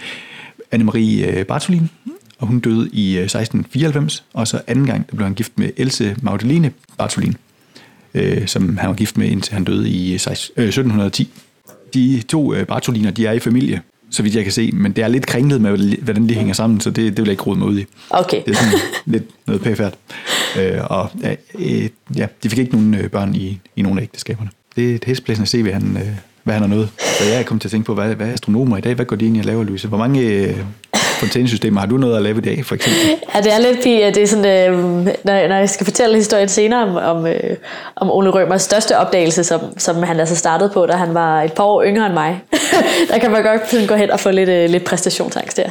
Anne-Marie 0.74 1.26
øh, 1.26 1.46
Bartolin, 1.46 1.90
og 2.38 2.46
hun 2.46 2.60
døde 2.60 2.88
i 2.92 3.16
1694, 3.18 4.16
øh, 4.16 4.40
og 4.40 4.48
så 4.48 4.60
anden 4.66 4.86
gang, 4.86 5.10
der 5.10 5.16
blev 5.16 5.26
han 5.26 5.34
gift 5.34 5.52
med 5.58 5.70
Else 5.76 6.16
Magdalene 6.22 6.72
Bartolin, 6.98 7.36
øh, 8.14 8.46
som 8.46 8.76
han 8.76 8.88
var 8.88 8.94
gift 8.94 9.18
med, 9.18 9.28
indtil 9.28 9.54
han 9.54 9.64
døde 9.64 9.88
i 9.88 10.14
1710. 10.14 11.22
Øh, 11.22 11.28
de 11.94 12.22
to 12.28 12.54
Bartoliner, 12.68 13.10
de 13.10 13.26
er 13.26 13.32
i 13.32 13.38
familie, 13.38 13.82
så 14.10 14.22
vidt 14.22 14.34
jeg 14.34 14.42
kan 14.42 14.52
se, 14.52 14.70
men 14.72 14.92
det 14.92 15.04
er 15.04 15.08
lidt 15.08 15.26
kringlet 15.26 15.60
med, 15.60 15.96
hvordan 16.02 16.28
de 16.28 16.34
hænger 16.34 16.54
sammen, 16.54 16.80
så 16.80 16.90
det, 16.90 16.96
det 16.96 17.18
vil 17.18 17.24
jeg 17.24 17.32
ikke 17.32 17.42
rode 17.42 17.58
mig 17.58 17.68
ud 17.68 17.78
i. 17.78 17.84
Okay. 18.10 18.42
Det 18.46 18.50
er 18.50 18.54
sådan 18.54 18.78
lidt 19.06 19.24
noget 19.46 19.62
pæfærd. 19.62 19.94
Øh, 20.58 20.80
og 20.84 21.10
øh, 21.58 21.88
ja, 22.16 22.26
de 22.42 22.50
fik 22.50 22.58
ikke 22.58 22.72
nogen 22.72 23.08
børn 23.10 23.34
i, 23.34 23.60
i 23.76 23.82
nogen 23.82 23.98
af 23.98 24.02
ægteskaberne. 24.02 24.50
Det 24.76 24.90
er 24.90 24.94
et 24.94 25.04
hæsblæsende 25.04 25.48
CV, 25.48 25.72
han, 25.72 25.96
øh, 25.96 26.08
hvad 26.44 26.54
han 26.54 26.62
har 26.62 26.68
nået. 26.68 26.88
Så 26.98 27.24
jeg 27.24 27.38
er 27.38 27.42
kommet 27.42 27.60
til 27.60 27.68
at 27.68 27.72
tænke 27.72 27.86
på, 27.86 27.94
hvad, 27.94 28.14
hvad 28.14 28.28
er 28.28 28.32
astronomer 28.32 28.76
i 28.76 28.80
dag? 28.80 28.94
Hvad 28.94 29.06
går 29.06 29.16
de 29.16 29.24
egentlig 29.24 29.40
at 29.40 29.46
lave, 29.46 29.64
Louise? 29.64 29.88
Hvor 29.88 29.98
mange 29.98 30.20
øh, 30.20 30.56
fontænesystemer 31.16 31.80
har 31.80 31.86
du 31.86 31.96
noget 31.96 32.16
at 32.16 32.22
lave 32.22 32.38
i 32.38 32.40
dag, 32.40 32.64
for 32.64 32.74
eksempel? 32.74 33.00
Ja, 33.34 33.40
det 33.40 33.52
er 33.52 33.58
lidt 33.58 33.82
fint. 33.82 34.14
Det 34.14 34.22
er 34.22 34.26
sådan, 34.26 34.70
øh, 34.72 35.04
når, 35.04 35.48
når 35.48 35.56
jeg 35.56 35.70
skal 35.70 35.84
fortælle 35.84 36.16
historien 36.16 36.48
senere 36.48 36.82
om, 36.82 36.96
om, 36.96 37.26
øh, 37.26 37.56
om 37.96 38.10
Ole 38.10 38.30
Rømers 38.30 38.62
største 38.62 38.98
opdagelse, 38.98 39.44
som, 39.44 39.60
som 39.78 40.02
han 40.02 40.20
altså 40.20 40.36
startede 40.36 40.70
på, 40.70 40.86
da 40.86 40.92
han 40.92 41.14
var 41.14 41.42
et 41.42 41.52
par 41.52 41.64
år 41.64 41.84
yngre 41.84 42.06
end 42.06 42.14
mig. 42.14 42.42
der 43.10 43.18
kan 43.18 43.30
man 43.30 43.42
godt 43.42 43.70
sådan 43.70 43.86
gå 43.86 43.94
hen 43.94 44.10
og 44.10 44.20
få 44.20 44.30
lidt, 44.30 44.48
øh, 44.48 44.70
lidt 44.70 44.84
præstationsangst 44.84 45.56
der. 45.56 45.68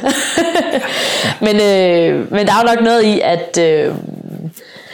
men, 1.46 1.56
øh, 1.56 2.32
men 2.32 2.46
der 2.46 2.52
er 2.52 2.60
jo 2.62 2.74
nok 2.74 2.84
noget 2.84 3.02
i, 3.02 3.20
at 3.20 3.58
øh, 3.60 3.94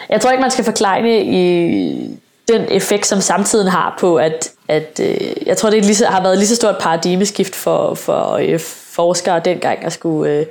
jeg 0.09 0.21
tror 0.21 0.31
ikke, 0.31 0.43
man 0.43 0.51
skal 0.51 0.65
forklare 0.65 1.23
i 1.23 2.19
den 2.49 2.65
effekt, 2.71 3.07
som 3.07 3.21
samtiden 3.21 3.69
har 3.69 3.97
på, 4.01 4.17
at, 4.17 4.51
at 4.69 5.01
øh, 5.03 5.47
jeg 5.47 5.57
tror, 5.57 5.71
det 5.71 5.85
lige 5.85 5.95
så, 5.95 6.07
har 6.07 6.23
været 6.23 6.39
lige 6.39 6.49
så 6.49 6.57
stort 6.57 6.77
paradigmeskift 6.81 7.55
for, 7.55 7.95
for 7.95 8.33
øh, 8.43 8.61
forskere 8.93 9.41
dengang 9.45 9.85
at 9.85 9.93
skulle 9.93 10.33
øh, 10.33 10.47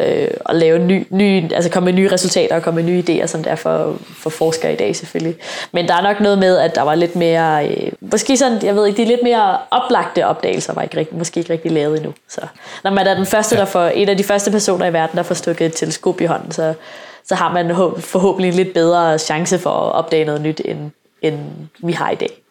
øh, 0.00 0.28
at 0.48 0.56
lave 0.56 0.78
ny, 0.78 1.06
ny, 1.10 1.52
altså 1.52 1.70
komme 1.70 1.84
med 1.84 1.92
nye 1.92 2.12
resultater 2.12 2.56
og 2.56 2.62
komme 2.62 2.82
med 2.82 2.92
nye 2.92 3.04
idéer, 3.08 3.26
som 3.26 3.42
det 3.42 3.52
er 3.52 3.56
for, 3.56 3.96
for 4.02 4.30
forskere 4.30 4.72
i 4.72 4.76
dag 4.76 4.96
selvfølgelig. 4.96 5.36
Men 5.72 5.88
der 5.88 5.94
er 5.94 6.02
nok 6.02 6.20
noget 6.20 6.38
med, 6.38 6.58
at 6.58 6.74
der 6.74 6.82
var 6.82 6.94
lidt 6.94 7.16
mere, 7.16 7.68
øh, 7.68 7.92
måske 8.00 8.36
sådan, 8.36 8.62
jeg 8.62 8.76
ved 8.76 8.86
ikke, 8.86 9.02
de 9.02 9.08
lidt 9.08 9.22
mere 9.22 9.58
oplagte 9.70 10.26
opdagelser 10.26 10.74
var 10.74 10.82
ikke 10.82 10.96
rigtig, 10.96 11.18
måske 11.18 11.40
ikke 11.40 11.52
rigtig 11.52 11.72
lavet 11.72 11.96
endnu. 11.96 12.12
Så 12.28 12.40
når 12.84 12.90
man 12.90 13.06
er 13.06 13.14
den 13.14 13.26
første, 13.26 13.56
der 13.56 13.64
får, 13.64 13.84
en 13.84 14.08
af 14.08 14.16
de 14.16 14.24
første 14.24 14.50
personer 14.50 14.86
i 14.86 14.92
verden, 14.92 15.16
der 15.16 15.22
får 15.22 15.34
stukket 15.34 15.66
et 15.66 15.74
teleskop 15.74 16.20
i 16.20 16.24
hånden, 16.24 16.52
så, 16.52 16.74
så 17.24 17.34
har 17.34 17.52
man 17.52 17.76
forhåbentlig 17.98 18.48
en 18.48 18.54
lidt 18.54 18.74
bedre 18.74 19.18
chance 19.18 19.58
for 19.58 19.70
at 19.70 19.92
opdage 19.92 20.24
noget 20.24 20.40
nyt, 20.40 20.60
end, 20.64 20.90
end 21.22 21.38
vi 21.78 21.92
har 21.92 22.10
i 22.10 22.14
dag. 22.14 22.42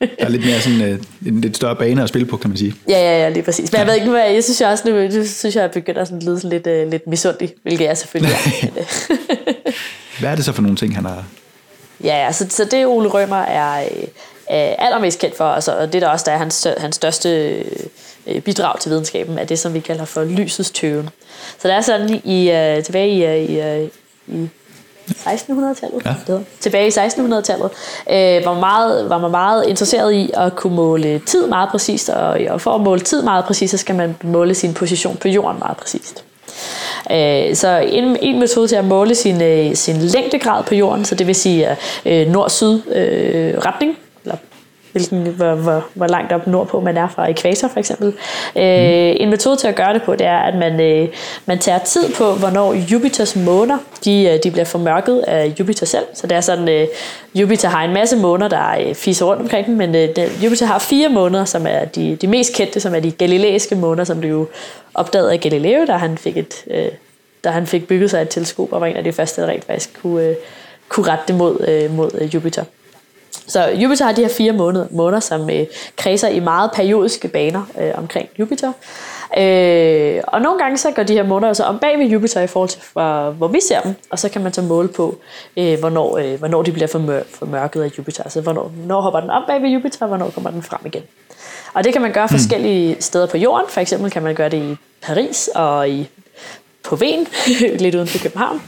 der 0.00 0.06
er 0.18 0.28
lidt 0.28 0.44
mere 0.44 0.60
sådan 0.60 0.82
øh, 0.82 0.98
en 1.26 1.40
lidt 1.40 1.56
større 1.56 1.76
bane 1.76 2.02
at 2.02 2.08
spille 2.08 2.26
på, 2.26 2.36
kan 2.36 2.50
man 2.50 2.56
sige. 2.56 2.74
Ja, 2.88 2.98
ja, 2.98 3.22
ja, 3.22 3.28
lige 3.28 3.42
præcis. 3.42 3.72
Men 3.72 3.78
jeg 3.78 3.86
ved 3.86 3.94
ikke, 3.94 4.10
hvad, 4.10 4.30
jeg 4.30 4.44
synes 4.44 4.60
jeg 4.60 4.68
også, 4.68 4.88
nu, 4.88 5.02
nu 5.02 5.26
synes 5.26 5.56
jeg, 5.56 5.62
jeg 5.62 5.70
begynder 5.70 6.02
at 6.02 6.12
lyde 6.22 6.40
sådan 6.40 6.50
lidt, 6.50 6.66
uh, 6.66 6.90
lidt 6.90 7.06
misundelig, 7.06 7.54
hvilket 7.62 7.84
jeg 7.84 7.98
selvfølgelig 7.98 8.34
er. 8.34 8.84
hvad 10.20 10.30
er 10.30 10.34
det 10.34 10.44
så 10.44 10.52
for 10.52 10.62
nogle 10.62 10.76
ting, 10.76 10.94
han 10.94 11.04
har... 11.04 11.24
Ja, 12.04 12.24
ja 12.24 12.32
så, 12.32 12.46
så 12.48 12.64
det 12.64 12.86
Ole 12.86 13.08
Rømer 13.08 13.42
er 13.42 13.80
øh, 14.50 14.74
allermest 14.78 15.18
kendt 15.18 15.36
for, 15.36 15.44
altså, 15.44 15.78
og 15.78 15.92
det 15.92 16.02
der 16.02 16.08
også 16.08 16.24
der 16.26 16.32
er 16.32 16.38
hans, 16.38 16.66
hans 16.78 16.96
største 16.96 17.54
øh, 18.26 18.40
bidrag 18.40 18.80
til 18.80 18.90
videnskaben, 18.90 19.38
er 19.38 19.44
det, 19.44 19.58
som 19.58 19.74
vi 19.74 19.80
kalder 19.80 20.04
for 20.04 20.24
lysets 20.24 20.70
tøven. 20.70 21.08
Så 21.58 21.68
det 21.68 21.76
er 21.76 21.80
sådan 21.80 22.20
i, 22.24 22.50
uh, 22.50 22.84
tilbage 22.84 23.44
i, 23.44 23.58
i, 23.58 23.88
i 24.26 24.48
1600-tallet, 25.10 26.06
ja. 26.06 26.14
det 26.26 26.44
tilbage 26.60 26.86
i 26.86 26.90
1600-tallet, 26.90 27.70
øh, 28.10 28.46
var, 28.46 28.60
meget, 28.60 29.10
var 29.10 29.18
man 29.18 29.30
meget 29.30 29.66
interesseret 29.66 30.12
i 30.12 30.30
at 30.34 30.56
kunne 30.56 30.76
måle 30.76 31.18
tid 31.18 31.46
meget 31.46 31.68
præcist, 31.68 32.08
og, 32.08 32.40
og 32.48 32.60
for 32.60 32.74
at 32.74 32.80
måle 32.80 33.00
tid 33.00 33.22
meget 33.22 33.44
præcist, 33.44 33.70
så 33.70 33.78
skal 33.78 33.94
man 33.94 34.16
måle 34.22 34.54
sin 34.54 34.74
position 34.74 35.16
på 35.16 35.28
jorden 35.28 35.58
meget 35.58 35.76
præcist. 35.76 36.24
Øh, 37.10 37.54
så 37.54 37.86
en, 37.88 38.16
en 38.22 38.38
metode 38.38 38.68
til 38.68 38.76
at 38.76 38.84
måle 38.84 39.14
sin, 39.14 39.42
øh, 39.42 39.74
sin 39.74 39.96
længdegrad 39.96 40.64
på 40.64 40.74
jorden, 40.74 41.04
så 41.04 41.14
det 41.14 41.26
vil 41.26 41.34
sige 41.34 41.76
øh, 42.06 42.28
nord-syd 42.28 42.80
øh, 42.94 43.58
retning, 43.58 43.96
hvilken, 44.96 45.26
hvor, 45.26 45.54
hvor, 45.54 45.86
hvor 45.94 46.06
langt 46.06 46.32
op 46.32 46.46
nordpå 46.46 46.80
man 46.80 46.96
er 46.96 47.08
fra 47.08 47.30
ekvator 47.30 47.68
for 47.68 47.78
eksempel. 47.78 48.06
Øh, 48.56 49.10
mm. 49.10 49.16
En 49.20 49.30
metode 49.30 49.56
til 49.56 49.68
at 49.68 49.74
gøre 49.74 49.94
det 49.94 50.02
på, 50.02 50.16
det 50.16 50.26
er, 50.26 50.38
at 50.38 50.54
man, 50.54 50.80
øh, 50.80 51.08
man 51.46 51.58
tager 51.58 51.78
tid 51.78 52.14
på, 52.14 52.32
hvornår 52.32 52.74
Jupiters 52.74 53.36
måner 53.36 53.78
de, 54.04 54.24
øh, 54.24 54.38
de 54.44 54.50
bliver 54.50 54.64
formørket 54.64 55.18
af 55.18 55.54
Jupiter 55.58 55.86
selv. 55.86 56.04
Så 56.14 56.26
det 56.26 56.36
er 56.36 56.40
sådan, 56.40 56.68
øh, 56.68 56.86
Jupiter 57.34 57.68
har 57.68 57.84
en 57.84 57.92
masse 57.92 58.16
måner, 58.16 58.48
der 58.48 58.76
øh, 58.80 58.94
fiser 58.94 59.26
rundt 59.26 59.42
omkring 59.42 59.66
den, 59.66 59.76
men 59.76 59.94
øh, 59.94 60.44
Jupiter 60.44 60.66
har 60.66 60.78
fire 60.78 61.08
måneder, 61.08 61.44
som 61.44 61.66
er 61.66 61.84
de, 61.84 62.16
de 62.20 62.26
mest 62.26 62.54
kendte, 62.54 62.80
som 62.80 62.94
er 62.94 63.00
de 63.00 63.10
galileiske 63.10 63.74
måner, 63.74 64.04
som 64.04 64.20
blev 64.20 64.30
jo 64.30 64.46
opdagede 64.94 65.32
af 65.32 65.40
Galileo, 65.40 65.84
da 65.86 65.92
han 65.92 66.18
fik 66.18 66.36
et... 66.36 66.54
Øh, 66.70 66.88
da 67.44 67.50
han 67.50 67.66
fik 67.66 67.88
bygget 67.88 68.10
sig 68.10 68.22
et 68.22 68.28
teleskop, 68.28 68.72
og 68.72 68.80
var 68.80 68.86
en 68.86 68.96
af 68.96 69.04
de 69.04 69.12
første, 69.12 69.42
der 69.42 69.48
rent 69.48 69.64
faktisk 69.64 70.00
kunne, 70.02 70.24
øh, 70.24 70.34
kunne 70.88 71.08
rette 71.08 71.24
det 71.28 71.34
mod, 71.34 71.68
øh, 71.68 71.96
mod 71.96 72.10
øh, 72.20 72.34
Jupiter. 72.34 72.64
Så 73.46 73.64
Jupiter 73.68 74.04
har 74.04 74.12
de 74.12 74.22
her 74.22 74.28
fire 74.28 74.52
måneder, 74.52 74.86
måneder 74.90 75.20
som 75.20 75.50
øh, 75.50 75.66
kredser 75.96 76.28
i 76.28 76.40
meget 76.40 76.70
periodiske 76.74 77.28
baner 77.28 77.62
øh, 77.80 77.90
omkring 77.94 78.28
Jupiter. 78.38 78.72
Øh, 79.38 80.20
og 80.26 80.40
nogle 80.40 80.58
gange 80.58 80.76
så 80.76 80.90
går 80.90 81.02
de 81.02 81.12
her 81.12 81.22
måneder 81.22 81.52
så 81.52 81.64
om 81.64 81.78
bag 81.78 81.98
ved 81.98 82.06
Jupiter 82.06 82.40
i 82.40 82.46
forhold 82.46 82.68
til, 82.68 82.80
for, 82.80 83.30
hvor 83.30 83.48
vi 83.48 83.58
ser 83.68 83.80
dem, 83.80 83.94
og 84.10 84.18
så 84.18 84.28
kan 84.28 84.42
man 84.42 84.52
så 84.52 84.62
måle 84.62 84.88
på, 84.88 85.18
øh, 85.56 85.78
hvornår, 85.78 86.18
øh, 86.18 86.38
hvornår 86.38 86.62
de 86.62 86.72
bliver 86.72 86.86
formør, 86.86 87.22
formørket 87.30 87.82
af 87.82 87.90
Jupiter. 87.98 88.22
Altså 88.22 88.40
hvornår, 88.40 88.68
hvornår 88.68 89.00
hopper 89.00 89.20
den 89.20 89.30
op 89.30 89.42
bag 89.46 89.62
ved 89.62 89.68
Jupiter, 89.68 89.98
og 90.00 90.08
hvornår 90.08 90.30
kommer 90.30 90.50
den 90.50 90.62
frem 90.62 90.80
igen. 90.84 91.02
Og 91.74 91.84
det 91.84 91.92
kan 91.92 92.02
man 92.02 92.12
gøre 92.12 92.28
forskellige 92.28 92.94
mm. 92.94 93.00
steder 93.00 93.26
på 93.26 93.36
jorden. 93.36 93.66
For 93.68 93.80
eksempel 93.80 94.10
kan 94.10 94.22
man 94.22 94.34
gøre 94.34 94.48
det 94.48 94.62
i 94.62 94.76
Paris 95.02 95.48
og 95.54 95.88
i 95.88 96.08
på 96.82 96.96
Ven, 96.96 97.26
lidt 97.84 97.94
uden 97.94 98.06
for 98.06 98.18
København. 98.22 98.62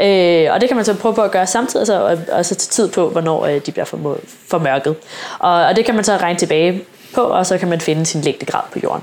Øh, 0.00 0.48
og 0.52 0.60
det 0.60 0.68
kan 0.68 0.76
man 0.76 0.84
så 0.84 0.94
prøve 0.94 1.14
på 1.14 1.22
at 1.22 1.30
gøre 1.30 1.46
samtidig, 1.46 1.80
altså, 1.80 2.02
og, 2.02 2.38
og 2.38 2.46
så 2.46 2.54
tage 2.54 2.70
tid 2.70 2.88
på, 2.88 3.08
hvornår 3.08 3.46
øh, 3.46 3.60
de 3.66 3.72
bliver 3.72 3.84
for, 3.84 4.18
formørket. 4.48 4.96
Og, 5.38 5.64
og 5.64 5.76
det 5.76 5.84
kan 5.84 5.94
man 5.94 6.04
så 6.04 6.16
regne 6.16 6.38
tilbage 6.38 6.82
på, 7.14 7.20
og 7.20 7.46
så 7.46 7.58
kan 7.58 7.68
man 7.68 7.80
finde 7.80 8.06
sin 8.06 8.20
længdegrad 8.20 8.62
på 8.72 8.78
jorden. 8.84 9.02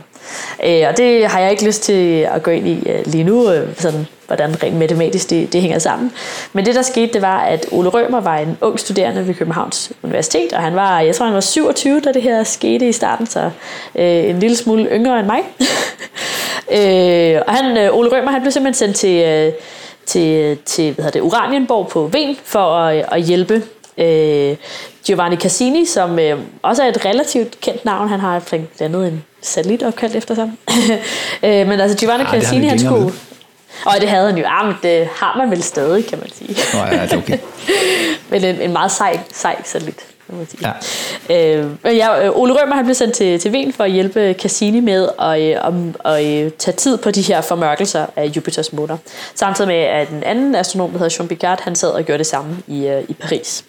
Øh, 0.65 0.83
og 0.89 0.97
det 0.97 1.27
har 1.27 1.39
jeg 1.39 1.51
ikke 1.51 1.65
lyst 1.65 1.83
til 1.83 2.27
at 2.33 2.43
gå 2.43 2.51
ind 2.51 2.67
i 2.67 2.89
øh, 2.89 3.05
lige 3.05 3.23
nu, 3.23 3.51
øh, 3.51 3.75
sådan, 3.77 4.07
hvordan 4.27 4.63
rent 4.63 4.75
matematisk 4.75 5.29
det, 5.29 5.53
det 5.53 5.61
hænger 5.61 5.79
sammen. 5.79 6.11
Men 6.53 6.65
det 6.65 6.75
der 6.75 6.81
skete, 6.81 7.13
det 7.13 7.21
var, 7.21 7.39
at 7.39 7.65
Ole 7.71 7.89
Rømer 7.89 8.21
var 8.21 8.37
en 8.37 8.57
ung 8.61 8.79
studerende 8.79 9.27
ved 9.27 9.33
Københavns 9.33 9.91
Universitet, 10.03 10.53
og 10.53 10.61
han 10.61 10.75
var, 10.75 10.99
jeg 10.99 11.15
tror 11.15 11.25
han 11.25 11.35
var 11.35 11.41
27, 11.41 11.99
da 11.99 12.11
det 12.11 12.21
her 12.21 12.43
skete 12.43 12.89
i 12.89 12.91
starten, 12.91 13.27
så 13.27 13.49
øh, 13.95 14.29
en 14.29 14.39
lille 14.39 14.57
smule 14.57 14.87
yngre 14.91 15.19
end 15.19 15.27
mig. 15.27 15.39
øh, 16.77 17.41
og 17.47 17.53
han, 17.53 17.77
øh, 17.77 17.97
Ole 17.97 18.09
Rømer 18.09 18.31
han 18.31 18.41
blev 18.41 18.51
simpelthen 18.51 18.87
sendt 18.87 18.95
til, 18.95 19.23
øh, 19.23 19.53
til, 20.09 20.57
til 20.65 20.93
hvad 20.93 21.05
hedder 21.05 21.19
det, 21.19 21.27
Uranienborg 21.27 21.87
på 21.87 22.07
Ven 22.07 22.37
for 22.43 22.75
at, 22.75 23.05
at 23.11 23.21
hjælpe 23.21 23.63
øh, 23.97 24.55
Giovanni 25.05 25.37
Cassini, 25.37 25.85
som 25.85 26.19
øh, 26.19 26.39
også 26.61 26.83
er 26.83 26.87
et 26.87 27.05
relativt 27.05 27.61
kendt 27.61 27.85
navn. 27.85 28.09
Han 28.09 28.19
har 28.19 28.39
blandt 28.39 28.81
andet 28.81 29.07
en 29.07 29.23
satellit 29.41 29.83
opkaldt 29.83 30.15
efter 30.15 30.35
sig. 30.35 30.51
øh, 31.47 31.67
men 31.67 31.79
altså 31.79 31.97
Giovanni 31.97 32.23
Ej, 32.23 32.31
Cassini, 32.31 32.67
han 32.67 32.79
skulle... 32.79 33.13
Og 33.85 33.95
det 34.01 34.09
havde 34.09 34.25
han 34.25 34.37
jo. 34.37 34.43
Ah, 34.47 34.65
men 34.67 34.75
det 34.83 35.09
har 35.15 35.37
man 35.37 35.51
vel 35.51 35.63
stadig, 35.63 36.05
kan 36.05 36.19
man 36.19 36.29
sige. 36.33 36.49
Oh, 36.49 36.89
ja, 36.91 37.03
det 37.03 37.13
er 37.13 37.17
okay. 37.17 37.37
men 38.31 38.43
en, 38.43 38.61
en 38.61 38.73
meget 38.73 38.91
sej, 38.91 39.19
sej 39.33 39.61
satellit. 39.63 40.05
Ja. 40.61 40.71
Øh, 41.29 41.67
ja, 41.85 42.25
øh, 42.25 42.37
Ole 42.37 42.61
Rømer 42.61 42.75
han 42.75 42.85
blev 42.85 42.95
sendt 42.95 43.15
til, 43.15 43.39
til 43.39 43.51
Wien 43.51 43.73
for 43.73 43.83
at 43.83 43.91
hjælpe 43.91 44.35
Cassini 44.39 44.79
med 44.79 45.09
at, 45.19 45.41
øh, 45.41 45.67
at, 45.67 45.73
at, 46.13 46.45
at 46.45 46.53
tage 46.55 46.75
tid 46.75 46.97
på 46.97 47.11
de 47.11 47.21
her 47.21 47.41
formørkelser 47.41 48.05
af 48.15 48.25
Jupiters 48.25 48.73
måner. 48.73 48.97
Samtidig 49.35 49.67
med, 49.67 49.75
at 49.75 50.09
en 50.09 50.23
anden 50.23 50.55
astronom, 50.55 50.91
der 50.91 50.97
hedder 50.97 51.15
Jean 51.19 51.27
Picard, 51.27 51.61
han 51.61 51.75
sad 51.75 51.89
og 51.89 52.03
gjorde 52.03 52.17
det 52.17 52.27
samme 52.27 52.57
i, 52.67 52.87
øh, 52.87 53.03
i 53.07 53.13
Paris. 53.13 53.63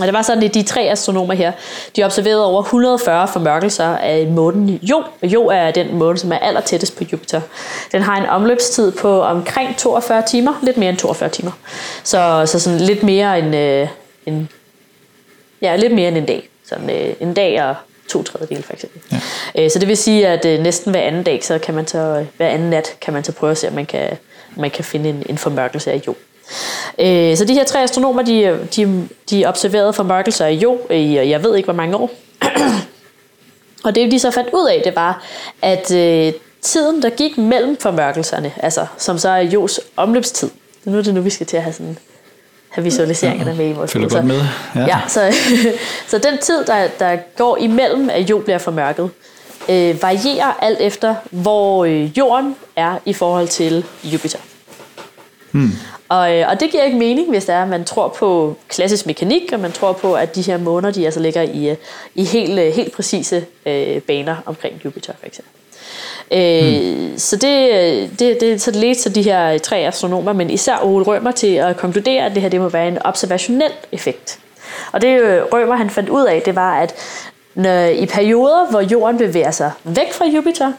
Og 0.00 0.06
det 0.06 0.14
var 0.14 0.22
sådan, 0.22 0.42
at 0.42 0.54
de 0.54 0.62
tre 0.62 0.80
astronomer 0.80 1.34
her, 1.34 1.52
de 1.96 2.02
observerede 2.02 2.46
over 2.46 2.62
140 2.62 3.28
formørkelser 3.28 3.84
af 3.84 4.26
månen 4.26 4.68
Jo. 4.68 5.04
Jo 5.22 5.46
er 5.46 5.70
den 5.70 5.94
måne, 5.94 6.18
som 6.18 6.32
er 6.32 6.38
aller 6.38 6.60
tættest 6.60 6.96
på 6.96 7.04
Jupiter. 7.12 7.40
Den 7.92 8.02
har 8.02 8.16
en 8.16 8.26
omløbstid 8.26 8.92
på 8.92 9.22
omkring 9.22 9.76
42 9.76 10.22
timer, 10.28 10.52
lidt 10.62 10.76
mere 10.76 10.88
end 10.88 10.98
42 10.98 11.28
timer. 11.28 11.52
Så, 12.04 12.42
så 12.46 12.60
sådan 12.60 12.80
lidt 12.80 13.02
mere 13.02 13.38
end, 13.38 13.56
øh, 13.56 13.88
en, 14.26 14.48
ja, 15.62 15.76
lidt 15.76 15.94
mere 15.94 16.08
end 16.08 16.16
en 16.16 16.26
dag. 16.26 16.48
Sådan 16.68 16.90
øh, 16.90 17.14
en 17.20 17.34
dag 17.34 17.62
og 17.62 17.74
to 18.08 18.22
tredjedel 18.22 18.62
for 18.62 18.72
eksempel. 18.72 19.00
Ja. 19.12 19.64
Øh, 19.64 19.70
så 19.70 19.78
det 19.78 19.88
vil 19.88 19.96
sige, 19.96 20.28
at 20.28 20.44
øh, 20.44 20.60
næsten 20.60 20.90
hver 20.90 21.00
anden 21.00 21.22
dag, 21.22 21.44
så 21.44 21.58
kan 21.58 21.74
man 21.74 21.86
så, 21.86 22.24
hver 22.36 22.48
anden 22.48 22.70
nat, 22.70 22.96
kan 23.00 23.14
man 23.14 23.24
så 23.24 23.32
prøve 23.32 23.50
at 23.50 23.58
se, 23.58 23.68
om 23.68 23.74
man 23.74 23.86
kan, 23.86 24.10
man 24.56 24.70
kan 24.70 24.84
finde 24.84 25.08
en, 25.08 25.22
en 25.28 25.38
formørkelse 25.38 25.92
af 25.92 26.02
Jo. 26.06 26.14
Øh, 26.98 27.36
så 27.36 27.44
de 27.44 27.54
her 27.54 27.64
tre 27.64 27.82
astronomer, 27.82 28.22
de, 28.22 28.68
de, 28.76 29.08
de 29.30 29.46
observerede 29.46 29.92
formørkelser 29.92 30.46
af 30.46 30.52
Jo 30.52 30.78
i, 30.90 31.14
jeg 31.14 31.44
ved 31.44 31.56
ikke 31.56 31.66
hvor 31.66 31.74
mange 31.74 31.96
år. 31.96 32.10
og 33.84 33.94
det 33.94 34.12
de 34.12 34.18
så 34.18 34.30
fandt 34.30 34.50
ud 34.52 34.68
af, 34.68 34.82
det 34.84 34.96
var, 34.96 35.24
at 35.62 35.94
øh, 35.94 36.32
tiden, 36.62 37.02
der 37.02 37.10
gik 37.10 37.38
mellem 37.38 37.76
formørkelserne, 37.80 38.52
altså 38.56 38.86
som 38.98 39.18
så 39.18 39.28
er 39.28 39.40
Jos 39.40 39.80
omløbstid, 39.96 40.50
nu 40.84 40.98
er 40.98 41.02
det 41.02 41.14
nu, 41.14 41.20
vi 41.20 41.30
skal 41.30 41.46
til 41.46 41.56
at 41.56 41.62
have 41.62 41.72
sådan 41.72 41.98
have 42.70 42.84
visualiseringerne 42.84 43.54
med 43.54 43.68
i 43.68 43.72
vores 43.72 43.92
Følger 43.92 44.08
godt 44.08 44.24
med. 44.24 44.40
Ja, 44.74 44.80
ja 44.80 45.00
så, 45.08 45.34
så 46.10 46.18
den 46.18 46.38
tid, 46.38 46.64
der, 46.64 46.88
der 46.98 47.16
går 47.36 47.56
imellem, 47.56 48.10
at 48.10 48.30
Jo 48.30 48.38
bliver 48.38 48.58
formørket, 48.58 49.10
øh, 49.68 50.02
varierer 50.02 50.52
alt 50.62 50.80
efter, 50.80 51.14
hvor 51.30 51.84
øh, 51.84 52.18
Jorden 52.18 52.56
er 52.76 52.98
i 53.04 53.12
forhold 53.12 53.48
til 53.48 53.84
Jupiter. 54.04 54.38
Hmm. 55.50 55.72
Og, 56.08 56.34
øh, 56.34 56.48
og 56.48 56.60
det 56.60 56.70
giver 56.70 56.82
ikke 56.82 56.98
mening, 56.98 57.28
hvis 57.30 57.44
det 57.44 57.54
er, 57.54 57.62
at 57.62 57.68
man 57.68 57.84
tror 57.84 58.08
på 58.08 58.56
klassisk 58.68 59.06
mekanik, 59.06 59.52
og 59.52 59.60
man 59.60 59.72
tror 59.72 59.92
på, 59.92 60.14
at 60.14 60.34
de 60.34 60.42
her 60.42 60.58
måner, 60.58 60.90
de 60.90 61.04
altså 61.04 61.20
ligger 61.20 61.42
i, 61.42 61.70
øh, 61.70 61.76
i 62.14 62.24
helt, 62.24 62.74
helt 62.74 62.92
præcise 62.92 63.46
øh, 63.66 64.02
baner 64.02 64.36
omkring 64.46 64.80
Jupiter, 64.84 65.12
for 65.20 65.26
eksempel. 65.26 65.57
Øh, 66.32 66.62
hmm. 66.62 67.18
Så 67.18 67.36
det, 67.36 68.10
det, 68.18 68.40
det, 68.40 68.60
så 68.62 68.70
det 68.70 68.80
ledte 68.80 69.02
til 69.02 69.14
de 69.14 69.22
her 69.22 69.58
tre 69.58 69.76
astronomer, 69.76 70.32
men 70.32 70.50
især 70.50 70.84
Ole 70.84 71.04
Rømer 71.04 71.30
til 71.30 71.54
at 71.54 71.76
konkludere, 71.76 72.24
at 72.26 72.34
det 72.34 72.42
her 72.42 72.48
det 72.48 72.60
må 72.60 72.68
være 72.68 72.88
en 72.88 72.98
observationel 73.04 73.72
effekt. 73.92 74.38
Og 74.92 75.02
det 75.02 75.42
Rømer 75.52 75.76
han 75.76 75.90
fandt 75.90 76.08
ud 76.08 76.26
af, 76.26 76.42
det 76.44 76.56
var, 76.56 76.80
at 76.80 76.94
når, 77.54 77.84
i 77.84 78.06
perioder, 78.06 78.70
hvor 78.70 78.80
jorden 78.80 79.18
bevæger 79.18 79.50
sig 79.50 79.72
væk 79.84 80.12
fra 80.12 80.24
Jupiter, 80.26 80.72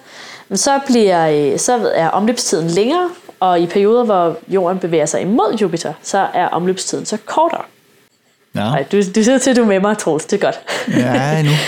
så, 0.53 0.79
bliver, 0.85 1.57
så 1.57 1.91
er 1.95 2.07
omløbstiden 2.07 2.67
længere, 2.67 3.09
og 3.39 3.59
i 3.59 3.67
perioder, 3.67 4.03
hvor 4.03 4.38
jorden 4.47 4.79
bevæger 4.79 5.05
sig 5.05 5.21
imod 5.21 5.57
Jupiter, 5.62 5.93
så 6.03 6.27
er 6.33 6.47
omløbstiden 6.47 7.05
så 7.05 7.17
kortere. 7.25 7.62
Ja. 8.55 8.62
Ej, 8.62 8.85
du, 8.91 8.97
du 8.97 9.23
sidder 9.23 9.38
til, 9.38 9.55
du 9.55 9.65
med 9.65 9.79
mig, 9.79 9.97
Troels. 9.97 10.25
Det 10.25 10.43
er 10.43 10.45
godt. 10.45 10.59
Ja, 10.97 11.41
nu. 11.41 11.49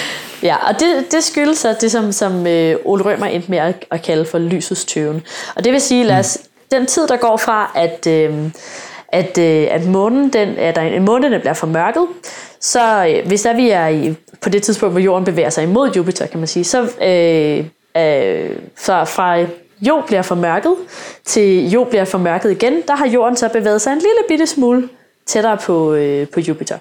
ja, 0.43 0.55
og 0.67 0.79
det, 0.79 1.11
det 1.11 1.23
skyldes 1.23 1.57
så 1.57 1.75
det, 1.81 1.91
som, 1.91 2.11
som 2.11 2.47
øh, 2.47 2.75
Ole 2.85 3.03
Rømer 3.03 3.25
endte 3.25 3.51
med 3.51 3.57
at, 3.57 3.85
at 3.91 4.01
kalde 4.01 4.25
for 4.25 4.37
lysets 4.37 4.85
tøven. 4.85 5.23
Og 5.55 5.63
det 5.63 5.71
vil 5.71 5.81
sige, 5.81 6.03
lad 6.03 6.19
os, 6.19 6.37
mm. 6.41 6.77
den 6.77 6.85
tid, 6.85 7.07
der 7.07 7.17
går 7.17 7.37
fra, 7.37 7.71
at, 7.75 8.07
øh, 8.07 8.49
at, 9.07 9.37
øh, 9.37 9.67
at 9.71 9.85
månen, 9.85 10.29
den, 10.33 10.57
at 10.57 10.75
der 10.75 10.81
en 10.81 11.05
måne, 11.05 11.27
bliver 11.27 11.39
bliver 11.39 11.53
formørket, 11.53 12.07
så 12.59 13.05
øh, 13.05 13.27
hvis 13.27 13.41
der 13.41 13.53
vi 13.53 13.69
er 13.69 13.87
i, 13.87 14.15
på 14.41 14.49
det 14.49 14.63
tidspunkt, 14.63 14.93
hvor 14.93 14.99
jorden 14.99 15.25
bevæger 15.25 15.49
sig 15.49 15.63
imod 15.63 15.91
Jupiter, 15.91 16.25
kan 16.25 16.39
man 16.39 16.47
sige, 16.47 16.63
så 16.63 16.81
øh, 16.81 17.65
øh, 18.03 18.55
fra, 18.77 19.03
fra 19.03 19.45
jo 19.81 20.03
bliver 20.07 20.21
formørket, 20.21 20.75
til 21.25 21.69
jo 21.69 21.83
bliver 21.83 22.05
formørket 22.05 22.51
igen, 22.51 22.81
der 22.87 22.95
har 22.95 23.07
jorden 23.07 23.35
så 23.35 23.49
bevæget 23.49 23.81
sig 23.81 23.91
en 23.91 23.97
lille 23.97 24.21
bitte 24.27 24.47
smule 24.47 24.89
tættere 25.25 25.57
på, 25.57 25.93
øh, 25.93 26.27
på 26.27 26.39
Jupiter. 26.39 26.77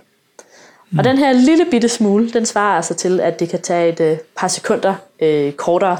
Mm. 0.90 0.98
Og 0.98 1.04
den 1.04 1.18
her 1.18 1.32
lille 1.32 1.66
bitte 1.70 1.88
smule, 1.88 2.30
den 2.30 2.46
svarer 2.46 2.76
altså 2.76 2.94
til, 2.94 3.20
at 3.20 3.40
det 3.40 3.48
kan 3.48 3.60
tage 3.62 3.88
et 3.88 4.00
øh, 4.00 4.18
par 4.36 4.48
sekunder 4.48 4.94
øh, 5.20 5.52
kortere 5.52 5.98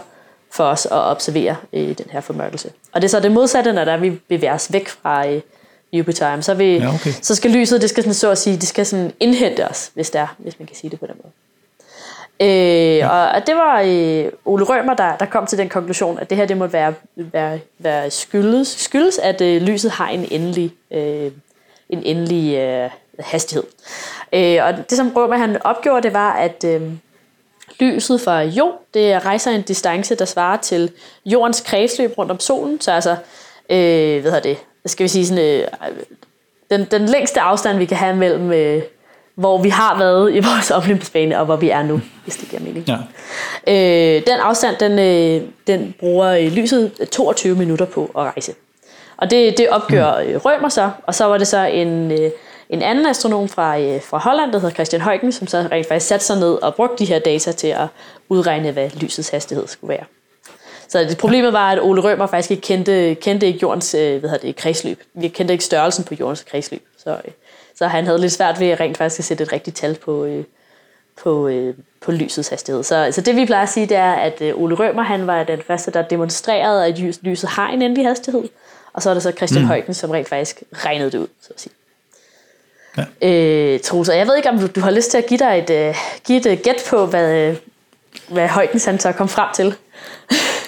for 0.51 0.65
os 0.65 0.87
at 0.87 0.93
observere 0.93 1.57
øh, 1.73 1.89
den 1.89 2.07
her 2.11 2.21
formørkelse. 2.21 2.71
Og 2.93 3.03
det 3.03 3.09
er 3.09 3.11
så 3.11 3.21
det 3.21 3.33
modsatte, 3.33 3.73
når 3.73 3.85
der 3.85 3.97
vi 3.97 4.11
bevæger 4.11 4.55
os 4.55 4.73
væk 4.73 4.89
fra 4.89 5.29
øh, 5.29 5.41
Jupiter. 5.93 6.41
Så, 6.41 6.55
vi, 6.55 6.79
ja, 6.79 6.95
okay. 6.95 7.13
så 7.23 7.35
skal 7.35 7.51
lyset, 7.51 7.83
det 7.83 7.91
skal 7.91 8.03
sådan, 8.03 8.15
så 8.15 8.31
at 8.31 8.39
sige, 8.39 8.57
det 8.57 8.69
skal 8.69 8.87
sådan 8.87 9.13
indhente 9.21 9.69
os, 9.69 9.91
hvis, 9.95 10.11
det 10.11 10.21
er, 10.21 10.35
hvis 10.39 10.59
man 10.59 10.67
kan 10.67 10.77
sige 10.77 10.91
det 10.91 11.01
på 11.01 11.07
den 11.07 11.15
måde. 11.23 11.33
Øh, 12.43 12.97
ja. 12.97 13.09
Og 13.09 13.47
det 13.47 13.55
var 13.55 13.81
øh, 13.81 14.33
Ole 14.45 14.65
Rømer, 14.65 14.95
der, 14.95 15.17
der 15.17 15.27
kom 15.27 15.47
til 15.47 15.59
den 15.59 15.69
konklusion, 15.69 16.19
at 16.19 16.31
det 16.31 16.39
her 16.39 16.47
det 16.47 16.57
må 16.57 16.67
være, 16.67 16.95
være, 17.17 17.59
være 17.79 18.11
skyldes, 18.11 18.69
skyldes, 18.69 19.19
at 19.19 19.41
øh, 19.41 19.63
lyset 19.63 19.91
har 19.91 20.09
en 20.09 20.27
endelig, 20.31 20.73
øh, 20.91 21.31
en 21.89 22.03
endelig 22.03 22.57
øh, 22.57 22.91
hastighed. 23.23 23.65
Øh, 24.33 24.59
og 24.65 24.75
det 24.91 24.97
som 24.97 25.13
Rømer 25.17 25.37
han 25.37 25.63
opgjorde, 25.65 26.03
det 26.03 26.15
var, 26.15 26.33
at 26.33 26.65
øh, 26.65 26.83
lyset 27.81 28.21
fra 28.21 28.43
jord, 28.43 28.83
det 28.95 29.25
rejser 29.25 29.51
en 29.51 29.63
distance, 29.63 30.15
der 30.15 30.25
svarer 30.25 30.57
til 30.57 30.93
jordens 31.25 31.61
kredsløb 31.61 32.19
rundt 32.19 32.31
om 32.31 32.41
solen. 32.41 32.81
Så 32.81 32.93
altså, 32.93 33.17
øh, 33.71 34.21
hvad 34.21 34.33
hedder 34.33 34.41
det, 34.41 34.59
skal 34.87 35.05
vi 35.05 35.09
sige 35.09 35.27
sådan, 35.27 35.45
øh, 35.45 35.69
den, 36.71 36.85
den 36.91 37.07
længste 37.07 37.41
afstand, 37.41 37.79
vi 37.79 37.85
kan 37.85 37.97
have 37.97 38.17
mellem... 38.17 38.53
Øh, 38.53 38.83
hvor 39.35 39.63
vi 39.63 39.69
har 39.69 39.99
været 39.99 40.35
i 40.35 40.39
vores 40.39 40.71
oplevelsesbane, 40.77 41.39
og 41.39 41.45
hvor 41.45 41.57
vi 41.57 41.71
er 41.71 41.83
nu, 41.83 42.01
hvis 42.25 42.37
det 42.37 42.49
giver 42.49 42.63
mening. 42.63 42.89
Ja. 42.89 42.97
Øh, 43.67 44.23
den 44.27 44.41
afstand, 44.41 44.77
den, 44.77 44.99
øh, 44.99 45.49
den 45.67 45.95
bruger 46.01 46.49
lyset 46.49 46.93
22 47.13 47.57
minutter 47.57 47.85
på 47.85 48.05
at 48.05 48.23
rejse. 48.23 48.55
Og 49.17 49.31
det, 49.31 49.59
det 49.59 49.69
opgør 49.69 50.25
mm. 50.25 50.37
Rømer 50.37 50.69
så, 50.69 50.91
og 51.07 51.15
så 51.15 51.25
var 51.25 51.39
det 51.39 51.47
så 51.47 51.59
en, 51.65 52.13
øh, 52.13 52.31
en 52.71 52.83
anden 52.83 53.07
astronom 53.07 53.49
fra, 53.49 53.81
øh, 53.81 54.03
fra 54.03 54.19
Holland, 54.19 54.53
der 54.53 54.59
hedder 54.59 54.75
Christian 54.75 55.03
Huygen, 55.03 55.33
som 55.33 55.47
så 55.47 55.69
rent 55.73 55.89
faktisk 55.89 56.07
satte 56.07 56.27
sig 56.27 56.39
ned 56.39 56.53
og 56.63 56.75
brugte 56.75 57.05
de 57.05 57.05
her 57.05 57.19
data 57.19 57.53
til 57.53 57.69
at 57.69 57.87
udregne, 58.29 58.71
hvad 58.71 58.91
lysets 59.01 59.29
hastighed 59.29 59.67
skulle 59.67 59.89
være. 59.89 60.05
Så 60.89 60.99
det 60.99 61.19
problemet 61.19 61.53
var, 61.53 61.71
at 61.73 61.83
Ole 61.83 62.03
Rømer 62.03 62.27
faktisk 62.27 62.51
ikke 62.51 62.61
kendte, 62.61 63.15
kendte 63.15 63.47
ikke 63.47 63.59
jordens 63.63 63.95
øh, 63.95 64.21
hvad 64.21 64.39
det, 64.39 64.57
kredsløb. 64.57 65.03
Vi 65.15 65.29
kendte 65.29 65.55
ikke 65.55 65.65
størrelsen 65.65 66.05
på 66.05 66.15
jordens 66.21 66.45
kredsløb. 66.51 66.83
Så, 66.99 67.17
så 67.75 67.87
han 67.87 68.05
havde 68.05 68.21
lidt 68.21 68.33
svært 68.33 68.61
ved 68.61 68.81
rent 68.81 68.97
faktisk 68.97 69.19
at 69.19 69.25
sætte 69.25 69.45
et 69.45 69.53
rigtigt 69.53 69.77
tal 69.77 69.95
på, 69.95 70.43
på, 71.23 71.51
på 72.01 72.13
lysets 72.13 72.49
hastighed. 72.49 72.83
Så, 72.83 73.09
så 73.13 73.21
det 73.21 73.37
vi 73.37 73.47
plejer 73.47 73.63
at 73.63 73.69
sige, 73.69 73.87
det 73.87 73.97
er, 73.97 74.13
at 74.13 74.43
Ole 74.55 74.75
Rømer 74.75 75.03
han 75.03 75.27
var 75.27 75.45
den 75.45 75.63
første, 75.67 75.91
der 75.91 76.03
demonstrerede, 76.03 76.87
at 76.87 76.99
lyset 77.23 77.49
har 77.51 77.69
en 77.69 77.83
endelig 77.83 78.07
hastighed. 78.07 78.49
Og 78.93 79.03
så 79.03 79.11
er 79.11 79.15
det 79.15 79.23
så 79.23 79.33
Christian 79.33 79.63
mm. 79.63 79.69
Højken, 79.69 79.95
som 79.95 80.11
rent 80.11 80.29
faktisk 80.29 80.63
regnede 80.73 81.11
det 81.11 81.19
ud, 81.19 81.27
så 81.41 81.49
at 81.55 81.61
sige. 81.61 81.73
Ja. 82.97 83.29
Øh, 83.29 83.81
Trusa, 83.81 84.17
jeg 84.17 84.27
ved 84.27 84.37
ikke, 84.37 84.51
om 84.51 84.59
du, 84.59 84.67
du 84.67 84.81
har 84.81 84.91
lyst 84.91 85.11
til 85.11 85.19
at 85.19 85.27
give 85.27 85.39
dig 85.39 85.65
et, 85.69 85.89
uh, 85.89 85.97
give 86.27 86.39
et 86.39 86.47
uh, 86.47 86.63
gæt 86.65 86.83
på, 86.91 87.07
hvad, 87.07 87.51
uh, 87.51 87.57
hvad 88.29 88.49
Højken 88.49 88.81
han 88.85 89.01
så 89.01 89.13
kom 89.13 89.29
frem 89.29 89.49
til. 89.55 89.75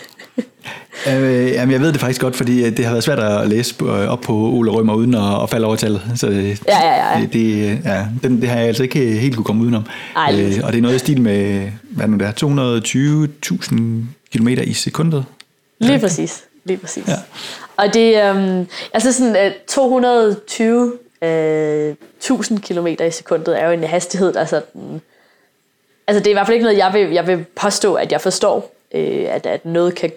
Øh, 1.07 1.53
jamen, 1.53 1.73
jeg 1.73 1.81
ved 1.81 1.93
det 1.93 2.01
faktisk 2.01 2.21
godt, 2.21 2.37
fordi 2.37 2.71
det 2.71 2.85
har 2.85 2.93
været 2.93 3.05
svært 3.05 3.19
at 3.19 3.49
læse 3.49 3.75
op 4.09 4.21
på 4.21 4.33
Ole 4.33 4.71
Rømer 4.71 4.95
uden 4.95 5.15
at, 5.15 5.43
at 5.43 5.51
falde 5.51 5.67
over 5.67 5.77
tallet. 5.77 6.03
Så 6.17 6.27
det, 6.27 6.63
ja, 6.69 6.87
ja, 6.87 7.17
ja. 7.17 7.21
Det, 7.21 7.33
det, 7.33 7.81
ja 7.85 8.07
den, 8.23 8.41
det 8.41 8.49
har 8.49 8.59
jeg 8.59 8.67
altså 8.67 8.83
ikke 8.83 9.07
helt 9.07 9.37
kunne 9.37 9.45
komme 9.45 9.63
udenom. 9.63 9.87
Ej, 10.17 10.35
øh, 10.41 10.53
og 10.65 10.73
det 10.73 10.79
er 10.79 10.83
noget 10.83 10.97
i 10.97 10.99
stil 10.99 11.21
med, 11.21 11.71
hvad 11.83 12.09
nu 12.09 12.17
det 12.17 12.27
er, 12.27 12.83
220.000 13.53 13.75
km 14.33 14.49
i 14.49 14.73
sekundet. 14.73 15.25
Lige 15.79 15.99
præcis. 15.99 16.43
Lige 16.65 16.77
præcis. 16.77 17.09
Ja. 17.09 17.17
Og 17.77 17.95
det 17.95 18.31
um, 18.31 18.67
altså 18.95 19.13
sådan 19.13 19.47
uh, 19.47 19.53
220 19.69 20.93
Øh, 21.23 21.95
1000 22.19 22.61
km 22.61 22.87
i 22.87 23.11
sekundet 23.11 23.61
er 23.61 23.67
jo 23.67 23.73
en 23.73 23.85
hastighed, 23.85 24.33
der 24.33 24.45
sådan, 24.45 25.01
altså 26.07 26.19
det 26.19 26.27
er 26.27 26.31
i 26.31 26.33
hvert 26.33 26.47
fald 26.47 26.55
ikke 26.55 26.65
noget, 26.65 26.79
jeg 26.79 26.91
vil, 26.93 27.11
jeg 27.11 27.27
vil 27.27 27.45
påstå, 27.57 27.95
at 27.95 28.13
jeg 28.13 28.21
forstår, 28.21 28.75
øh, 28.95 29.35
at, 29.35 29.47
at 29.47 29.65
noget 29.65 29.95
kan 29.95 30.13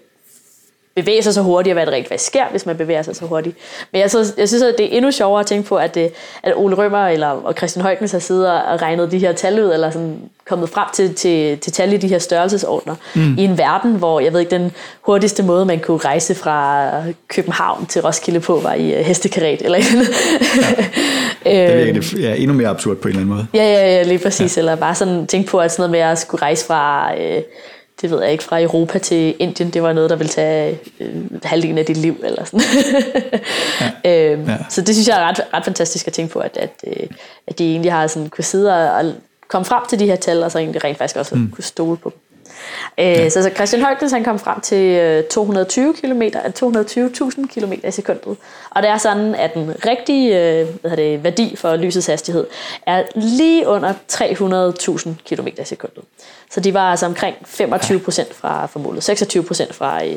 bevæge 0.96 1.24
sig 1.24 1.34
så 1.34 1.42
hurtigt, 1.42 1.72
og 1.72 1.74
hvad 1.74 1.86
det 1.86 1.94
rent 1.94 2.08
faktisk 2.08 2.28
sker, 2.28 2.44
hvis 2.52 2.66
man 2.66 2.78
bevæger 2.78 3.02
sig 3.02 3.16
så 3.16 3.26
hurtigt. 3.26 3.58
Men 3.92 4.02
jeg, 4.02 4.12
så, 4.12 4.34
jeg 4.38 4.48
synes, 4.48 4.64
at 4.64 4.76
det 4.78 4.86
er 4.86 4.98
endnu 4.98 5.12
sjovere 5.12 5.40
at 5.40 5.46
tænke 5.46 5.68
på, 5.70 5.76
at, 5.76 5.96
det, 5.96 6.12
at 6.44 6.54
Ole 6.56 6.76
Rømer 6.76 7.08
eller, 7.08 7.28
og 7.28 7.54
Christian 7.54 7.84
Højkens 7.84 8.12
har 8.12 8.20
siddet 8.20 8.52
og 8.52 8.82
regnet 8.82 9.12
de 9.12 9.20
her 9.20 9.34
tal 9.34 9.66
ud, 9.66 9.74
eller 9.74 9.92
sådan 9.92 10.20
kommet 10.48 10.70
frem 10.70 10.88
til, 10.94 11.16
til, 11.16 11.58
til 11.60 11.74
tal 11.74 11.94
i 11.94 11.98
de 11.98 12.08
her 12.08 12.20
størrelsesordner, 12.20 12.96
mm. 13.16 13.38
i 13.38 13.44
en 13.44 13.58
verden, 13.58 13.96
hvor 13.96 14.20
jeg 14.20 14.34
ved 14.34 14.40
ikke, 14.40 14.50
den 14.50 14.72
hurtigste 15.02 15.44
måde, 15.44 15.66
man 15.66 15.80
kunne 15.80 15.98
rejse 15.98 16.36
fra 16.36 16.90
København 17.28 17.86
til 17.86 18.02
Roskilde 18.02 18.40
på, 18.40 18.60
var 18.60 18.74
i 18.74 19.00
uh, 19.00 19.06
hestekaret 19.06 19.62
eller 19.62 19.78
andet. 19.78 20.08
Ja. 21.46 21.88
det 21.94 22.14
er 22.14 22.20
ja, 22.20 22.36
endnu 22.36 22.54
mere 22.54 22.68
absurd 22.68 22.98
på 22.98 23.08
en 23.08 23.10
eller 23.10 23.22
anden 23.22 23.36
måde. 23.36 23.48
Ja, 23.54 23.64
ja, 23.64 23.96
ja 23.96 24.04
lige 24.04 24.20
præcis. 24.20 24.58
Ja. 24.58 24.62
Eller 24.62 24.76
bare 24.76 24.96
sådan 24.96 25.28
tænke 25.28 25.50
på, 25.50 25.60
at 25.60 25.72
sådan 25.72 25.82
noget 25.82 25.92
med 25.92 26.00
at 26.00 26.18
skulle 26.18 26.42
rejse 26.42 26.66
fra... 26.66 27.12
Øh, 27.22 27.42
det 28.02 28.12
ved 28.12 28.22
jeg 28.22 28.32
ikke, 28.32 28.44
fra 28.44 28.62
Europa 28.62 29.00
til 29.00 29.36
Indien, 29.40 29.70
det 29.70 29.84
var 29.84 29.94
noget, 29.94 30.10
der 30.10 30.16
ville 30.16 30.30
tage 30.30 30.80
øh, 31.00 31.16
halvdelen 31.44 31.78
af 31.78 31.86
dit 31.86 31.98
liv, 31.98 32.18
eller 32.24 32.44
sådan. 32.44 32.62
ja. 34.04 34.32
øhm, 34.32 34.50
ja. 34.50 34.58
Så 34.70 34.82
det 34.82 34.96
synes 34.96 35.08
jeg 35.08 35.22
er 35.22 35.28
ret, 35.28 35.40
ret 35.54 35.66
fantastisk 35.66 36.08
at 36.08 36.14
tænke 36.14 36.34
på, 36.34 36.40
at, 36.40 36.58
at, 36.58 36.72
øh, 36.88 37.08
at 37.48 37.60
de 37.60 37.72
egentlig 37.72 37.92
har 37.92 38.08
sådan 38.08 38.30
kunne 38.30 38.44
sidde 38.44 38.74
og, 38.74 38.92
og 38.92 39.14
komme 39.48 39.66
frem 39.66 39.84
til 39.90 40.00
de 40.00 40.06
her 40.06 40.16
tal, 40.16 40.44
og 40.44 40.52
så 40.52 40.60
egentlig 40.60 40.84
rent 40.84 40.98
faktisk 40.98 41.16
også 41.16 41.36
mm. 41.36 41.52
kunne 41.52 41.64
stole 41.64 41.98
på 41.98 42.10
dem. 42.10 42.20
Øh, 42.98 43.06
ja. 43.06 43.30
Så, 43.30 43.44
så 43.44 43.50
Christian 43.56 43.82
Højkens 43.82 44.12
han 44.12 44.24
kom 44.24 44.40
frem 44.40 44.62
til 44.62 45.24
220 45.32 45.94
km, 45.94 46.22
220.000 46.22 47.48
km 47.48 47.74
i 47.88 47.92
sekundet. 47.92 48.38
Og 48.70 48.82
det 48.82 48.90
er 48.90 48.98
sådan, 48.98 49.36
at 49.36 49.54
den 49.54 49.74
rigtige 49.86 50.40
øh, 50.40 50.68
hvad 50.82 50.98
det, 50.98 51.24
værdi 51.24 51.56
for 51.56 51.76
lysets 51.76 52.08
hastighed 52.08 52.48
er 52.86 53.04
lige 53.16 53.68
under 53.68 53.94
300.000 54.12 55.10
km 55.36 55.48
i 55.48 55.66
sekundet. 55.66 56.04
Så 56.52 56.60
de 56.60 56.74
var 56.74 56.92
altså 56.92 57.06
omkring 57.06 57.36
25 57.46 58.00
procent 58.00 58.34
fra, 58.34 58.66
fra 58.66 58.80
målet, 58.80 59.04
26 59.04 59.44
procent 59.44 59.76
fra 59.76 60.06
øh, 60.06 60.16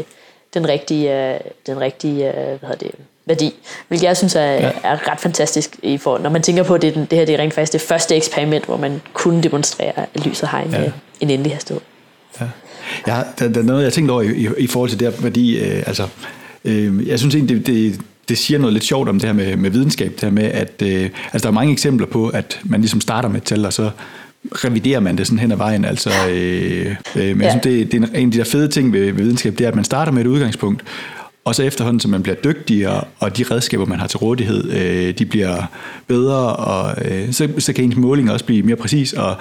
den 0.55 0.69
rigtige, 0.69 1.39
den 1.67 1.81
rigtige 1.81 2.33
hvad 2.61 2.77
det, 2.77 2.91
værdi, 3.29 3.55
hvilket 3.89 4.07
jeg 4.07 4.17
synes 4.17 4.35
er, 4.35 4.53
ja. 4.53 4.73
er 4.83 5.11
ret 5.11 5.21
fantastisk, 5.21 5.77
i 5.83 5.99
for, 5.99 6.19
når 6.19 6.31
man 6.31 6.43
tænker 6.43 6.63
på, 6.63 6.75
at 6.75 6.83
det, 6.83 6.95
det 6.95 7.19
her 7.19 7.25
det 7.25 7.35
er 7.35 7.39
rent 7.39 7.55
faktisk 7.55 7.73
det 7.73 7.81
første 7.81 8.17
eksperiment, 8.17 8.65
hvor 8.65 8.77
man 8.77 9.03
kunne 9.13 9.43
demonstrere, 9.43 9.93
at 10.15 10.27
lyset 10.27 10.49
har 10.49 10.61
en, 10.61 10.71
ja. 10.71 10.93
en 11.21 11.31
endelig 11.31 11.53
hastighed. 11.53 11.81
Ja. 12.41 12.47
Ja, 13.07 13.23
der, 13.39 13.49
der 13.49 13.61
er 13.61 13.65
noget, 13.65 13.85
jeg 13.85 13.93
tænkte 13.93 14.13
over 14.13 14.23
i, 14.23 14.29
i, 14.29 14.49
i 14.59 14.67
forhold 14.67 14.91
til 14.91 15.01
det 15.01 15.09
her, 15.13 15.21
fordi 15.21 15.59
øh, 15.59 15.83
altså, 15.87 16.07
øh, 16.65 17.09
jeg 17.09 17.19
synes 17.19 17.35
egentlig, 17.35 17.57
det, 17.57 17.67
det, 17.67 18.01
det 18.29 18.39
siger 18.39 18.59
noget 18.59 18.73
lidt 18.73 18.85
sjovt 18.85 19.09
om 19.09 19.21
det 19.21 19.29
her 19.29 19.35
med, 19.35 19.57
med 19.57 19.71
videnskab, 19.71 20.13
det 20.13 20.21
her 20.21 20.31
med, 20.31 20.45
at 20.45 20.83
øh, 20.83 21.11
altså, 21.33 21.39
der 21.43 21.49
er 21.49 21.55
mange 21.55 21.73
eksempler 21.73 22.07
på, 22.07 22.29
at 22.29 22.61
man 22.65 22.81
ligesom 22.81 23.01
starter 23.01 23.29
med 23.29 23.37
et 23.37 23.43
tal, 23.43 23.67
og 23.67 23.73
så 23.73 23.91
reviderer 24.53 25.01
man 25.01 25.19
det 25.19 25.27
sådan 25.27 25.39
hen 25.39 25.53
ad 25.53 25.57
vejen. 25.57 25.85
Altså, 25.85 26.11
øh, 26.31 26.95
øh, 27.17 27.37
men 27.37 27.41
ja. 27.41 27.45
jeg 27.45 27.51
synes, 27.51 27.63
det, 27.63 27.93
det 27.93 28.03
er 28.03 28.19
en 28.19 28.27
af 28.27 28.33
de 28.33 28.39
der 28.39 28.45
fede 28.45 28.69
ting 28.69 28.93
ved, 28.93 29.01
ved 29.01 29.13
videnskab, 29.13 29.59
det 29.59 29.65
er, 29.65 29.69
at 29.69 29.75
man 29.75 29.85
starter 29.85 30.13
med 30.13 30.23
et 30.23 30.27
udgangspunkt, 30.27 30.85
og 31.45 31.55
så 31.55 31.63
efterhånden, 31.63 32.01
som 32.01 32.11
man 32.11 32.23
bliver 32.23 32.37
dygtigere, 32.37 33.05
og 33.19 33.39
de 33.39 33.45
redskaber, 33.51 33.85
man 33.85 33.99
har 33.99 34.07
til 34.07 34.19
rådighed, 34.19 34.73
øh, 34.73 35.19
de 35.19 35.27
bliver 35.27 35.63
bedre, 36.07 36.57
og 36.57 36.95
øh, 37.05 37.33
så, 37.33 37.49
så 37.59 37.73
kan 37.73 37.85
ens 37.85 37.97
måling 37.97 38.33
også 38.33 38.45
blive 38.45 38.63
mere 38.63 38.77
præcis, 38.77 39.13
og 39.13 39.37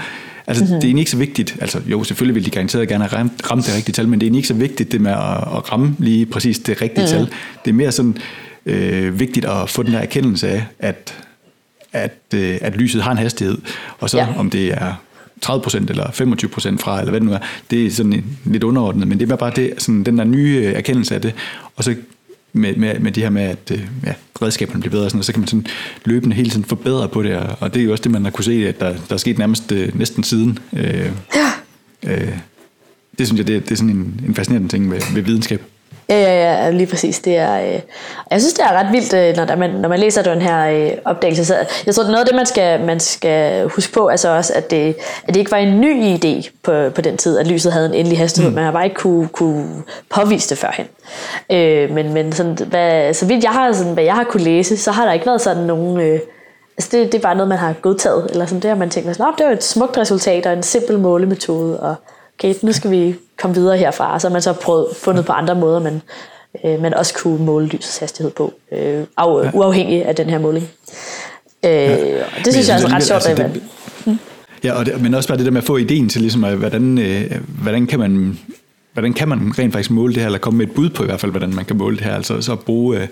Altså, 0.47 0.63
mm-hmm. 0.63 0.75
det 0.75 0.83
er 0.83 0.87
egentlig 0.87 1.01
ikke 1.01 1.11
så 1.11 1.17
vigtigt. 1.17 1.57
Altså, 1.61 1.81
jo, 1.85 2.03
selvfølgelig 2.03 2.35
vil 2.35 2.45
de 2.45 2.49
garanteret 2.49 2.87
gerne 2.87 3.03
have 3.03 3.19
ramt, 3.19 3.51
ramt 3.51 3.65
det 3.65 3.75
rigtige 3.75 3.93
tal, 3.93 4.07
men 4.07 4.21
det 4.21 4.31
er 4.31 4.35
ikke 4.35 4.47
så 4.47 4.53
vigtigt 4.53 4.91
det 4.91 5.01
med 5.01 5.11
at, 5.11 5.17
at 5.17 5.71
ramme 5.71 5.95
lige 5.99 6.25
præcis 6.25 6.59
det 6.59 6.81
rigtige 6.81 7.05
mm. 7.05 7.09
tal. 7.09 7.29
Det 7.65 7.71
er 7.71 7.75
mere 7.75 7.91
sådan 7.91 8.17
øh, 8.65 9.19
vigtigt 9.19 9.45
at 9.45 9.69
få 9.69 9.83
den 9.83 9.93
der 9.93 9.99
erkendelse 9.99 10.49
af, 10.49 10.65
at, 10.79 11.23
at, 11.93 12.17
øh, 12.33 12.57
at 12.61 12.75
lyset 12.75 13.01
har 13.03 13.11
en 13.11 13.17
hastighed, 13.17 13.57
og 13.99 14.09
så 14.09 14.17
ja. 14.17 14.27
om 14.37 14.49
det 14.49 14.73
er 14.73 14.93
30% 15.45 15.77
eller 15.89 16.05
25% 16.05 16.77
fra, 16.77 16.99
eller 16.99 17.11
hvad 17.11 17.19
det 17.19 17.27
nu 17.27 17.33
er, 17.33 17.39
det 17.71 17.85
er 17.85 17.91
sådan 17.91 18.23
lidt 18.45 18.63
underordnet, 18.63 19.07
men 19.07 19.19
det 19.19 19.31
er 19.31 19.35
bare 19.35 19.51
det, 19.55 19.73
sådan 19.77 20.03
den 20.03 20.17
der 20.17 20.23
nye 20.23 20.65
erkendelse 20.65 21.15
af 21.15 21.21
det, 21.21 21.33
og 21.75 21.83
så 21.83 21.95
med, 22.53 22.75
med, 22.75 22.99
med 22.99 23.11
det 23.11 23.23
her 23.23 23.29
med, 23.29 23.41
at 23.41 23.71
øh, 23.71 23.87
ja, 24.05 24.13
redskaberne 24.41 24.81
bliver 24.81 24.91
bedre, 24.91 25.09
sådan, 25.09 25.19
og 25.19 25.25
så 25.25 25.33
kan 25.33 25.39
man 25.39 25.47
sådan 25.47 25.65
løbende 26.05 26.35
hele 26.35 26.49
tiden 26.49 26.65
forbedre 26.65 27.09
på 27.09 27.23
det, 27.23 27.35
og 27.59 27.73
det 27.73 27.79
er 27.79 27.85
jo 27.85 27.91
også 27.91 28.01
det, 28.01 28.11
man 28.11 28.23
har 28.23 28.31
kunne 28.31 28.45
se, 28.45 28.67
at 28.67 28.79
der, 28.79 28.93
der 29.09 29.13
er 29.13 29.17
sket 29.17 29.37
nærmest 29.37 29.71
øh, 29.71 29.99
næsten 29.99 30.23
siden. 30.23 30.59
Øh, 30.73 31.11
ja. 31.35 31.51
Øh, 32.03 32.37
det 33.17 33.27
synes 33.27 33.39
jeg, 33.39 33.47
det, 33.47 33.63
det 33.63 33.71
er 33.71 33.75
sådan 33.75 33.89
en, 33.89 34.21
en 34.27 34.35
fascinerende 34.35 34.69
ting 34.69 34.91
ved, 34.91 35.01
ved 35.13 35.21
videnskab. 35.21 35.61
Ja, 36.09 36.69
lige 36.69 36.87
præcis. 36.87 37.19
Det 37.19 37.37
er, 37.37 37.61
øh, 37.61 37.79
jeg 38.31 38.41
synes, 38.41 38.53
det 38.53 38.63
er 38.63 38.71
ret 38.71 38.91
vildt, 38.91 39.13
øh, 39.13 39.47
når, 39.47 39.55
man, 39.55 39.69
når 39.69 39.89
man 39.89 39.99
læser 39.99 40.21
den 40.21 40.41
her 40.41 40.67
øh, 40.67 40.91
opdagelse. 41.05 41.45
Så 41.45 41.55
jeg 41.85 41.95
tror, 41.95 42.03
noget 42.03 42.19
af 42.19 42.25
det, 42.25 42.35
man 42.35 42.45
skal, 42.45 42.81
man 42.81 42.99
skal 42.99 43.67
huske 43.67 43.93
på, 43.93 44.07
altså 44.07 44.29
også, 44.29 44.53
at 44.53 44.71
det, 44.71 44.95
at 45.23 45.33
det 45.33 45.35
ikke 45.37 45.51
var 45.51 45.57
en 45.57 45.81
ny 45.81 46.15
idé 46.15 46.49
på, 46.63 46.89
på 46.95 47.01
den 47.01 47.17
tid, 47.17 47.37
at 47.37 47.47
lyset 47.47 47.73
havde 47.73 47.85
en 47.85 47.93
endelig 47.93 48.17
hastighed. 48.17 48.49
Mm. 48.51 48.55
Man 48.55 48.63
har 48.63 48.71
bare 48.71 48.83
ikke 48.83 48.95
kunne, 48.95 49.27
kunne 49.27 49.83
påvise 50.09 50.49
det 50.49 50.57
førhen. 50.57 50.85
Øh, 51.51 51.91
men 51.91 52.13
men 52.13 52.31
sådan, 52.31 52.57
hvad, 52.67 53.13
så 53.13 53.25
vidt 53.25 53.43
jeg 53.43 53.51
har, 53.51 53.73
sådan, 53.73 53.93
hvad 53.93 54.03
jeg 54.03 54.15
har 54.15 54.23
kunne 54.23 54.43
læse, 54.43 54.77
så 54.77 54.91
har 54.91 55.05
der 55.05 55.13
ikke 55.13 55.25
været 55.25 55.41
sådan 55.41 55.63
nogen... 55.63 55.99
Øh, 55.99 56.19
altså 56.77 56.89
det, 56.91 57.11
det 57.11 57.17
er 57.17 57.21
bare 57.21 57.35
noget, 57.35 57.49
man 57.49 57.57
har 57.57 57.73
godtaget. 57.73 58.27
Eller 58.29 58.45
sådan, 58.45 58.61
det 58.61 58.69
har 58.69 58.77
man 58.77 58.89
tænkt, 58.89 59.09
at 59.09 59.17
det 59.37 59.45
var 59.45 59.51
et 59.51 59.63
smukt 59.63 59.97
resultat 59.97 60.45
og 60.45 60.53
en 60.53 60.63
simpel 60.63 60.99
målemetode, 60.99 61.79
og 61.79 61.95
okay, 62.39 62.53
nu 62.61 62.71
skal 62.71 62.91
vi 62.91 63.15
komme 63.37 63.55
videre 63.55 63.77
herfra. 63.77 64.19
Så 64.19 64.27
har 64.27 64.33
man 64.33 64.41
så 64.41 64.53
prøvet, 64.53 64.87
fundet 64.95 65.25
på 65.25 65.31
andre 65.31 65.55
måder, 65.55 65.79
man 65.79 66.01
øh, 66.65 66.81
man 66.81 66.93
også 66.93 67.13
kunne 67.13 67.45
måle 67.45 67.67
lysets 67.67 67.97
hastighed 67.97 68.31
på, 68.31 68.53
øh, 68.71 69.03
af, 69.17 69.43
ja. 69.43 69.51
uafhængig 69.53 70.05
af 70.05 70.15
den 70.15 70.29
her 70.29 70.39
måling. 70.39 70.67
Øh, 71.65 71.71
ja. 71.71 72.23
Og 72.23 72.45
det 72.45 72.53
synes 72.53 72.69
jeg, 72.69 72.79
jeg 72.81 72.91
er 72.91 72.95
ret 72.95 73.03
sjovt. 73.03 73.27
Altså, 73.27 73.49
det. 73.53 73.61
Ja, 74.63 74.73
og 74.73 74.85
det, 74.85 75.01
men 75.01 75.13
også 75.13 75.29
bare 75.29 75.37
det 75.37 75.45
der 75.45 75.51
med 75.51 75.61
at 75.61 75.67
få 75.67 75.77
ideen 75.77 76.09
til, 76.09 76.21
ligesom, 76.21 76.41
hvordan, 76.41 76.97
øh, 76.97 77.31
hvordan 77.61 77.87
kan 77.87 77.99
man 77.99 78.39
hvordan 78.93 79.13
kan 79.13 79.27
man 79.27 79.53
rent 79.59 79.73
faktisk 79.73 79.91
måle 79.91 80.13
det 80.13 80.21
her, 80.21 80.25
eller 80.25 80.39
komme 80.39 80.57
med 80.57 80.67
et 80.67 80.73
bud 80.73 80.89
på 80.89 81.03
i 81.03 81.05
hvert 81.05 81.19
fald, 81.19 81.31
hvordan 81.31 81.55
man 81.55 81.65
kan 81.65 81.77
måle 81.77 81.97
det 81.97 82.05
her, 82.05 82.15
altså 82.15 82.41
så 82.41 82.51
at 82.51 82.59
bruge 82.59 82.97
øh, 82.97 83.07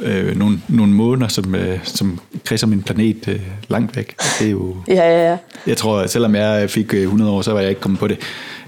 øh, 0.00 0.36
nogle, 0.36 0.60
nogle 0.68 0.92
måneder, 0.92 1.28
som, 1.28 1.54
øh, 1.54 1.78
som 1.84 2.20
kredser 2.44 2.66
min 2.66 2.82
planet 2.82 3.28
øh, 3.28 3.40
langt 3.68 3.96
væk. 3.96 4.16
Det 4.38 4.46
er 4.46 4.50
jo... 4.50 4.76
Ja, 4.88 4.94
ja, 4.94 5.30
ja. 5.30 5.36
Jeg 5.66 5.76
tror, 5.76 6.06
selvom 6.06 6.34
jeg 6.34 6.70
fik 6.70 6.94
100 6.94 7.30
øh, 7.30 7.36
år, 7.36 7.42
så 7.42 7.52
var 7.52 7.60
jeg 7.60 7.68
ikke 7.68 7.80
kommet 7.80 8.00
på 8.00 8.08
det. 8.08 8.18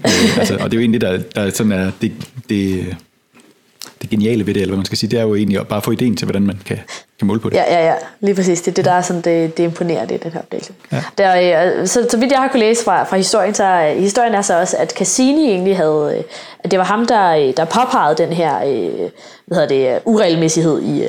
Øh, 0.05 0.37
altså, 0.39 0.53
og 0.53 0.71
det 0.71 0.73
er 0.73 0.77
jo 0.77 0.81
egentlig 0.81 1.01
der, 1.01 1.17
der 1.35 1.49
sådan 1.49 1.71
er 1.71 1.91
det, 2.01 2.11
det, 2.49 2.95
det 4.01 4.09
geniale 4.09 4.47
ved 4.47 4.53
det, 4.53 4.61
eller 4.61 4.71
hvad 4.71 4.77
man 4.77 4.85
skal 4.85 4.97
sige, 4.97 5.11
det 5.11 5.19
er 5.19 5.23
jo 5.23 5.35
egentlig 5.35 5.59
at 5.59 5.67
bare 5.67 5.81
få 5.81 5.91
ideen 5.91 6.15
til, 6.15 6.25
hvordan 6.25 6.45
man 6.45 6.59
kan, 6.65 6.77
kan 7.19 7.27
måle 7.27 7.39
på 7.39 7.49
det. 7.49 7.55
Ja, 7.55 7.63
ja, 7.79 7.85
ja. 7.85 7.93
Lige 8.19 8.35
præcis. 8.35 8.61
Det 8.61 8.71
er 8.71 8.75
det, 8.75 8.85
der 8.85 8.91
er 8.91 9.01
sådan, 9.01 9.21
det, 9.21 9.57
det 9.57 9.63
imponerer 9.63 10.05
det, 10.05 10.23
den 10.23 10.31
her 10.31 10.39
opdagelse. 10.39 10.73
Ja. 10.91 11.03
Der, 11.17 11.79
øh, 11.79 11.87
så, 11.87 12.07
så 12.09 12.17
vidt 12.17 12.31
jeg 12.31 12.39
har 12.39 12.47
kunne 12.47 12.59
læse 12.59 12.83
fra, 12.83 13.03
fra 13.03 13.17
historien, 13.17 13.53
så 13.53 13.63
øh, 13.63 14.01
historien 14.01 14.35
er 14.35 14.41
så 14.41 14.59
også, 14.59 14.77
at 14.77 14.91
Cassini 14.91 15.49
egentlig 15.49 15.77
havde, 15.77 16.15
øh, 16.17 16.23
at 16.59 16.71
det 16.71 16.79
var 16.79 16.85
ham, 16.85 17.05
der, 17.05 17.51
der 17.57 17.65
påpegede 17.65 18.15
den 18.17 18.33
her, 18.33 18.59
hvad 19.47 19.57
hedder 19.57 19.67
det, 19.67 19.99
uregelmæssighed 20.05 20.81
i, 20.81 21.05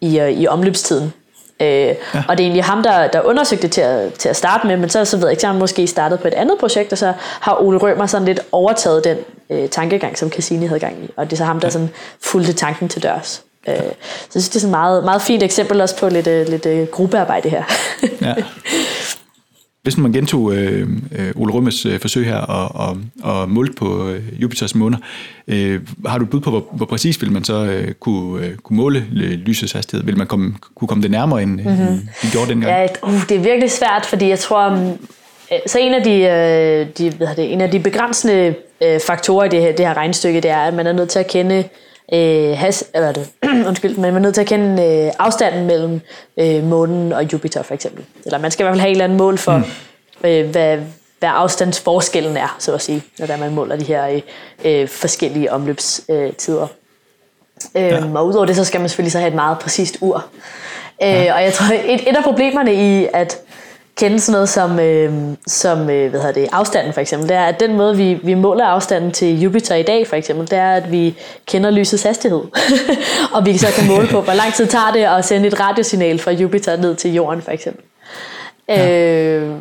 i, 0.00 0.20
i 0.30 0.46
omløbstiden. 0.46 1.12
Øh, 1.60 1.68
ja. 1.68 1.94
Og 2.28 2.38
det 2.38 2.44
er 2.44 2.46
egentlig 2.46 2.64
ham, 2.64 2.82
der, 2.82 3.06
der 3.06 3.20
undersøgte 3.20 3.62
det 3.62 3.72
til 3.72 3.80
at, 3.80 4.12
til 4.14 4.28
at 4.28 4.36
starte 4.36 4.66
med, 4.66 4.76
men 4.76 4.88
så, 4.88 5.04
så 5.04 5.16
ved 5.16 5.26
jeg 5.26 5.32
ikke, 5.32 5.40
så 5.40 5.46
han 5.46 5.58
måske 5.58 5.86
startet 5.86 6.20
på 6.20 6.28
et 6.28 6.34
andet 6.34 6.58
projekt, 6.60 6.92
og 6.92 6.98
så 6.98 7.12
har 7.40 7.62
Ole 7.62 7.78
Rømer 7.78 8.06
sådan 8.06 8.26
lidt 8.26 8.40
overtaget 8.52 9.04
den 9.04 9.16
øh, 9.50 9.68
tankegang, 9.68 10.18
som 10.18 10.30
Cassini 10.30 10.66
havde 10.66 10.80
gang 10.80 11.04
i. 11.04 11.10
Og 11.16 11.24
det 11.24 11.32
er 11.32 11.36
så 11.36 11.44
ham, 11.44 11.60
der 11.60 11.68
sådan 11.68 11.90
fulgte 12.20 12.52
tanken 12.52 12.88
til 12.88 13.02
dørs. 13.02 13.42
Øh, 13.68 13.74
så 13.74 13.82
jeg 13.82 14.30
synes, 14.30 14.48
det 14.48 14.56
er 14.56 14.60
sådan 14.60 14.74
et 14.74 14.78
meget, 14.78 15.04
meget 15.04 15.22
fint 15.22 15.42
eksempel 15.42 15.80
også 15.80 15.98
på 15.98 16.08
lidt, 16.08 16.26
øh, 16.26 16.48
lidt 16.48 16.66
øh, 16.66 16.86
gruppearbejde 16.86 17.48
her. 17.48 17.62
ja. 18.22 18.34
Hvis 19.82 19.98
man 19.98 20.12
gentog 20.12 20.54
øh, 20.54 20.88
øh, 21.18 21.32
Ole 21.36 21.52
Rømmes 21.52 21.86
øh, 21.86 22.00
forsøg 22.00 22.26
her 22.26 22.36
og, 22.36 22.88
og, 22.88 22.98
og 23.22 23.50
målte 23.50 23.72
på 23.72 24.08
øh, 24.08 24.42
Jupiters 24.42 24.74
måner, 24.74 24.98
øh, 25.48 25.80
har 26.06 26.18
du 26.18 26.24
et 26.24 26.30
bud 26.30 26.40
på, 26.40 26.50
hvor, 26.50 26.64
hvor 26.72 26.86
præcis 26.86 27.22
vil 27.22 27.32
man 27.32 27.44
så 27.44 27.64
øh, 27.64 27.92
kunne, 27.92 28.46
øh, 28.46 28.56
kunne 28.56 28.76
måle 28.76 29.06
lysets 29.46 29.72
hastighed? 29.72 30.04
Vil 30.04 30.18
man 30.18 30.26
komme, 30.26 30.54
kunne 30.74 30.88
komme 30.88 31.02
det 31.02 31.10
nærmere, 31.10 31.42
end 31.42 31.50
mm-hmm. 31.50 32.08
vi 32.22 32.28
gjorde 32.32 32.48
dengang? 32.48 32.72
Ja, 32.72 32.86
uh, 33.02 33.28
det 33.28 33.36
er 33.36 33.40
virkelig 33.40 33.70
svært, 33.70 34.06
fordi 34.06 34.28
jeg 34.28 34.38
tror, 34.38 34.70
um, 34.70 34.98
så 35.66 35.78
en 35.78 35.94
af 35.94 36.02
de, 36.02 36.12
øh, 36.12 36.86
de, 36.98 37.16
hvad 37.16 37.28
det, 37.36 37.52
en 37.52 37.60
af 37.60 37.70
de 37.70 37.80
begrænsende 37.80 38.54
øh, 38.82 39.00
faktorer 39.06 39.44
i 39.44 39.48
det 39.48 39.60
her, 39.60 39.72
det 39.72 39.86
her 39.86 39.96
regnstykke, 39.96 40.40
det 40.40 40.50
er, 40.50 40.60
at 40.60 40.74
man 40.74 40.86
er 40.86 40.92
nødt 40.92 41.08
til 41.08 41.18
at 41.18 41.26
kende 41.30 41.64
øh, 42.12 42.58
has, 42.58 42.84
eller 42.94 43.12
det, 43.12 43.28
undskyld, 43.68 43.94
men 43.94 44.02
man 44.02 44.14
er 44.14 44.18
nødt 44.18 44.34
til 44.34 44.40
at 44.40 44.46
kende 44.46 44.82
øh, 44.82 45.12
afstanden 45.18 45.66
mellem 45.66 46.00
øh, 46.36 46.64
månen 46.64 47.12
og 47.12 47.32
Jupiter 47.32 47.62
for 47.62 47.74
eksempel. 47.74 48.04
Eller 48.24 48.38
man 48.38 48.50
skal 48.50 48.62
i 48.62 48.64
hvert 48.64 48.72
fald 48.72 48.80
have 48.80 48.90
et 48.90 48.94
eller 48.94 49.04
andet 49.04 49.18
mål 49.18 49.38
for, 49.38 49.56
mm. 49.56 50.28
øh, 50.28 50.50
hvad, 50.50 50.78
hvad 51.18 51.28
afstandsforskellen 51.32 52.36
er, 52.36 52.56
så 52.58 52.74
at 52.74 52.82
sige, 52.82 53.02
når 53.18 53.36
man 53.36 53.54
måler 53.54 53.76
de 53.76 53.84
her 53.84 54.06
øh, 54.06 54.22
øh 54.64 54.88
forskellige 54.88 55.52
omløbstider. 55.52 56.66
Øh, 57.76 57.82
ja. 57.82 57.96
øhm, 57.96 58.16
og 58.16 58.26
udover 58.26 58.46
det, 58.46 58.56
så 58.56 58.64
skal 58.64 58.80
man 58.80 58.88
selvfølgelig 58.88 59.12
så 59.12 59.18
have 59.18 59.28
et 59.28 59.34
meget 59.34 59.58
præcist 59.58 59.98
ur. 60.00 60.24
Øh, 61.02 61.08
ja. 61.08 61.34
Og 61.34 61.42
jeg 61.42 61.52
tror, 61.52 61.74
et, 61.84 62.08
et 62.08 62.16
af 62.16 62.24
problemerne 62.24 62.74
i 62.74 63.08
at 63.12 63.40
kende 63.96 64.20
sådan 64.20 64.32
noget 64.32 64.48
som, 64.48 64.80
øh, 64.80 65.12
som 65.46 65.90
øh, 65.90 66.10
hvad 66.10 66.20
hedder 66.20 66.32
det, 66.32 66.48
afstanden 66.52 66.92
for 66.92 67.00
eksempel, 67.00 67.28
det 67.28 67.36
er, 67.36 67.44
at 67.44 67.60
den 67.60 67.76
måde, 67.76 67.96
vi, 67.96 68.14
vi 68.14 68.34
måler 68.34 68.64
afstanden 68.64 69.12
til 69.12 69.40
Jupiter 69.40 69.74
i 69.74 69.82
dag 69.82 70.06
for 70.06 70.16
eksempel, 70.16 70.50
det 70.50 70.58
er, 70.58 70.72
at 70.72 70.92
vi 70.92 71.16
kender 71.46 71.70
lysets 71.70 72.02
hastighed. 72.02 72.42
og 73.34 73.46
vi 73.46 73.58
så 73.58 73.66
kan 73.78 73.88
måle 73.88 74.08
på, 74.08 74.20
hvor 74.20 74.32
lang 74.32 74.54
tid 74.54 74.66
tager 74.66 74.92
det 74.92 75.04
at 75.04 75.24
sende 75.24 75.48
et 75.48 75.60
radiosignal 75.60 76.18
fra 76.18 76.30
Jupiter 76.30 76.76
ned 76.76 76.94
til 76.94 77.14
Jorden 77.14 77.42
for 77.42 77.50
eksempel. 77.50 77.84
Ja. 78.68 78.90
Øh, 78.90 79.52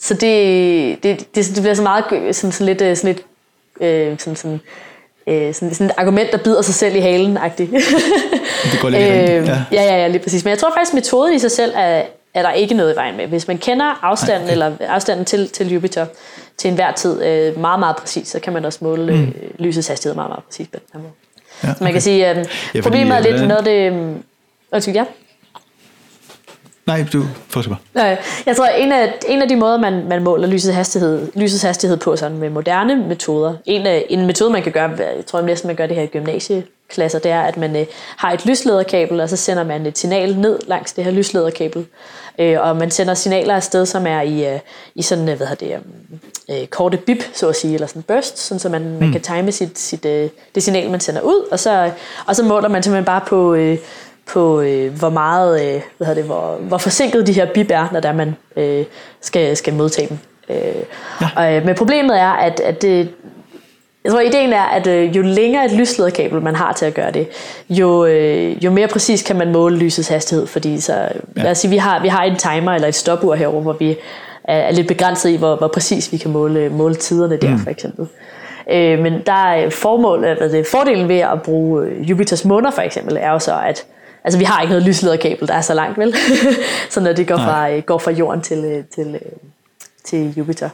så 0.00 0.14
det, 0.14 1.02
det, 1.02 1.34
det, 1.34 1.46
det 1.54 1.62
bliver 1.62 1.74
så 1.74 1.82
meget 1.82 2.04
sådan, 2.36 2.52
sådan 2.52 2.66
lidt, 2.66 2.82
øh, 2.82 2.96
sådan 2.96 3.14
lidt 3.14 3.26
øh, 3.80 4.18
sådan, 4.18 4.36
sådan, 4.36 4.60
øh, 5.26 5.54
sådan, 5.54 5.74
sådan 5.74 5.86
et 5.86 5.92
argument, 5.96 6.32
der 6.32 6.38
bider 6.38 6.62
sig 6.62 6.74
selv 6.74 6.96
i 6.96 7.00
halen 7.00 7.38
-agtigt. 7.38 7.72
det 8.72 8.80
går 8.80 8.88
lidt 8.88 9.02
øh, 9.12 9.46
ja. 9.46 9.64
ja, 9.72 9.82
ja, 9.82 9.96
ja, 9.96 10.08
lige 10.08 10.22
præcis. 10.22 10.44
Men 10.44 10.50
jeg 10.50 10.58
tror 10.58 10.70
faktisk, 10.70 10.92
at 10.92 10.94
metoden 10.94 11.34
i 11.34 11.38
sig 11.38 11.50
selv 11.50 11.72
er, 11.76 12.02
er 12.36 12.42
der 12.42 12.52
ikke 12.52 12.74
noget 12.74 12.92
i 12.92 12.96
vejen 12.96 13.16
med. 13.16 13.26
Hvis 13.26 13.48
man 13.48 13.58
kender 13.58 14.04
afstanden, 14.04 14.50
eller 14.50 14.72
afstanden 14.80 15.24
til, 15.24 15.48
til 15.48 15.72
Jupiter 15.72 16.06
til 16.56 16.68
enhver 16.68 16.92
tid 16.92 17.24
øh, 17.24 17.60
meget, 17.60 17.80
meget 17.80 17.96
præcis, 17.96 18.28
så 18.28 18.40
kan 18.40 18.52
man 18.52 18.64
også 18.64 18.78
måle 18.82 19.12
mm. 19.12 19.22
øh, 19.22 19.50
lysets 19.58 19.88
hastighed 19.88 20.14
meget, 20.14 20.30
meget 20.30 20.44
præcis 20.44 20.68
på 20.68 20.78
den 20.78 20.86
her 20.92 21.00
måde. 21.00 21.12
Ja, 21.62 21.68
okay. 21.68 21.78
Så 21.78 21.84
man 21.84 21.92
kan 21.92 22.02
sige, 22.02 22.26
at 22.26 22.38
øh, 22.38 22.46
ja, 22.74 22.80
problemet 22.80 23.16
er 23.16 23.20
lidt 23.20 23.48
noget 23.48 23.64
det... 23.64 23.92
Øh, 23.92 24.16
undskyld, 24.72 24.94
ja? 24.94 25.04
Nej, 26.86 27.04
du 27.12 27.22
fortsætter 27.48 27.76
bare. 27.94 28.16
Jeg 28.46 28.56
tror, 28.56 28.66
en 28.66 28.92
af, 28.92 29.14
en 29.28 29.42
af 29.42 29.48
de 29.48 29.56
måder, 29.56 29.78
man, 29.78 30.08
man 30.08 30.22
måler 30.22 30.48
lysets 30.48 30.76
hastighed, 30.76 31.28
lysets 31.34 31.62
hastighed 31.62 31.96
på 31.96 32.16
sådan 32.16 32.38
med 32.38 32.50
moderne 32.50 32.96
metoder, 32.96 33.54
en, 33.64 33.86
af, 33.86 34.06
en 34.08 34.26
metode, 34.26 34.50
man 34.50 34.62
kan 34.62 34.72
gøre, 34.72 34.90
jeg 34.98 35.26
tror 35.26 35.40
næsten, 35.40 35.66
man 35.66 35.76
gør 35.76 35.86
det 35.86 35.96
her 35.96 36.02
i 36.02 36.06
gymnasieklasser, 36.06 37.18
det 37.18 37.30
er, 37.30 37.40
at 37.40 37.56
man 37.56 37.76
øh, 37.76 37.86
har 38.16 38.32
et 38.32 38.46
lyslederkabel, 38.46 39.20
og 39.20 39.28
så 39.28 39.36
sender 39.36 39.64
man 39.64 39.86
et 39.86 39.98
signal 39.98 40.38
ned 40.38 40.58
langs 40.66 40.92
det 40.92 41.04
her 41.04 41.10
lyslederkabel. 41.10 41.86
Øh, 42.38 42.56
og 42.60 42.76
man 42.76 42.90
sender 42.90 43.14
signaler 43.14 43.54
afsted, 43.54 43.86
som 43.86 44.06
er 44.06 44.20
i, 44.20 44.54
øh, 44.54 44.58
i 44.94 45.02
sådan, 45.02 45.28
øh, 45.28 45.36
hvad 45.36 45.46
hedder 45.46 45.66
det, 45.66 46.60
øh, 46.60 46.66
korte 46.66 46.96
bip, 46.96 47.24
så 47.32 47.48
at 47.48 47.56
sige, 47.56 47.74
eller 47.74 47.86
sådan 47.86 48.02
burst, 48.02 48.38
sådan, 48.38 48.58
så 48.58 48.68
man, 48.68 48.82
mm. 48.82 49.00
man 49.00 49.12
kan 49.12 49.20
time 49.20 49.52
sit, 49.52 49.78
sit, 49.78 50.04
øh, 50.04 50.28
det 50.54 50.62
signal, 50.62 50.90
man 50.90 51.00
sender 51.00 51.20
ud, 51.20 51.48
og 51.50 51.58
så, 51.58 51.90
og 52.26 52.36
så 52.36 52.42
måler 52.42 52.68
man 52.68 52.82
simpelthen 52.82 53.04
bare 53.04 53.20
på... 53.26 53.54
Øh, 53.54 53.78
på, 54.26 54.60
øh, 54.60 54.98
hvor 54.98 55.08
meget, 55.10 55.74
øh, 55.74 55.80
hvad 55.98 56.14
det, 56.14 56.24
hvor, 56.24 56.58
hvor 56.60 56.78
forsinket 56.78 57.26
de 57.26 57.32
her 57.32 57.46
bip 57.54 57.70
er, 57.70 57.88
når 57.92 58.00
der 58.00 58.12
man 58.12 58.36
øh, 58.56 58.84
skal, 59.20 59.56
skal 59.56 59.74
modtage 59.74 60.08
dem. 60.08 60.18
Øh, 60.48 60.56
ja. 61.20 61.28
og, 61.36 61.54
øh, 61.54 61.64
men 61.64 61.74
problemet 61.74 62.20
er, 62.20 62.30
at, 62.30 62.60
at 62.60 62.82
det, 62.82 63.08
jeg 64.04 64.12
tror, 64.12 64.20
ideen 64.20 64.52
er, 64.52 64.62
at 64.62 64.86
øh, 64.86 65.16
jo 65.16 65.22
længere 65.22 65.64
et 65.64 65.72
lyslederkabel 65.72 66.42
man 66.42 66.54
har 66.54 66.72
til 66.72 66.86
at 66.86 66.94
gøre 66.94 67.10
det, 67.10 67.28
jo, 67.70 68.06
øh, 68.06 68.64
jo 68.64 68.70
mere 68.70 68.88
præcis 68.88 69.22
kan 69.22 69.36
man 69.36 69.52
måle 69.52 69.76
lysets 69.76 70.08
hastighed. 70.08 70.46
Fordi 70.46 70.80
så, 70.80 70.92
ja. 70.92 71.08
lad 71.34 71.50
os 71.50 71.58
sige, 71.58 71.70
vi 71.70 71.76
har, 71.76 72.02
vi 72.02 72.08
har 72.08 72.22
en 72.22 72.36
timer 72.36 72.72
eller 72.72 72.88
et 72.88 72.94
stopur 72.94 73.34
herover, 73.34 73.62
hvor 73.62 73.72
vi 73.72 73.90
er, 74.44 74.54
er 74.54 74.72
lidt 74.72 74.88
begrænset 74.88 75.30
i, 75.30 75.36
hvor, 75.36 75.56
hvor 75.56 75.68
præcis 75.68 76.12
vi 76.12 76.16
kan 76.16 76.30
måle, 76.30 76.68
måle 76.68 76.94
tiderne 76.94 77.36
der, 77.36 77.50
mm. 77.50 77.58
for 77.58 77.70
eksempel. 77.70 78.06
Øh, 78.70 78.98
men 78.98 79.22
der 79.26 79.32
er 79.32 79.70
formål, 79.70 80.20
hvad 80.20 80.50
det, 80.50 80.66
fordelen 80.66 81.08
ved 81.08 81.18
at 81.18 81.42
bruge 81.42 81.86
øh, 81.86 82.10
Jupiters 82.10 82.44
måner 82.44 82.70
for 82.70 82.82
eksempel, 82.82 83.16
er 83.20 83.30
jo 83.30 83.38
så, 83.38 83.54
at 83.66 83.84
Altså 84.26 84.38
vi 84.38 84.44
har 84.44 84.60
ikke 84.60 84.70
noget 84.70 84.86
lyslederkabel, 84.86 85.48
der 85.48 85.54
er 85.54 85.60
så 85.60 85.74
langt, 85.74 85.98
vel? 85.98 86.14
så 86.90 87.00
når 87.00 87.12
det 87.12 87.28
går 87.28 87.36
fra, 87.36 87.68
Nej. 87.68 87.80
går 87.80 87.98
fra 87.98 88.10
jorden 88.10 88.42
til, 88.42 88.58
øh, 88.58 88.84
til, 88.94 89.14
øh, 89.14 89.20
til 90.04 90.34
Jupiter. 90.36 90.68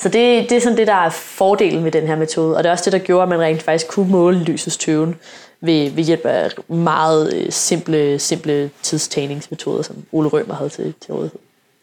Så 0.00 0.08
det, 0.08 0.50
det 0.50 0.52
er 0.52 0.60
sådan 0.60 0.78
det, 0.78 0.86
der 0.86 0.94
er 0.94 1.10
fordelen 1.10 1.84
ved 1.84 1.92
den 1.92 2.06
her 2.06 2.16
metode, 2.16 2.56
og 2.56 2.64
det 2.64 2.68
er 2.68 2.72
også 2.72 2.84
det, 2.84 2.92
der 2.92 2.98
gjorde, 2.98 3.22
at 3.22 3.28
man 3.28 3.40
rent 3.40 3.62
faktisk 3.62 3.88
kunne 3.88 4.10
måle 4.10 4.38
lysets 4.44 4.76
tøven 4.76 5.14
ved, 5.60 5.90
ved 5.90 6.04
hjælp 6.04 6.24
af 6.24 6.50
meget 6.68 7.34
øh, 7.34 7.52
simple, 7.52 8.18
simple 8.18 8.70
tidstagningsmetoder, 8.82 9.82
som 9.82 9.96
Ole 10.12 10.28
Rømer 10.28 10.54
havde 10.54 10.70
til, 10.70 10.94
til 11.04 11.14
rådighed. 11.14 11.38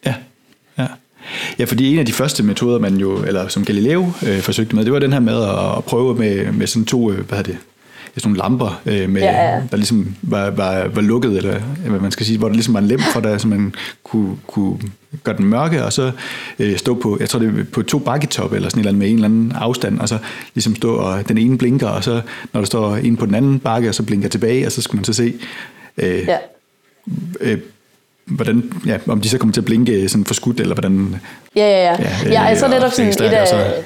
Ja, 0.05 0.15
ja. 0.77 0.87
Ja, 1.59 1.65
fordi 1.65 1.93
en 1.93 1.99
af 1.99 2.05
de 2.05 2.13
første 2.13 2.43
metoder, 2.43 2.79
man 2.79 2.95
jo, 2.95 3.23
eller 3.23 3.47
som 3.47 3.65
Galileo 3.65 4.11
øh, 4.27 4.39
forsøgte 4.39 4.75
med, 4.75 4.85
det 4.85 4.93
var 4.93 4.99
den 4.99 5.13
her 5.13 5.19
med 5.19 5.43
at, 5.43 5.77
at 5.77 5.83
prøve 5.83 6.15
med, 6.15 6.51
med 6.51 6.67
sådan 6.67 6.85
to, 6.85 7.11
øh, 7.11 7.19
hvad 7.19 7.37
er 7.37 7.43
det, 7.43 7.57
sådan 8.17 8.29
nogle 8.31 8.37
lamper, 8.37 8.81
øh, 8.85 9.09
med, 9.09 9.21
ja, 9.21 9.53
ja. 9.53 9.61
der 9.71 9.77
ligesom 9.77 10.15
var, 10.21 10.49
var, 10.49 10.87
var 10.87 11.01
lukket, 11.01 11.37
eller 11.37 11.59
hvad 11.87 11.99
man 11.99 12.11
skal 12.11 12.25
sige, 12.25 12.37
hvor 12.37 12.47
der 12.47 12.53
ligesom 12.53 12.73
var 12.73 12.79
en 12.79 12.87
lem 12.87 12.99
for 12.99 13.19
der, 13.19 13.37
så 13.37 13.47
man 13.47 13.75
kunne, 14.03 14.37
kunne 14.47 14.77
gøre 15.23 15.37
den 15.37 15.45
mørke, 15.45 15.83
og 15.83 15.93
så 15.93 16.11
øh, 16.59 16.77
stå 16.77 16.95
på, 16.95 17.17
jeg 17.19 17.29
tror 17.29 17.39
det 17.39 17.59
er 17.59 17.63
på 17.73 17.81
to 17.81 17.99
bakketop, 17.99 18.53
eller 18.53 18.69
sådan 18.69 18.79
et 18.79 18.81
eller 18.81 18.89
andet 18.89 18.99
med 18.99 19.09
en 19.09 19.15
eller 19.15 19.27
anden 19.27 19.51
afstand, 19.55 19.99
og 19.99 20.09
så 20.09 20.17
ligesom 20.53 20.75
stå, 20.75 20.95
og 20.95 21.29
den 21.29 21.37
ene 21.37 21.57
blinker, 21.57 21.87
og 21.87 22.03
så 22.03 22.21
når 22.53 22.61
der 22.61 22.65
står 22.65 22.95
en 22.95 23.17
på 23.17 23.25
den 23.25 23.35
anden 23.35 23.59
bakke, 23.59 23.89
og 23.89 23.95
så 23.95 24.03
blinker 24.03 24.29
tilbage, 24.29 24.65
og 24.65 24.71
så 24.71 24.81
skulle 24.81 24.99
man 24.99 25.05
så 25.05 25.13
se, 25.13 25.33
øh, 25.97 26.27
ja. 26.27 26.37
øh, 27.41 27.57
hvordan, 28.25 28.71
ja, 28.85 28.97
om 29.07 29.21
de 29.21 29.29
så 29.29 29.37
kommer 29.37 29.53
til 29.53 29.61
at 29.61 29.65
blinke 29.65 30.09
sådan 30.09 30.25
for 30.25 30.33
skudt, 30.33 30.59
eller 30.59 30.75
hvordan... 30.75 31.15
Ja, 31.55 31.61
ja, 31.61 31.83
ja. 31.83 31.95
Ja, 32.25 32.31
ja 32.31 32.45
altså 32.45 32.67
netop 32.67 32.91
sådan 32.91 33.09
et 33.09 33.21
af... 33.21 33.83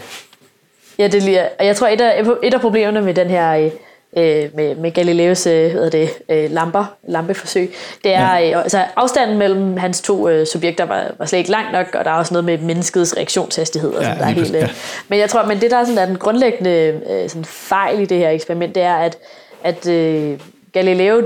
Ja, 0.99 1.07
det 1.07 1.23
lige, 1.23 1.41
og 1.59 1.65
jeg 1.65 1.75
tror, 1.75 1.87
et 1.87 2.01
af, 2.01 2.23
et 2.43 2.53
af 2.53 2.61
problemerne 2.61 3.01
med 3.01 3.13
den 3.13 3.29
her 3.29 3.69
øh, 4.17 4.25
øh, 4.25 4.49
med, 4.53 4.75
med 4.75 4.91
Galileos 4.91 5.47
øh, 5.47 5.71
hvad 5.71 5.91
det, 5.91 6.09
øh, 6.29 6.51
lamper, 6.51 6.85
lampeforsøg, 7.07 7.73
det 8.03 8.13
er, 8.13 8.37
ja. 8.37 8.51
øh, 8.51 8.63
altså 8.63 8.83
afstanden 8.95 9.37
mellem 9.37 9.77
hans 9.77 10.01
to 10.01 10.29
øh, 10.29 10.47
subjekter 10.47 10.85
var, 10.85 11.11
var 11.19 11.25
slet 11.25 11.39
ikke 11.39 11.51
lang 11.51 11.71
nok, 11.71 11.95
og 11.95 12.05
der 12.05 12.11
er 12.11 12.15
også 12.15 12.33
noget 12.33 12.45
med 12.45 12.57
menneskets 12.57 13.17
reaktionshastighed. 13.17 13.93
Og 13.93 14.03
sådan, 14.03 14.17
ja, 14.17 14.23
der 14.23 14.29
er 14.29 14.33
helt, 14.33 14.55
øh, 14.55 14.61
ja. 14.61 14.69
Men 15.07 15.19
jeg 15.19 15.29
tror, 15.29 15.45
men 15.45 15.61
det 15.61 15.71
der 15.71 15.77
er, 15.77 15.83
sådan, 15.83 15.97
er 15.97 16.05
den 16.05 16.17
grundlæggende 16.17 17.01
øh, 17.09 17.29
sådan 17.29 17.45
fejl 17.45 17.99
i 17.99 18.05
det 18.05 18.17
her 18.17 18.29
eksperiment, 18.29 18.75
det 18.75 18.83
er, 18.83 18.95
at, 18.95 19.17
at 19.63 19.87
øh, 19.87 20.39
Galileo 20.73 21.21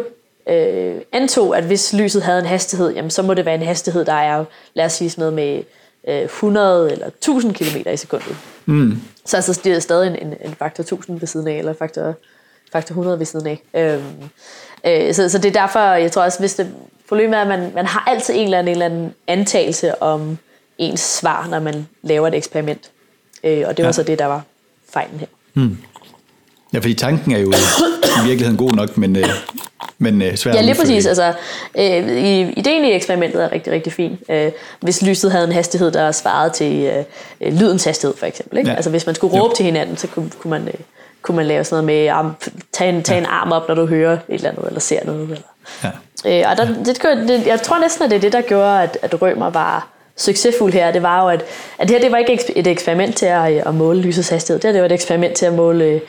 øh, 0.49 0.95
antog, 1.11 1.57
at 1.57 1.63
hvis 1.63 1.93
lyset 1.93 2.23
havde 2.23 2.39
en 2.39 2.45
hastighed, 2.45 2.93
jamen, 2.93 3.11
så 3.11 3.21
må 3.21 3.33
det 3.33 3.45
være 3.45 3.55
en 3.55 3.61
hastighed, 3.61 4.05
der 4.05 4.13
er, 4.13 4.45
lad 4.73 4.85
os 4.85 4.93
sige 4.93 5.09
sådan 5.09 5.21
noget 5.21 5.33
med 5.33 5.63
øh, 6.07 6.23
100 6.23 6.91
eller 6.91 7.07
1000 7.07 7.53
km 7.53 7.89
i 7.93 7.97
sekundet. 7.97 8.35
Mm. 8.65 9.01
Så 9.25 9.37
altså, 9.37 9.61
det 9.63 9.75
er 9.75 9.79
stadig 9.79 10.07
en, 10.07 10.27
en, 10.27 10.33
en 10.45 10.55
faktor 10.59 10.81
1000 10.81 11.19
ved 11.19 11.27
siden 11.27 11.47
af, 11.47 11.53
eller 11.53 11.73
faktor 11.73 12.13
faktor 12.71 12.93
100 12.93 13.19
ved 13.19 13.25
siden 13.25 13.47
af. 13.47 13.61
Øhm, 13.73 14.03
øh, 14.85 15.13
så, 15.13 15.29
så 15.29 15.37
det 15.37 15.55
er 15.55 15.61
derfor, 15.61 15.79
jeg 15.79 16.11
tror 16.11 16.23
også, 16.23 16.39
hvis 16.39 16.55
det 16.55 16.73
problemet 17.09 17.37
er, 17.37 17.41
at 17.41 17.47
man, 17.47 17.71
man 17.75 17.85
har 17.85 18.03
altid 18.07 18.33
en 18.37 18.43
eller, 18.43 18.59
anden, 18.59 18.67
en 18.67 18.81
eller 18.81 18.85
anden 18.85 19.13
antagelse 19.27 20.01
om 20.01 20.37
ens 20.77 20.99
svar, 20.99 21.47
når 21.49 21.59
man 21.59 21.87
laver 22.01 22.27
et 22.27 22.35
eksperiment. 22.35 22.91
Øh, 23.43 23.63
og 23.67 23.77
det 23.77 23.83
var 23.83 23.87
ja. 23.87 23.91
så 23.91 24.03
det, 24.03 24.19
der 24.19 24.25
var 24.25 24.43
fejlen 24.93 25.19
her. 25.19 25.27
Hmm. 25.53 25.77
Ja, 26.73 26.79
fordi 26.79 26.93
tanken 26.93 27.31
er 27.31 27.39
jo 27.39 27.51
i 28.23 28.25
virkeligheden 28.25 28.57
god 28.57 28.71
nok, 28.71 28.97
men, 28.97 29.15
øh, 29.15 29.29
men 29.97 30.21
øh, 30.21 30.35
svær 30.35 30.53
Ja, 30.53 30.61
lige 30.61 30.75
præcis. 30.75 31.05
Altså, 31.05 31.33
øh, 31.77 32.09
ideen 32.57 32.85
i 32.85 32.91
eksperimentet 32.91 33.43
er 33.43 33.51
rigtig, 33.51 33.73
rigtig 33.73 33.93
fin. 33.93 34.17
Øh, 34.29 34.51
hvis 34.81 35.01
lyset 35.01 35.31
havde 35.31 35.47
en 35.47 35.51
hastighed, 35.51 35.91
der 35.91 36.11
svarede 36.11 36.53
til 36.53 36.83
øh, 36.83 37.03
øh, 37.41 37.53
lydens 37.53 37.83
hastighed, 37.83 38.17
for 38.17 38.25
eksempel. 38.25 38.57
Ikke? 38.57 38.69
Ja. 38.69 38.75
Altså, 38.75 38.89
hvis 38.89 39.05
man 39.05 39.15
skulle 39.15 39.33
råbe 39.33 39.49
jo. 39.51 39.55
til 39.55 39.65
hinanden, 39.65 39.97
så 39.97 40.07
kunne, 40.07 40.29
kunne 40.39 40.51
man... 40.51 40.67
Øh, 40.67 40.73
kunne 41.21 41.35
man 41.35 41.45
lave 41.45 41.63
sådan 41.63 41.85
noget 41.85 41.85
med, 41.85 42.05
at 42.05 42.51
tage 42.71 42.89
en, 42.89 43.03
tage 43.03 43.17
ja. 43.17 43.23
en 43.23 43.29
arm 43.29 43.51
op, 43.51 43.67
når 43.67 43.75
du 43.75 43.85
hører 43.85 44.13
et 44.13 44.19
eller 44.29 44.49
andet, 44.49 44.67
eller 44.67 44.79
ser 44.79 45.05
noget. 45.05 45.23
Eller. 45.23 45.37
Ja. 45.83 45.89
Øh, 46.25 46.51
og 46.51 46.57
der, 46.57 46.65
det, 46.65 47.27
det, 47.27 47.47
jeg 47.47 47.61
tror 47.61 47.79
næsten, 47.79 48.03
at 48.03 48.09
det 48.09 48.15
er 48.15 48.21
det, 48.21 48.33
der 48.33 48.41
gjorde, 48.41 48.83
at, 48.83 48.97
at 49.01 49.21
Rømer 49.21 49.49
var 49.49 49.87
succesfuld 50.17 50.73
her. 50.73 50.91
Det 50.91 51.03
var 51.03 51.23
jo, 51.23 51.29
at, 51.29 51.43
at 51.77 51.87
det 51.87 51.89
her 51.89 52.01
det 52.01 52.11
var 52.11 52.17
ikke 52.17 52.39
et 52.55 52.67
eksperiment 52.67 53.15
til 53.15 53.25
at, 53.25 53.45
at 53.45 53.75
måle 53.75 54.01
lysets 54.01 54.29
hastighed. 54.29 54.61
Det 54.61 54.67
her 54.67 54.71
det 54.71 54.81
var 54.81 54.85
et 54.85 54.91
eksperiment 54.91 55.35
til 55.35 55.45
at 55.45 55.53
måle, 55.53 56.01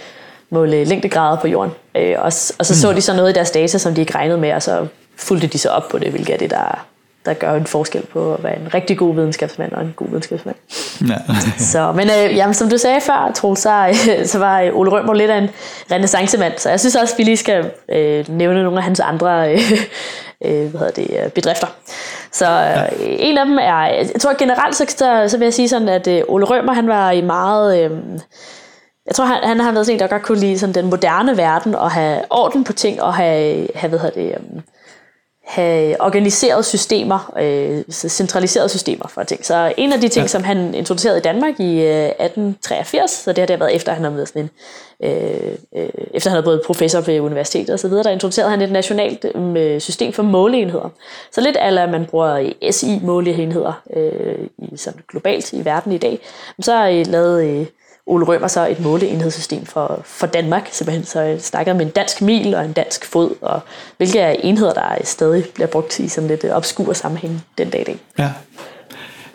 måle 0.51 0.85
længdegrader 0.85 1.41
på 1.41 1.49
jorden. 1.49 1.73
Øh, 1.95 2.15
og, 2.19 2.25
og 2.25 2.33
så 2.33 2.55
mm. 2.59 2.75
så 2.75 2.93
de 2.93 3.01
så 3.01 3.17
noget 3.17 3.31
i 3.31 3.33
deres 3.33 3.51
data, 3.51 3.79
som 3.79 3.95
de 3.95 4.01
ikke 4.01 4.15
regnede 4.15 4.39
med, 4.39 4.53
og 4.53 4.63
så 4.63 4.87
fulgte 5.17 5.47
de 5.47 5.59
så 5.59 5.69
op 5.69 5.89
på 5.89 5.99
det, 5.99 6.11
hvilket 6.11 6.35
er 6.35 6.39
det, 6.39 6.51
der, 6.51 6.87
der 7.27 7.35
gør 7.35 7.55
en 7.55 7.67
forskel 7.67 8.07
på 8.07 8.35
at 8.35 8.45
være 8.45 8.61
en 8.61 8.75
rigtig 8.75 8.99
god 8.99 9.15
videnskabsmand 9.15 9.73
og 9.73 9.83
en 9.83 9.93
god 9.97 10.07
videnskabsmand. 10.07 10.57
Ja. 11.09 11.17
så, 11.73 11.93
men 11.93 12.09
øh, 12.09 12.37
jamen, 12.37 12.55
som 12.55 12.71
du 12.71 12.79
sagde 12.79 13.01
før, 13.01 13.33
Troels, 13.35 13.61
så, 13.61 13.99
så 14.25 14.39
var 14.39 14.61
øh, 14.61 14.77
Ole 14.77 14.91
Rømer 14.91 15.15
lidt 15.15 15.31
af 15.31 15.39
en 15.39 15.51
renaissancemand, 15.91 16.53
så 16.59 16.71
jeg 16.71 16.81
synes 16.81 16.97
også, 16.97 17.17
vi 17.17 17.23
lige 17.23 17.37
skal 17.37 17.71
øh, 17.89 18.29
nævne 18.29 18.63
nogle 18.63 18.79
af 18.79 18.85
hans 18.85 19.01
andre 19.01 19.53
øh, 19.53 19.61
øh, 20.45 20.71
hvad 20.71 20.81
hedder 20.81 20.91
det, 20.91 21.25
øh, 21.25 21.31
bedrifter. 21.31 21.67
Så 22.33 22.47
øh, 22.47 22.51
ja. 22.51 22.87
en 23.01 23.39
af 23.39 23.47
dem 23.47 23.59
er, 23.59 23.85
jeg 23.85 24.21
tror 24.21 24.39
generelt, 24.39 24.77
så, 24.77 25.25
så 25.29 25.39
vil 25.39 25.47
jeg 25.47 25.55
sige 25.55 25.69
sådan, 25.69 25.89
at 25.89 26.07
øh, 26.07 26.23
Ole 26.29 26.45
Rømer, 26.45 26.73
han 26.73 26.89
var 26.89 27.11
i 27.11 27.21
meget... 27.21 27.85
Øh, 27.85 27.91
jeg 29.07 29.15
tror, 29.15 29.25
han, 29.25 29.49
han 29.49 29.61
har 29.61 29.73
været 29.73 29.87
sådan 29.87 29.97
en, 29.97 30.01
der 30.01 30.07
godt 30.07 30.23
kunne 30.23 30.39
lide 30.39 30.59
sådan 30.59 30.75
den 30.75 30.91
moderne 30.91 31.37
verden, 31.37 31.75
og 31.75 31.91
have 31.91 32.21
orden 32.31 32.65
på 32.65 32.73
ting, 32.73 33.03
og 33.03 33.15
have, 33.15 33.69
have 33.75 33.89
hvad 33.89 33.99
hedder 33.99 34.21
det, 34.21 34.31
øh, 34.31 34.63
have 35.51 36.01
organiseret 36.01 36.65
systemer, 36.65 37.33
øh, 37.39 37.83
centraliserede 37.91 38.69
systemer 38.69 39.09
for 39.09 39.23
ting. 39.23 39.47
Så 39.47 39.73
en 39.77 39.93
af 39.93 40.01
de 40.01 40.09
ting, 40.09 40.25
ja. 40.25 40.29
som 40.29 40.45
han 40.45 40.75
introducerede 40.75 41.19
i 41.19 41.23
Danmark 41.23 41.61
i 41.61 41.81
øh, 41.81 42.05
1883, 42.05 43.11
så 43.11 43.33
det 43.33 43.39
har 43.39 43.47
det 43.47 43.61
været 43.61 43.75
efter, 43.75 43.93
han 43.93 44.05
har 44.05 44.11
været 44.11 44.29
sådan 44.29 44.43
en, 44.43 44.51
øh, 45.11 45.53
øh, 45.77 45.89
efter 46.15 46.31
han 46.31 46.37
har 46.37 46.45
været 46.45 46.63
professor 46.67 47.01
ved 47.01 47.21
universitetet 47.21 47.75
osv., 47.75 47.91
der 47.91 48.11
introducerede 48.11 48.51
han 48.51 48.63
et 48.63 48.73
nationalt 48.73 49.25
øh, 49.57 49.81
system 49.81 50.13
for 50.13 50.23
måleenheder. 50.23 50.89
Så 51.33 51.41
lidt 51.41 51.57
af, 51.57 51.83
at 51.83 51.91
man 51.91 52.07
bruger 52.07 52.53
SI-måleenheder 52.71 53.83
øh, 53.97 54.39
i, 54.59 54.77
sådan 54.77 55.01
globalt 55.09 55.53
i 55.53 55.65
verden 55.65 55.93
i 55.93 55.99
dag, 55.99 56.19
så 56.61 56.73
har 56.73 56.87
I 56.87 57.05
lavet 57.05 57.45
øh, 57.45 57.67
Ole 58.11 58.25
Rømer 58.25 58.49
så 58.49 58.69
et 58.69 58.81
måleenhedssystem 58.81 59.65
for, 59.65 60.03
for 60.05 60.27
Danmark, 60.27 60.69
simpelthen. 60.73 61.05
Så 61.05 61.21
jeg 61.21 61.41
snakker 61.41 61.75
med 61.75 61.87
en 61.87 61.91
dansk 61.91 62.23
mil 62.23 62.55
og 62.55 62.65
en 62.65 62.73
dansk 62.73 63.05
fod, 63.05 63.35
og 63.41 63.61
hvilke 63.97 64.19
er 64.19 64.31
enheder, 64.31 64.73
der 64.73 64.97
stadig 65.05 65.45
bliver 65.55 65.67
brugt 65.67 65.99
i 65.99 66.09
sådan 66.09 66.29
lidt 66.29 66.45
obskur 66.51 66.93
sammenhæng 66.93 67.43
den 67.59 67.71
dag 67.71 67.81
i 67.81 67.85
dag. 67.85 67.99
Ja. 68.19 68.33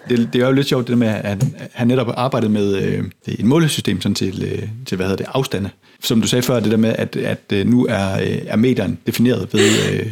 Det, 0.10 0.30
det 0.34 0.42
er 0.42 0.46
jo 0.46 0.52
lidt 0.52 0.68
sjovt 0.68 0.88
det 0.88 0.98
med, 0.98 1.08
at 1.08 1.44
han 1.74 1.88
netop 1.88 2.08
arbejdet 2.18 2.52
med 2.52 2.76
øh, 2.76 3.04
et 3.28 3.46
målesystem 3.46 4.02
sådan 4.02 4.16
til, 4.16 4.44
øh, 4.44 4.70
til, 4.86 4.96
hvad 4.96 5.06
hedder 5.06 5.24
det, 5.24 5.32
afstande. 5.34 5.70
Som 6.04 6.22
du 6.22 6.28
sagde 6.28 6.44
før, 6.44 6.60
det 6.60 6.72
der 6.72 6.78
med, 6.78 6.96
at, 6.98 7.16
at 7.16 7.40
øh, 7.54 7.68
nu 7.68 7.86
er, 7.86 8.20
øh, 8.20 8.42
er 8.48 8.56
meteren 8.56 9.00
defineret 9.06 9.50
ved, 9.54 9.70
øh, 9.92 10.12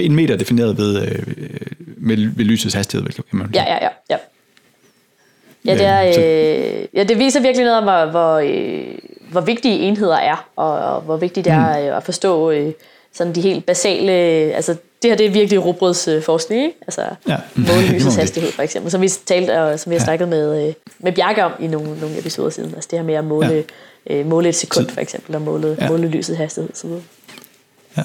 en 0.00 0.14
meter 0.14 0.36
defineret 0.36 0.78
ved, 0.78 1.02
øh, 1.02 1.22
med, 1.96 2.16
ved 2.16 2.44
lysets 2.44 2.74
hastighed, 2.74 3.06
kan 3.06 3.24
man 3.32 3.46
sige. 3.46 3.62
Ja, 3.62 3.74
ja, 3.74 3.84
ja. 3.84 3.88
ja. 4.10 4.16
Ja, 5.66 5.74
det, 5.74 5.86
er, 5.86 6.02
øh, 6.02 6.86
ja, 6.94 7.04
det 7.04 7.18
viser 7.18 7.40
virkelig 7.40 7.64
noget 7.64 7.78
om, 7.78 7.84
hvor, 7.84 8.10
hvor, 8.10 8.34
øh, 8.36 8.98
hvor 9.30 9.40
vigtige 9.40 9.78
enheder 9.78 10.16
er, 10.16 10.48
og, 10.56 10.72
og 10.72 11.00
hvor 11.00 11.16
vigtigt 11.16 11.44
det 11.44 11.52
er 11.52 11.90
mm. 11.90 11.96
at 11.96 12.02
forstå 12.02 12.50
øh, 12.50 12.72
sådan 13.12 13.34
de 13.34 13.40
helt 13.40 13.66
basale... 13.66 14.12
Altså, 14.12 14.76
det 15.02 15.10
her 15.10 15.16
det 15.16 15.26
er 15.26 15.30
virkelig 15.30 15.64
robrødsforskning, 15.64 16.64
ikke? 16.64 16.76
Altså 16.80 17.02
ja. 17.28 17.36
målelysets 17.54 18.16
hastighed, 18.20 18.52
for 18.52 18.62
eksempel, 18.62 18.90
som 18.90 19.00
vi 19.00 19.08
talte, 19.08 19.62
og 19.62 19.80
som 19.80 19.90
vi 19.90 19.96
har 19.96 20.04
snakket 20.04 20.28
med, 20.28 20.68
øh, 20.68 20.74
med 20.98 21.12
Bjarke 21.12 21.44
om 21.44 21.52
i 21.60 21.66
nogle, 21.66 22.00
nogle 22.00 22.18
episoder 22.18 22.50
siden. 22.50 22.74
Altså 22.74 22.88
det 22.90 22.98
her 22.98 23.06
med 23.06 23.14
at 23.14 23.24
måle, 23.24 23.64
ja. 24.10 24.14
øh, 24.14 24.26
måle 24.26 24.48
et 24.48 24.54
sekund, 24.54 24.88
for 24.88 25.00
eksempel, 25.00 25.34
og 25.34 25.42
måle, 25.42 25.76
ja. 25.80 25.88
måle 25.88 26.08
lysets 26.08 26.38
hastighed. 26.38 26.70
Så 26.74 26.86
ja. 27.96 28.02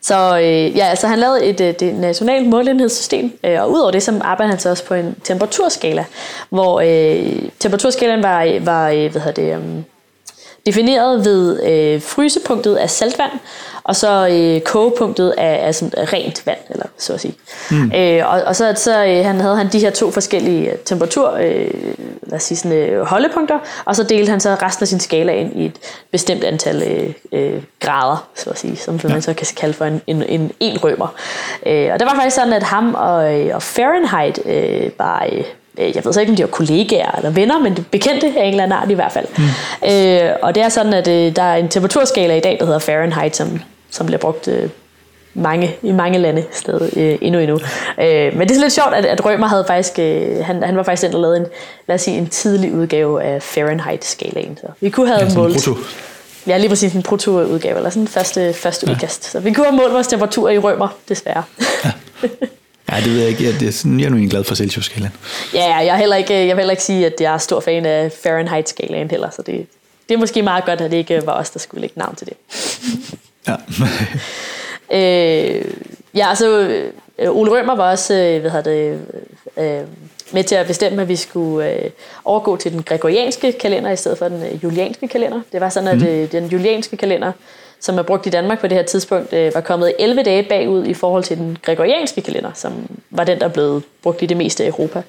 Så 0.00 0.38
øh, 0.38 0.76
ja, 0.76 0.94
så 0.94 1.06
han 1.06 1.18
lavede 1.18 1.44
et, 1.44 1.60
øh, 1.60 1.68
et, 1.68 1.82
et 1.82 1.94
nationalt 1.94 2.48
målenhedssystem, 2.48 3.38
øh, 3.44 3.62
og 3.62 3.70
udover 3.70 3.90
det, 3.90 4.02
så 4.02 4.20
arbejdede 4.20 4.52
han 4.52 4.60
så 4.60 4.70
også 4.70 4.84
på 4.84 4.94
en 4.94 5.16
temperaturskala, 5.24 6.04
hvor 6.50 6.80
øh, 6.80 7.42
temperaturskalaen 7.58 8.22
var, 8.22 8.58
var 8.60 8.88
øh, 8.88 9.10
hvad 9.10 9.20
hedder 9.20 9.42
det, 9.42 9.56
øh, 9.56 9.82
defineret 10.68 11.24
ved 11.24 11.62
øh, 11.62 12.02
frysepunktet 12.02 12.76
af 12.76 12.90
saltvand, 12.90 13.32
og 13.84 13.96
så 13.96 14.28
øh, 14.28 14.60
kogepunktet 14.60 15.34
af, 15.38 15.66
af 15.66 15.74
sådan 15.74 16.12
rent 16.12 16.46
vand, 16.46 16.58
eller 16.70 16.86
så 16.98 17.12
at 17.12 17.20
sige. 17.20 17.34
Mm. 17.70 17.92
Øh, 17.94 18.32
og, 18.32 18.42
og 18.42 18.56
så, 18.56 18.72
så 18.76 19.04
øh, 19.04 19.24
han 19.24 19.40
havde 19.40 19.56
han 19.56 19.68
de 19.72 19.78
her 19.78 19.90
to 19.90 20.10
forskellige 20.10 20.72
temperatur, 20.84 21.30
øh, 21.32 21.70
lad 22.22 22.36
os 22.36 22.42
sige 22.42 22.58
sådan, 22.58 22.78
øh, 22.78 23.06
holdepunkter, 23.06 23.58
og 23.84 23.96
så 23.96 24.02
delte 24.02 24.30
han 24.30 24.40
så 24.40 24.56
resten 24.62 24.84
af 24.84 24.88
sin 24.88 25.00
skala 25.00 25.32
ind 25.32 25.52
i 25.56 25.64
et 25.64 25.76
bestemt 26.12 26.44
antal 26.44 26.82
øh, 26.82 27.14
øh, 27.32 27.62
grader, 27.80 28.28
så 28.34 28.50
at 28.50 28.58
sige, 28.58 28.76
som 28.76 29.00
ja. 29.04 29.08
man 29.08 29.22
så 29.22 29.34
kan 29.34 29.46
kalde 29.56 29.74
for 29.74 29.84
en, 29.84 30.00
en, 30.06 30.22
en, 30.22 30.52
en 30.60 30.78
rømer. 30.84 31.14
Øh, 31.66 31.90
og 31.92 32.00
det 32.00 32.06
var 32.06 32.14
faktisk 32.14 32.36
sådan, 32.36 32.52
at 32.52 32.62
ham 32.62 32.94
og, 32.94 33.40
øh, 33.40 33.54
og 33.54 33.62
Fahrenheit 33.62 34.38
øh, 34.46 34.90
var... 34.98 35.26
Øh, 35.32 35.44
jeg 35.78 36.04
ved 36.04 36.12
så 36.12 36.20
ikke, 36.20 36.30
om 36.30 36.36
de 36.36 36.42
var 36.42 36.48
kollegaer 36.48 37.16
eller 37.16 37.30
venner, 37.30 37.58
men 37.58 37.86
bekendte 37.90 38.26
af 38.26 38.44
en 38.44 38.50
eller 38.50 38.62
anden 38.62 38.78
art 38.78 38.90
i 38.90 38.94
hvert 38.94 39.12
fald. 39.12 39.26
Mm. 39.38 39.88
Øh, 39.88 40.32
og 40.42 40.54
det 40.54 40.62
er 40.62 40.68
sådan, 40.68 40.94
at 40.94 41.08
øh, 41.08 41.36
der 41.36 41.42
er 41.42 41.56
en 41.56 41.68
temperaturskala 41.68 42.36
i 42.36 42.40
dag, 42.40 42.56
der 42.60 42.66
hedder 42.66 42.78
Fahrenheit, 42.78 43.36
som 43.36 43.60
som 43.90 44.06
bliver 44.06 44.18
brugt 44.18 44.48
øh, 44.48 44.68
mange, 45.34 45.76
i 45.82 45.92
mange 45.92 46.18
lande 46.18 46.44
stadig 46.52 46.96
øh, 46.96 47.18
endnu 47.20 47.40
endnu. 47.40 47.58
Øh, 48.00 48.36
men 48.36 48.48
det 48.48 48.56
er 48.56 48.60
lidt 48.60 48.72
sjovt, 48.72 48.94
at, 48.94 49.04
at 49.04 49.24
Rømer 49.24 49.46
havde 49.46 49.64
faktisk, 49.66 49.98
øh, 49.98 50.44
han, 50.44 50.62
han 50.62 50.76
var 50.76 50.82
faktisk 50.82 51.02
den, 51.02 51.12
der 51.12 51.20
lavede 51.20 51.36
en, 51.36 51.46
lad 51.88 51.94
os 51.94 52.00
sige, 52.00 52.18
en 52.18 52.28
tidlig 52.28 52.74
udgave 52.74 53.22
af 53.22 53.42
Fahrenheit-skalaen. 53.42 54.58
Så 54.60 54.66
vi 54.80 54.90
kunne 54.90 55.08
have 55.08 55.20
ja, 55.20 55.34
målt... 55.34 55.68
Ja, 56.46 56.58
lige 56.58 56.68
præcis 56.68 56.92
en 56.92 57.02
proto-udgave, 57.02 57.76
eller 57.76 57.90
sådan 57.90 58.02
en 58.02 58.08
første, 58.08 58.52
første 58.52 58.86
ja. 58.86 58.92
udkast. 58.92 59.24
Så 59.24 59.40
vi 59.40 59.52
kunne 59.52 59.66
have 59.66 59.76
målt 59.76 59.92
vores 59.92 60.06
temperatur 60.06 60.48
i 60.48 60.58
Rømer, 60.58 60.88
desværre. 61.08 61.42
Ja. 61.84 61.90
Ja, 62.92 62.96
det 62.96 63.12
ved 63.12 63.18
jeg 63.18 63.28
ikke. 63.28 63.44
Jeg, 63.44 63.60
det 63.60 63.68
er 63.68 63.72
sådan, 63.72 64.00
jeg 64.00 64.06
er 64.06 64.10
nu 64.10 64.16
egentlig 64.16 64.30
glad 64.30 64.44
for 64.44 64.54
Celsius-skalaen. 64.54 65.12
Ja, 65.54 65.76
jeg, 65.76 65.86
er 65.86 65.96
heller 65.96 66.16
ikke, 66.16 66.34
jeg 66.34 66.56
vil 66.56 66.56
heller 66.56 66.70
ikke 66.70 66.82
sige, 66.82 67.06
at 67.06 67.14
jeg 67.20 67.34
er 67.34 67.38
stor 67.38 67.60
fan 67.60 67.86
af 67.86 68.12
Fahrenheit-skalaen 68.12 69.10
heller, 69.10 69.30
så 69.30 69.42
det, 69.42 69.66
det 70.08 70.14
er 70.14 70.18
måske 70.18 70.42
meget 70.42 70.64
godt, 70.64 70.80
at 70.80 70.90
det 70.90 70.96
ikke 70.96 71.26
var 71.26 71.32
os, 71.32 71.50
der 71.50 71.58
skulle 71.58 71.80
lægge 71.80 71.98
navn 71.98 72.14
til 72.16 72.26
det. 72.26 72.36
Ja. 73.48 73.54
øh, 74.98 75.64
ja, 76.14 76.28
altså 76.28 76.68
Ole 77.26 77.50
Rømer 77.50 77.74
var 77.74 77.90
også 77.90 78.14
øh, 78.14 78.40
hvad 78.40 78.62
det, 78.62 79.00
øh, 79.56 79.80
med 80.32 80.44
til 80.44 80.54
at 80.54 80.66
bestemme, 80.66 81.02
at 81.02 81.08
vi 81.08 81.16
skulle 81.16 81.70
øh, 81.70 81.90
overgå 82.24 82.56
til 82.56 82.72
den 82.72 82.82
gregorianske 82.82 83.52
kalender 83.52 83.90
i 83.90 83.96
stedet 83.96 84.18
for 84.18 84.28
den 84.28 84.42
øh, 84.42 84.64
julianske 84.64 85.08
kalender. 85.08 85.40
Det 85.52 85.60
var 85.60 85.68
sådan, 85.68 85.88
at 85.88 85.98
mm. 85.98 86.06
øh, 86.06 86.32
den 86.32 86.46
julianske 86.46 86.96
kalender, 86.96 87.32
som 87.80 87.98
er 87.98 88.02
brugt 88.02 88.26
i 88.26 88.30
Danmark 88.30 88.60
på 88.60 88.66
det 88.66 88.76
her 88.76 88.84
tidspunkt, 88.84 89.32
øh, 89.32 89.54
var 89.54 89.60
kommet 89.60 89.92
11 89.98 90.22
dage 90.22 90.42
bagud 90.42 90.84
i 90.84 90.94
forhold 90.94 91.24
til 91.24 91.36
den 91.36 91.58
gregorianske 91.62 92.20
kalender, 92.20 92.50
som 92.54 92.72
var 93.10 93.24
den, 93.24 93.40
der 93.40 93.48
blev 93.48 93.82
brugt 94.02 94.22
i 94.22 94.26
det 94.26 94.36
meste 94.36 94.64
af 94.64 94.68
Europa. 94.68 95.02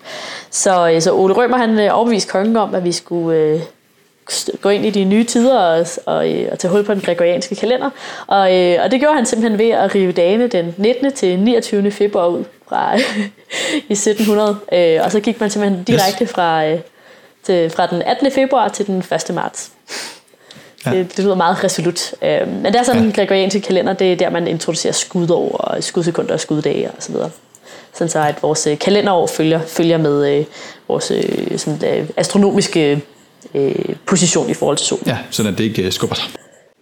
Så, 0.50 0.90
øh, 0.90 1.02
så 1.02 1.14
Ole 1.14 1.34
Rømer 1.34 1.58
han 1.58 1.80
øh, 1.80 1.98
overbeviste 1.98 2.32
kongen 2.32 2.58
om, 2.58 2.76
at 2.76 2.84
vi 2.84 2.92
skulle... 2.92 3.38
Øh, 3.38 3.62
gå 4.62 4.70
ind 4.70 4.86
i 4.86 4.90
de 4.90 5.04
nye 5.04 5.24
tider 5.24 5.60
og, 5.60 5.86
og, 6.06 6.32
øh, 6.32 6.50
og 6.52 6.60
tage 6.60 6.72
hul 6.72 6.84
på 6.84 6.94
den 6.94 7.02
gregorianske 7.02 7.56
kalender. 7.56 7.90
Og, 8.28 8.56
øh, 8.56 8.84
og 8.84 8.92
det 8.92 9.00
gjorde 9.00 9.16
han 9.16 9.26
simpelthen 9.26 9.60
ved 9.60 9.70
at 9.70 9.96
rive 9.96 10.12
dagene 10.12 10.48
den 10.48 10.76
19. 10.78 11.12
til 11.14 11.40
29. 11.40 11.92
februar 11.92 12.28
ud 12.28 12.44
fra 12.70 12.96
i 13.90 13.94
1700. 13.94 14.58
Øh, 14.74 15.06
og 15.06 15.12
så 15.12 15.20
gik 15.20 15.40
man 15.40 15.50
simpelthen 15.50 15.84
direkte 15.84 16.28
fra, 16.28 16.66
øh, 16.66 16.80
til, 17.44 17.70
fra 17.70 17.88
den 17.88 18.02
18. 18.02 18.32
februar 18.32 18.68
til 18.68 18.88
den 18.88 18.98
1. 18.98 19.36
marts. 19.36 19.72
Ja. 20.86 20.92
Det, 20.92 21.18
det 21.18 21.26
lyder 21.26 21.36
meget 21.36 21.64
resolut. 21.64 22.14
Øh, 22.22 22.48
men 22.48 22.66
det 22.66 22.76
er 22.76 22.84
sådan, 22.84 23.06
ja. 23.06 23.12
gregorianske 23.12 23.62
kalender, 23.62 23.94
det 23.94 24.12
er 24.12 24.16
der, 24.16 24.30
man 24.30 24.48
introducerer 24.48 24.94
skudår 24.94 25.52
og 25.52 25.84
skudsekunder 25.84 26.34
og 26.34 26.40
skuddage 26.40 26.92
og 26.92 27.04
så 27.04 27.12
videre. 27.12 27.30
Sådan 27.94 28.10
så, 28.10 28.20
at 28.20 28.44
vores 28.44 28.68
kalenderår 28.82 29.28
følger, 29.28 29.60
følger 29.68 29.98
med 29.98 30.38
øh, 30.38 30.46
vores 30.88 31.12
øh, 31.12 31.58
sådan, 31.58 32.00
øh, 32.00 32.10
astronomiske 32.18 33.02
øh, 33.54 33.96
position 34.06 34.50
i 34.50 34.54
forhold 34.54 34.78
til 34.78 34.88
solen. 34.88 35.04
Ja, 35.08 35.18
så 35.30 35.44
det 35.44 35.60
ikke 35.60 35.84
øh, 35.84 35.92
skubber 35.92 36.16
sig. 36.16 36.26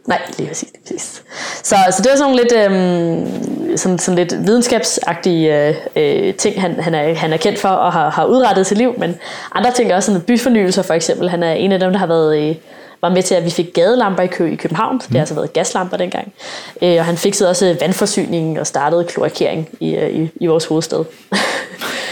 Nej, 0.07 0.21
lige 0.37 0.47
præcis. 0.47 0.69
Lige 0.73 0.83
præcis. 0.83 1.23
Så, 1.63 1.75
så 1.91 2.01
det 2.03 2.11
er 2.11 2.15
sådan 2.15 2.35
lidt, 2.35 2.51
øh, 2.51 3.77
sådan, 3.77 3.99
sådan 3.99 4.15
lidt 4.15 4.47
videnskabsagtige 4.47 5.73
øh, 5.95 6.33
ting, 6.33 6.61
han, 6.61 6.79
han, 6.79 6.95
er, 6.95 7.13
han 7.13 7.33
er 7.33 7.37
kendt 7.37 7.59
for 7.59 7.69
og 7.69 7.93
har, 7.93 8.09
har 8.09 8.25
udrettet 8.25 8.65
sit 8.65 8.77
liv, 8.77 8.93
men 8.97 9.15
andre 9.55 9.71
ting 9.71 9.91
er 9.91 9.95
også 9.95 10.07
sådan 10.11 10.21
byfornyelser 10.21 10.81
for 10.81 10.93
eksempel. 10.93 11.29
Han 11.29 11.43
er 11.43 11.51
en 11.51 11.71
af 11.71 11.79
dem, 11.79 11.91
der 11.91 11.99
har 11.99 12.07
været, 12.07 12.49
øh, 12.49 12.55
var 13.01 13.09
med 13.09 13.23
til, 13.23 13.35
at 13.35 13.45
vi 13.45 13.49
fik 13.49 13.73
gadelamper 13.73 14.23
i, 14.23 14.27
kø 14.27 14.51
i 14.51 14.55
København. 14.55 14.97
Det 14.97 15.11
har 15.11 15.19
altså 15.19 15.33
været 15.33 15.53
gaslamper 15.53 15.97
dengang. 15.97 16.33
Øh, 16.81 16.95
og 16.99 17.05
han 17.05 17.17
fikset 17.17 17.49
også 17.49 17.77
vandforsyningen 17.81 18.57
og 18.57 18.67
startede 18.67 19.03
kloakering 19.03 19.69
i, 19.79 19.95
øh, 19.95 20.09
i, 20.09 20.29
i 20.35 20.47
vores 20.47 20.65
hovedstad. 20.65 21.03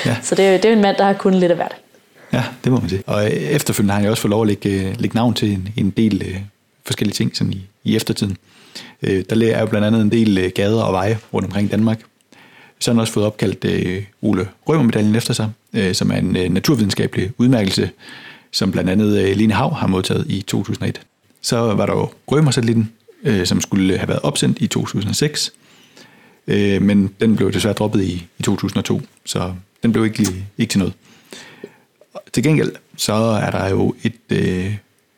Ja. 0.06 0.18
så 0.24 0.36
det, 0.36 0.64
det 0.64 0.70
er 0.70 0.74
en 0.74 0.82
mand, 0.82 0.98
der 0.98 1.04
har 1.04 1.14
kunnet 1.14 1.40
lidt 1.40 1.52
af 1.52 1.58
hvert. 1.58 1.76
Ja, 2.34 2.44
det 2.64 2.72
må 2.72 2.80
man 2.80 2.90
sige. 2.90 3.04
Og 3.08 3.32
efterfølgende 3.32 3.92
har 3.92 4.00
han 4.00 4.06
jo 4.06 4.12
også 4.12 4.22
fået 4.22 4.30
lov 4.30 4.42
at 4.42 4.48
lægge, 4.48 4.70
øh, 4.70 4.96
lægge 5.00 5.16
navn 5.16 5.34
til 5.34 5.52
en, 5.52 5.70
en 5.78 5.90
del 5.90 6.22
øh, 6.26 6.38
forskellige 6.86 7.14
ting 7.14 7.38
sådan 7.38 7.54
i, 7.54 7.68
i 7.84 7.96
eftertiden. 7.96 8.38
Øh, 9.02 9.24
der 9.30 9.54
er 9.54 9.60
jo 9.60 9.66
blandt 9.66 9.88
andet 9.88 10.02
en 10.02 10.12
del 10.12 10.38
øh, 10.38 10.52
gader 10.56 10.84
og 10.84 10.94
veje 10.94 11.18
rundt 11.34 11.46
omkring 11.46 11.72
Danmark. 11.72 12.00
Så 12.80 12.92
har 12.92 12.94
han 12.94 13.00
også 13.00 13.14
fået 13.14 13.26
opkaldt 13.26 13.66
øh, 13.66 14.04
Ole 14.22 14.48
Rømermedaljen 14.70 15.16
efter 15.16 15.34
sig, 15.34 15.50
øh, 15.74 15.96
som 15.96 16.12
er 16.12 16.16
en 16.16 16.36
øh, 16.36 16.50
naturvidenskabelig 16.50 17.32
udmærkelse, 17.38 17.90
som 18.52 18.72
blandt 18.72 18.89
andet 18.89 19.20
øh, 19.22 19.36
Line 19.36 19.54
Hav 19.54 19.74
har 19.74 19.88
modtaget 19.88 20.26
i 20.30 20.41
2001. 20.41 21.02
Så 21.41 21.58
var 21.58 21.86
der 21.86 21.93
jo 21.93 22.10
Rømer-satellitten, 22.28 22.91
øh, 23.24 23.46
som 23.46 23.62
skulle 23.62 23.98
have 23.98 24.08
været 24.08 24.22
opsendt 24.22 24.58
i 24.62 24.68
2006, 24.68 25.54
øh, 26.48 26.82
men 26.82 27.10
den 27.20 27.36
blev 27.36 27.52
desværre 27.52 27.74
droppet 27.74 28.04
i, 28.04 28.28
i 28.39 28.43
2002, 28.43 29.02
så 29.26 29.54
den 29.84 29.91
blev 29.91 30.06
ikke, 30.06 30.46
ikke 30.58 30.72
til 30.72 30.80
noget. 30.80 30.93
Til 32.34 32.43
gengæld 32.43 32.72
så 32.98 33.14
er 33.14 33.52
der 33.52 33.70
jo 33.70 33.96
et 34.04 34.32
øh, 34.32 34.76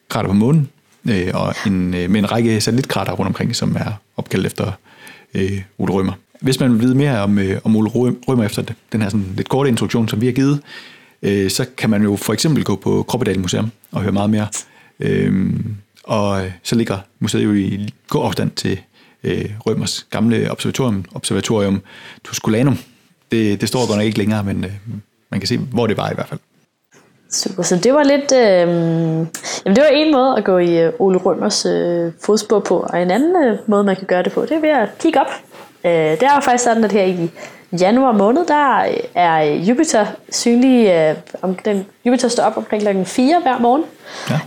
krater 0.09 0.29
på 0.29 0.33
månen, 0.33 0.69
øh, 1.09 1.31
og 1.33 1.55
en, 1.65 1.93
øh, 1.93 2.09
med 2.09 2.19
en 2.19 2.31
række 2.31 2.61
satellitkrater 2.61 3.11
rundt 3.11 3.27
omkring, 3.27 3.55
som 3.55 3.75
er 3.75 3.91
opkaldt 4.17 4.45
efter 4.45 4.71
øh, 5.33 5.61
Ole 5.77 5.93
Rømer. 5.93 6.13
Hvis 6.41 6.59
man 6.59 6.73
vil 6.73 6.81
vide 6.81 6.95
mere 6.95 7.21
om, 7.21 7.39
øh, 7.39 7.59
om 7.63 7.75
Ole 7.75 7.89
Rømer 7.89 8.43
efter 8.43 8.61
det, 8.61 8.75
den 8.91 9.01
her 9.01 9.09
sådan 9.09 9.33
lidt 9.35 9.49
korte 9.49 9.69
introduktion, 9.69 10.07
som 10.07 10.21
vi 10.21 10.25
har 10.25 10.33
givet, 10.33 10.61
øh, 11.21 11.49
så 11.49 11.65
kan 11.77 11.89
man 11.89 12.03
jo 12.03 12.15
for 12.15 12.33
eksempel 12.33 12.63
gå 12.63 12.75
på 12.75 13.03
Kroppedal 13.07 13.39
Museum 13.39 13.71
og 13.91 14.01
høre 14.01 14.11
meget 14.11 14.29
mere. 14.29 14.47
Øh, 14.99 15.53
og 16.03 16.41
så 16.63 16.75
ligger 16.75 16.97
museet 17.19 17.43
jo 17.43 17.53
i 17.53 17.93
god 18.09 18.25
afstand 18.25 18.51
til 18.51 18.79
øh, 19.23 19.45
Rømers 19.65 20.07
gamle 20.09 20.51
observatorium, 20.51 21.05
observatorium 21.15 21.81
Tusculanum. 22.23 22.77
Det, 23.31 23.61
det 23.61 23.69
står 23.69 23.87
godt 23.87 23.97
nok 23.97 24.05
ikke 24.05 24.17
længere, 24.17 24.43
men 24.43 24.63
øh, 24.65 24.71
man 25.31 25.39
kan 25.39 25.47
se, 25.47 25.57
hvor 25.57 25.87
det 25.87 25.97
var 25.97 26.11
i 26.11 26.13
hvert 26.13 26.27
fald. 26.27 26.39
Super, 27.31 27.63
så 27.63 27.75
det 27.75 27.93
var 27.93 28.03
lidt, 28.03 28.31
øh, 28.31 28.67
jamen 29.65 29.75
det 29.75 29.83
var 29.83 29.89
en 29.93 30.11
måde 30.11 30.37
at 30.37 30.43
gå 30.43 30.57
i 30.57 30.83
øh, 30.83 30.93
Ole 30.99 31.17
Rømers 31.17 31.65
øh, 31.65 32.11
fodspor 32.25 32.59
på, 32.59 32.87
og 32.89 33.01
en 33.01 33.11
anden 33.11 33.43
øh, 33.45 33.57
måde 33.67 33.83
man 33.83 33.95
kan 33.95 34.07
gøre 34.07 34.23
det 34.23 34.31
på, 34.31 34.41
det 34.41 34.51
er 34.51 34.61
ved 34.61 34.69
at 34.69 34.89
kigge 34.99 35.19
op. 35.21 35.31
Øh, 35.85 35.91
det 35.91 36.23
er 36.23 36.35
jo 36.35 36.41
faktisk 36.41 36.63
sådan, 36.63 36.83
at 36.83 36.91
her 36.91 37.03
i 37.03 37.29
januar 37.71 38.11
måned, 38.11 38.45
der 38.45 38.85
er 39.15 39.41
Jupiter 39.41 40.05
synlig, 40.29 40.87
øh, 40.87 41.15
om 41.41 41.55
den, 41.55 41.85
Jupiter 42.05 42.27
står 42.27 42.43
op 42.43 42.57
omkring 42.57 42.81
klokken 42.81 43.05
4 43.05 43.39
hver 43.41 43.59
morgen, 43.59 43.83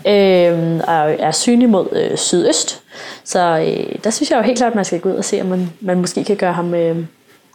ja. 0.05 0.51
øh, 0.53 0.81
og 0.87 1.17
er 1.19 1.31
synlig 1.31 1.69
mod 1.69 1.89
øh, 1.93 2.17
sydøst. 2.17 2.83
Så 3.25 3.41
øh, 3.41 3.95
der 4.05 4.11
synes 4.11 4.31
jeg 4.31 4.37
jo 4.39 4.43
helt 4.43 4.59
klart, 4.59 4.71
at 4.71 4.77
man 4.77 4.85
skal 4.85 5.01
gå 5.01 5.09
ud 5.09 5.15
og 5.15 5.25
se, 5.25 5.41
om 5.41 5.47
man, 5.47 5.73
man 5.81 6.01
måske 6.01 6.25
kan 6.25 6.37
gøre 6.37 6.53
ham... 6.53 6.75
Øh, 6.75 6.97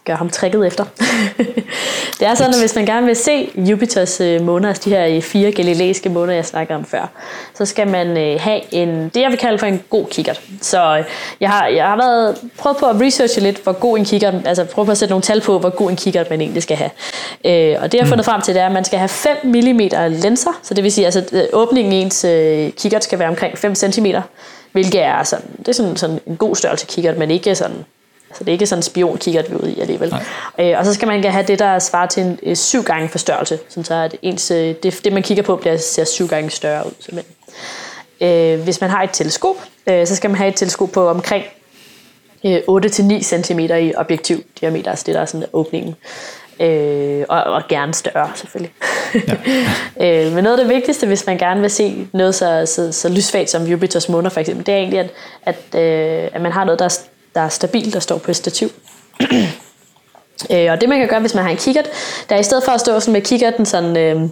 gøre 0.06 0.16
ham 0.16 0.30
trækket 0.30 0.66
efter. 0.66 0.84
det 2.18 2.26
er 2.26 2.34
sådan, 2.34 2.54
at 2.54 2.60
hvis 2.60 2.74
man 2.74 2.86
gerne 2.86 3.06
vil 3.06 3.16
se 3.16 3.50
Jupiters 3.56 4.20
øh, 4.20 4.42
måneder, 4.42 4.68
altså 4.68 4.82
de 4.84 4.90
her 4.90 5.20
fire 5.20 5.52
galileiske 5.52 6.08
måneder, 6.08 6.34
jeg 6.34 6.44
snakkede 6.44 6.76
om 6.76 6.84
før, 6.84 7.06
så 7.54 7.64
skal 7.64 7.88
man 7.88 8.16
øh, 8.16 8.40
have 8.40 8.74
en, 8.74 9.08
det 9.14 9.20
jeg 9.20 9.30
vil 9.30 9.38
kalde 9.38 9.58
for 9.58 9.66
en 9.66 9.82
god 9.90 10.06
kikkert. 10.06 10.40
Så 10.60 10.98
øh, 10.98 11.04
jeg 11.40 11.50
har, 11.50 11.66
jeg 11.66 11.86
har 11.86 11.96
været, 11.96 12.36
prøvet 12.58 12.76
på 12.76 12.86
at 12.86 13.00
researche 13.00 13.42
lidt, 13.42 13.62
hvor 13.62 13.72
god 13.72 13.98
en 13.98 14.04
kikkert, 14.04 14.34
altså 14.44 14.64
prøve 14.64 14.84
på 14.84 14.90
at 14.90 14.98
sætte 14.98 15.12
nogle 15.12 15.22
tal 15.22 15.40
på, 15.40 15.58
hvor 15.58 15.70
god 15.70 15.90
en 15.90 15.96
kikkert 15.96 16.30
man 16.30 16.40
egentlig 16.40 16.62
skal 16.62 16.76
have. 16.76 16.90
og 17.78 17.92
det 17.92 17.98
jeg 17.98 18.04
har 18.04 18.08
fundet 18.08 18.26
mm. 18.26 18.30
frem 18.30 18.40
til, 18.40 18.54
det 18.54 18.62
er, 18.62 18.66
at 18.66 18.72
man 18.72 18.84
skal 18.84 18.98
have 18.98 19.08
5 19.08 19.36
mm 19.44 19.80
linser, 20.10 20.60
så 20.62 20.74
det 20.74 20.84
vil 20.84 20.92
sige, 20.92 21.04
altså, 21.04 21.46
åbningen 21.52 21.92
i 21.92 21.96
ens 21.96 22.26
kikkert 22.76 23.04
skal 23.04 23.18
være 23.18 23.28
omkring 23.28 23.58
5 23.58 23.74
cm, 23.74 24.06
hvilket 24.72 25.02
er 25.02 25.22
sådan, 25.22 25.46
det 25.58 25.68
er 25.68 25.72
sådan, 25.72 25.96
sådan 25.96 26.20
en 26.26 26.36
god 26.36 26.56
størrelse 26.56 26.86
kikkert, 26.86 27.18
men 27.18 27.30
ikke 27.30 27.54
sådan 27.54 27.84
så 28.34 28.44
det 28.44 28.48
er 28.48 28.52
ikke 28.52 28.66
sådan 28.66 28.78
en 28.78 28.82
spion 28.82 29.18
kigger 29.18 29.42
vi 29.48 29.54
ud 29.54 29.68
i 29.68 29.80
alligevel. 29.80 30.14
Øh, 30.60 30.74
og 30.78 30.84
så 30.84 30.94
skal 30.94 31.08
man 31.08 31.24
have 31.24 31.46
det, 31.46 31.58
der 31.58 31.78
svarer 31.78 32.06
til 32.06 32.22
en 32.22 32.38
øh, 32.42 32.56
syv 32.56 32.82
gange 32.82 33.08
forstørrelse, 33.08 33.58
så 33.68 33.94
at 33.94 34.16
ens, 34.22 34.50
øh, 34.50 34.74
det, 34.82 35.00
det, 35.04 35.12
man 35.12 35.22
kigger 35.22 35.42
på, 35.42 35.56
bliver, 35.56 35.76
ser 35.76 36.04
syv 36.04 36.28
gange 36.28 36.50
større 36.50 36.86
ud. 36.86 36.92
Simpelthen. 37.00 37.34
Øh, 38.20 38.60
hvis 38.60 38.80
man 38.80 38.90
har 38.90 39.02
et 39.02 39.10
teleskop, 39.12 39.56
øh, 39.86 40.06
så 40.06 40.16
skal 40.16 40.30
man 40.30 40.36
have 40.36 40.48
et 40.48 40.54
teleskop 40.54 40.92
på 40.92 41.08
omkring 41.08 41.44
øh, 42.44 42.58
8-9 42.68 43.22
cm 43.22 43.58
i 43.58 43.94
objektiv 43.94 44.42
diameter, 44.60 44.90
altså 44.90 45.04
det 45.06 45.14
der 45.14 45.20
er 45.20 45.26
sådan 45.26 45.46
åbningen. 45.52 45.96
Øh, 46.60 47.24
og, 47.28 47.42
og 47.42 47.62
gerne 47.68 47.94
større 47.94 48.30
selvfølgelig. 48.34 48.72
Ja. 49.98 50.26
øh, 50.26 50.32
men 50.32 50.44
noget 50.44 50.58
af 50.58 50.64
det 50.64 50.74
vigtigste, 50.74 51.06
hvis 51.06 51.26
man 51.26 51.38
gerne 51.38 51.60
vil 51.60 51.70
se 51.70 52.08
noget 52.12 52.34
så, 52.34 52.66
så, 52.66 52.92
så 52.92 53.08
lysfagt 53.08 53.50
som 53.50 53.64
Jupiters 53.64 54.08
måner 54.08 54.30
for 54.30 54.40
eksempel, 54.40 54.66
det 54.66 54.74
er 54.74 54.78
egentlig, 54.78 55.00
at, 55.00 55.10
at, 55.42 55.80
øh, 55.80 56.30
at 56.32 56.40
man 56.40 56.52
har 56.52 56.64
noget, 56.64 56.78
der 56.78 56.98
der 57.36 57.42
er 57.42 57.48
stabil, 57.48 57.92
der 57.92 58.00
står 58.00 58.18
på 58.18 58.30
et 58.30 58.36
stativ. 58.36 58.68
øh, 60.52 60.72
og 60.72 60.80
det 60.80 60.88
man 60.88 60.98
kan 60.98 61.08
gøre, 61.08 61.20
hvis 61.20 61.34
man 61.34 61.44
har 61.44 61.50
en 61.50 61.56
kikkert, 61.56 61.88
der 62.28 62.36
er 62.36 62.40
i 62.40 62.42
stedet 62.42 62.64
for 62.64 62.72
at 62.72 62.80
stå 62.80 63.00
sådan 63.00 63.12
med 63.12 63.20
kikkerten 63.20 63.66
sådan, 63.66 63.96
øh, 63.96 64.22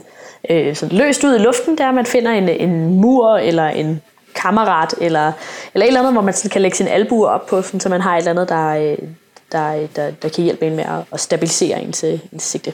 øh, 0.50 0.76
sådan 0.76 0.98
løst 0.98 1.24
ud 1.24 1.34
i 1.34 1.38
luften, 1.38 1.78
der 1.78 1.84
er, 1.84 1.92
man 1.92 2.07
finder 2.07 2.32
en, 2.32 2.48
en 2.48 3.00
mur 3.00 3.36
eller 3.36 3.66
en 3.66 4.02
kammerat, 4.34 4.94
eller, 5.00 5.32
eller 5.74 5.84
et 5.84 5.88
eller 5.88 6.00
andet, 6.00 6.12
hvor 6.12 6.22
man 6.22 6.34
sådan 6.34 6.50
kan 6.50 6.62
lægge 6.62 6.76
sin 6.76 6.88
albuer 6.88 7.28
op 7.28 7.46
på, 7.46 7.62
sådan, 7.62 7.80
så 7.80 7.88
man 7.88 8.00
har 8.00 8.14
et 8.14 8.18
eller 8.18 8.30
andet, 8.30 8.48
der, 8.48 8.68
øh, 8.68 9.09
der, 9.52 9.86
der, 9.96 10.11
der 10.11 10.28
kan 10.28 10.44
hjælpe 10.44 10.66
en 10.66 10.76
med 10.76 10.84
at, 11.12 11.20
stabilisere 11.20 11.82
ens, 11.82 12.05
ens 12.05 12.42
sigte. 12.42 12.72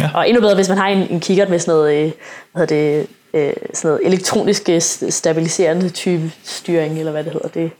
Ja. 0.00 0.10
Og 0.14 0.28
endnu 0.28 0.40
bedre, 0.40 0.54
hvis 0.54 0.68
man 0.68 0.78
har 0.78 0.88
en, 0.88 1.06
en 1.10 1.20
kikkert 1.20 1.50
med 1.50 1.58
sådan 1.58 1.74
noget, 1.74 1.94
øh, 1.94 2.12
hvad 2.52 2.68
hedder 2.68 2.76
det, 2.76 3.06
øh, 3.34 3.52
sådan 3.74 3.88
noget 3.88 4.06
elektronisk 4.06 4.68
stabiliserende 5.08 5.88
type 5.88 6.32
styring, 6.44 6.98
eller 6.98 7.12
hvad 7.12 7.24
det 7.24 7.32
hedder. 7.32 7.48
Det, 7.48 7.70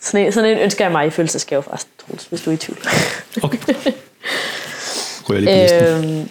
sådan 0.00 0.26
en, 0.26 0.32
sådan 0.32 0.50
en 0.50 0.58
ønsker 0.58 0.84
jeg 0.84 0.92
mig 0.92 1.06
i 1.06 1.10
fødselsdagsgave 1.10 1.62
faktisk, 1.62 1.86
Troels, 1.98 2.24
hvis 2.24 2.42
du 2.42 2.50
er 2.50 2.54
i 2.54 2.56
tvivl. 2.56 2.78
Okay. 3.42 3.58
Rører 5.28 5.40
lige 5.40 5.96
øhm, 5.96 6.28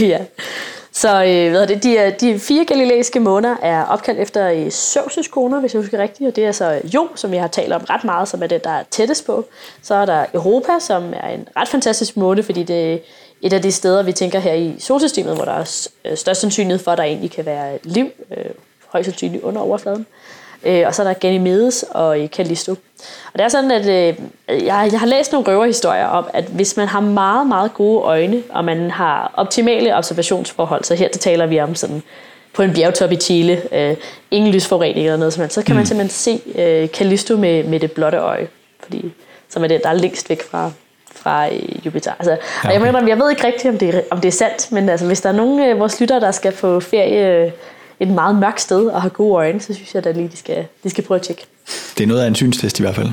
ja. 0.12 0.18
Så 0.92 1.24
øh, 1.24 1.50
hvad 1.50 1.66
det, 1.66 1.82
de, 1.82 2.14
de 2.20 2.38
fire 2.38 2.64
galileiske 2.64 3.20
måneder 3.20 3.56
er 3.62 3.84
opkaldt 3.84 4.20
efter 4.20 4.50
øh, 4.50 4.66
Zeus' 4.66 5.60
hvis 5.60 5.74
jeg 5.74 5.80
husker 5.80 5.98
rigtigt, 5.98 6.28
og 6.28 6.36
det 6.36 6.44
er 6.44 6.52
så 6.52 6.80
Jo, 6.84 7.08
som 7.14 7.32
jeg 7.32 7.40
har 7.40 7.48
talt 7.48 7.72
om 7.72 7.84
ret 7.90 8.04
meget, 8.04 8.28
som 8.28 8.42
er 8.42 8.46
det, 8.46 8.64
der 8.64 8.70
er 8.70 8.82
tættest 8.90 9.26
på. 9.26 9.44
Så 9.82 9.94
er 9.94 10.06
der 10.06 10.26
Europa, 10.34 10.78
som 10.80 11.12
er 11.16 11.28
en 11.28 11.48
ret 11.56 11.68
fantastisk 11.68 12.16
måne, 12.16 12.42
fordi 12.42 12.62
det 12.62 12.92
er 12.92 12.98
et 13.42 13.52
af 13.52 13.62
de 13.62 13.72
steder, 13.72 14.02
vi 14.02 14.12
tænker 14.12 14.38
her 14.38 14.52
i 14.52 14.76
solsystemet, 14.78 15.34
hvor 15.34 15.44
der 15.44 15.52
er 15.52 15.88
øh, 16.04 16.16
størst 16.16 16.40
sandsynlighed 16.40 16.84
for, 16.84 16.90
at 16.90 16.98
der 16.98 17.04
egentlig 17.04 17.30
kan 17.30 17.46
være 17.46 17.78
liv, 17.82 18.08
øh, 18.30 18.44
højst 18.86 19.06
sandsynligt 19.06 19.42
under 19.42 19.60
overfladen. 19.60 20.00
Øh, 20.00 20.43
og 20.86 20.94
så 20.94 21.02
er 21.02 21.06
der 21.06 21.12
Ganymedes 21.12 21.84
og 21.90 22.28
Callisto. 22.32 22.76
Og 23.32 23.38
det 23.38 23.44
er 23.44 23.48
sådan, 23.48 23.70
at 23.70 23.86
øh, 23.86 24.14
jeg, 24.66 24.88
jeg 24.92 25.00
har 25.00 25.06
læst 25.06 25.32
nogle 25.32 25.46
røverhistorier 25.48 26.06
om, 26.06 26.26
at 26.32 26.44
hvis 26.44 26.76
man 26.76 26.88
har 26.88 27.00
meget, 27.00 27.46
meget 27.46 27.74
gode 27.74 28.00
øjne, 28.00 28.42
og 28.50 28.64
man 28.64 28.90
har 28.90 29.32
optimale 29.36 29.96
observationsforhold, 29.96 30.84
så 30.84 30.94
her 30.94 31.08
taler 31.08 31.46
vi 31.46 31.60
om 31.60 31.74
sådan 31.74 32.02
på 32.52 32.62
en 32.62 32.74
bjergtop 32.74 33.12
i 33.12 33.16
Chile, 33.16 33.62
øh, 33.72 33.96
ingen 34.30 34.52
lysforurening 34.52 35.06
eller 35.06 35.16
noget 35.16 35.32
som 35.32 35.40
helst, 35.40 35.54
så 35.54 35.62
kan 35.62 35.76
man 35.76 35.86
simpelthen 35.86 36.10
se 36.10 36.60
øh, 36.60 36.88
Callisto 36.88 37.36
med, 37.36 37.64
med 37.64 37.80
det 37.80 37.92
blotte 37.92 38.18
øje, 38.18 38.48
fordi, 38.82 39.12
som 39.48 39.64
er 39.64 39.68
det, 39.68 39.80
der 39.82 39.88
er 39.88 39.94
længst 39.94 40.30
væk 40.30 40.42
fra, 40.42 40.70
fra 41.14 41.48
øh, 41.48 41.86
Jupiter. 41.86 42.12
Altså, 42.18 42.30
ja, 42.30 42.36
okay. 42.36 42.68
og 42.68 42.74
jeg, 42.74 42.80
mener, 42.80 43.08
jeg 43.08 43.18
ved 43.18 43.30
ikke 43.30 43.46
rigtigt, 43.46 43.72
om 43.72 43.78
det, 43.78 44.04
om 44.10 44.20
det 44.20 44.28
er 44.28 44.32
sandt, 44.32 44.72
men 44.72 44.88
altså, 44.88 45.06
hvis 45.06 45.20
der 45.20 45.28
er 45.28 45.32
nogen 45.32 45.60
af 45.60 45.78
vores 45.78 46.00
lyttere, 46.00 46.20
der 46.20 46.30
skal 46.30 46.52
på 46.52 46.80
ferie 46.80 47.52
et 48.00 48.08
meget 48.08 48.36
mørkt 48.36 48.60
sted 48.60 48.86
og 48.86 49.02
har 49.02 49.08
gode 49.08 49.34
øjne, 49.34 49.60
så 49.60 49.74
synes 49.74 49.94
jeg 49.94 50.04
da 50.04 50.10
lige, 50.10 50.28
de 50.28 50.36
skal, 50.36 50.66
de 50.84 50.90
skal 50.90 51.04
prøve 51.04 51.18
at 51.18 51.22
tjekke. 51.22 51.46
Det 51.98 52.04
er 52.04 52.06
noget 52.06 52.22
af 52.22 52.26
en 52.26 52.34
synstest 52.34 52.78
i 52.78 52.82
hvert 52.82 52.94
fald. 52.94 53.08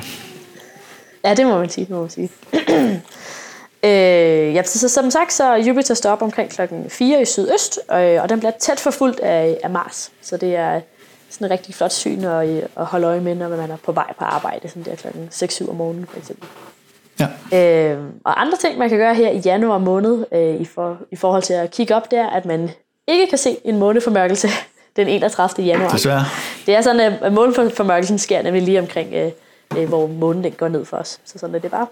Ja, 1.26 1.34
det 1.34 1.46
må 1.46 1.58
man 1.58 1.70
sige. 1.70 1.86
Det 1.86 1.96
må 1.96 2.02
man 2.02 2.10
sige. 2.10 2.30
øh, 3.84 4.56
ja, 4.56 4.64
så, 4.64 4.80
så, 4.80 4.90
som 4.90 5.12
sagt, 5.12 5.34
så 5.34 5.54
Jupiter 5.54 5.94
står 5.94 6.12
op 6.12 6.22
omkring 6.22 6.50
klokken 6.50 6.90
4 6.90 7.22
i 7.22 7.26
sydøst, 7.26 7.80
og, 7.88 8.02
og 8.02 8.30
den 8.30 8.40
bliver 8.40 8.52
tæt 8.60 8.80
forfulgt 8.80 9.20
af, 9.20 9.58
af 9.64 9.70
Mars. 9.70 10.12
Så 10.22 10.38
det 10.38 10.56
er 10.56 10.82
sådan 11.30 11.48
en 11.48 11.52
rigtig 11.52 11.76
flot 11.76 11.92
syn 11.92 12.24
at, 12.24 12.50
at 12.78 12.86
holde 12.86 13.08
øje 13.08 13.22
med, 13.22 13.36
når 13.36 13.50
man 13.50 13.72
er 13.72 13.78
på 13.78 13.92
vej 13.92 14.14
på 14.20 14.26
arbejde, 14.26 14.68
sådan 14.68 14.84
der 14.84 14.96
klokken 14.96 15.30
6-7 15.34 15.70
om 15.70 15.76
morgenen 15.76 16.08
for 16.08 16.18
eksempel. 16.18 16.48
Ja. 17.20 17.94
Øh, 17.94 18.04
og 18.24 18.42
andre 18.42 18.58
ting, 18.58 18.78
man 18.78 18.90
kan 18.90 18.98
gøre 18.98 19.16
her 19.16 19.30
i 19.30 19.38
januar 19.38 19.78
måned 19.78 20.26
øh, 20.32 20.62
i, 20.62 20.66
for, 20.66 20.98
i 21.12 21.16
forhold 21.16 21.44
til 21.44 21.54
at 21.54 21.72
kigge 21.72 21.96
op, 21.96 22.12
det 22.12 22.20
er, 22.20 22.28
at 22.28 22.46
man 22.46 22.70
ikke 23.08 23.28
kan 23.28 23.38
se 23.38 23.58
en 23.64 23.78
måneformørkelse 23.78 24.48
den 24.96 25.08
31. 25.08 25.66
januar. 25.66 25.90
Desværre. 25.90 26.26
Det 26.66 26.76
er 26.76 26.82
sådan, 26.82 27.00
at 27.22 27.34
måneformørkelsen 27.34 28.20
sker 28.20 28.42
nemlig 28.42 28.64
lige 28.64 28.80
omkring, 28.80 29.14
øh, 29.14 29.32
øh, 29.78 29.88
hvor 29.88 30.08
månen 30.08 30.44
den 30.44 30.52
går 30.52 30.68
ned 30.68 30.86
for 30.86 30.98
os. 30.98 31.20
Så 31.26 31.40
sådan 31.40 31.56
er 31.56 31.60
det 31.60 31.72
bare. 31.72 31.88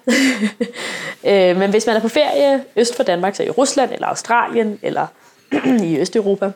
øh, 1.52 1.58
men 1.58 1.70
hvis 1.70 1.86
man 1.86 1.96
er 1.96 2.00
på 2.00 2.10
ferie 2.10 2.64
øst 2.76 2.96
for 2.96 3.04
Danmark, 3.04 3.36
så 3.36 3.44
i 3.44 3.50
Rusland 3.50 3.92
eller 3.92 4.08
Australien 4.08 4.80
eller 4.82 5.08
i 5.90 6.00
Østeuropa, 6.00 6.52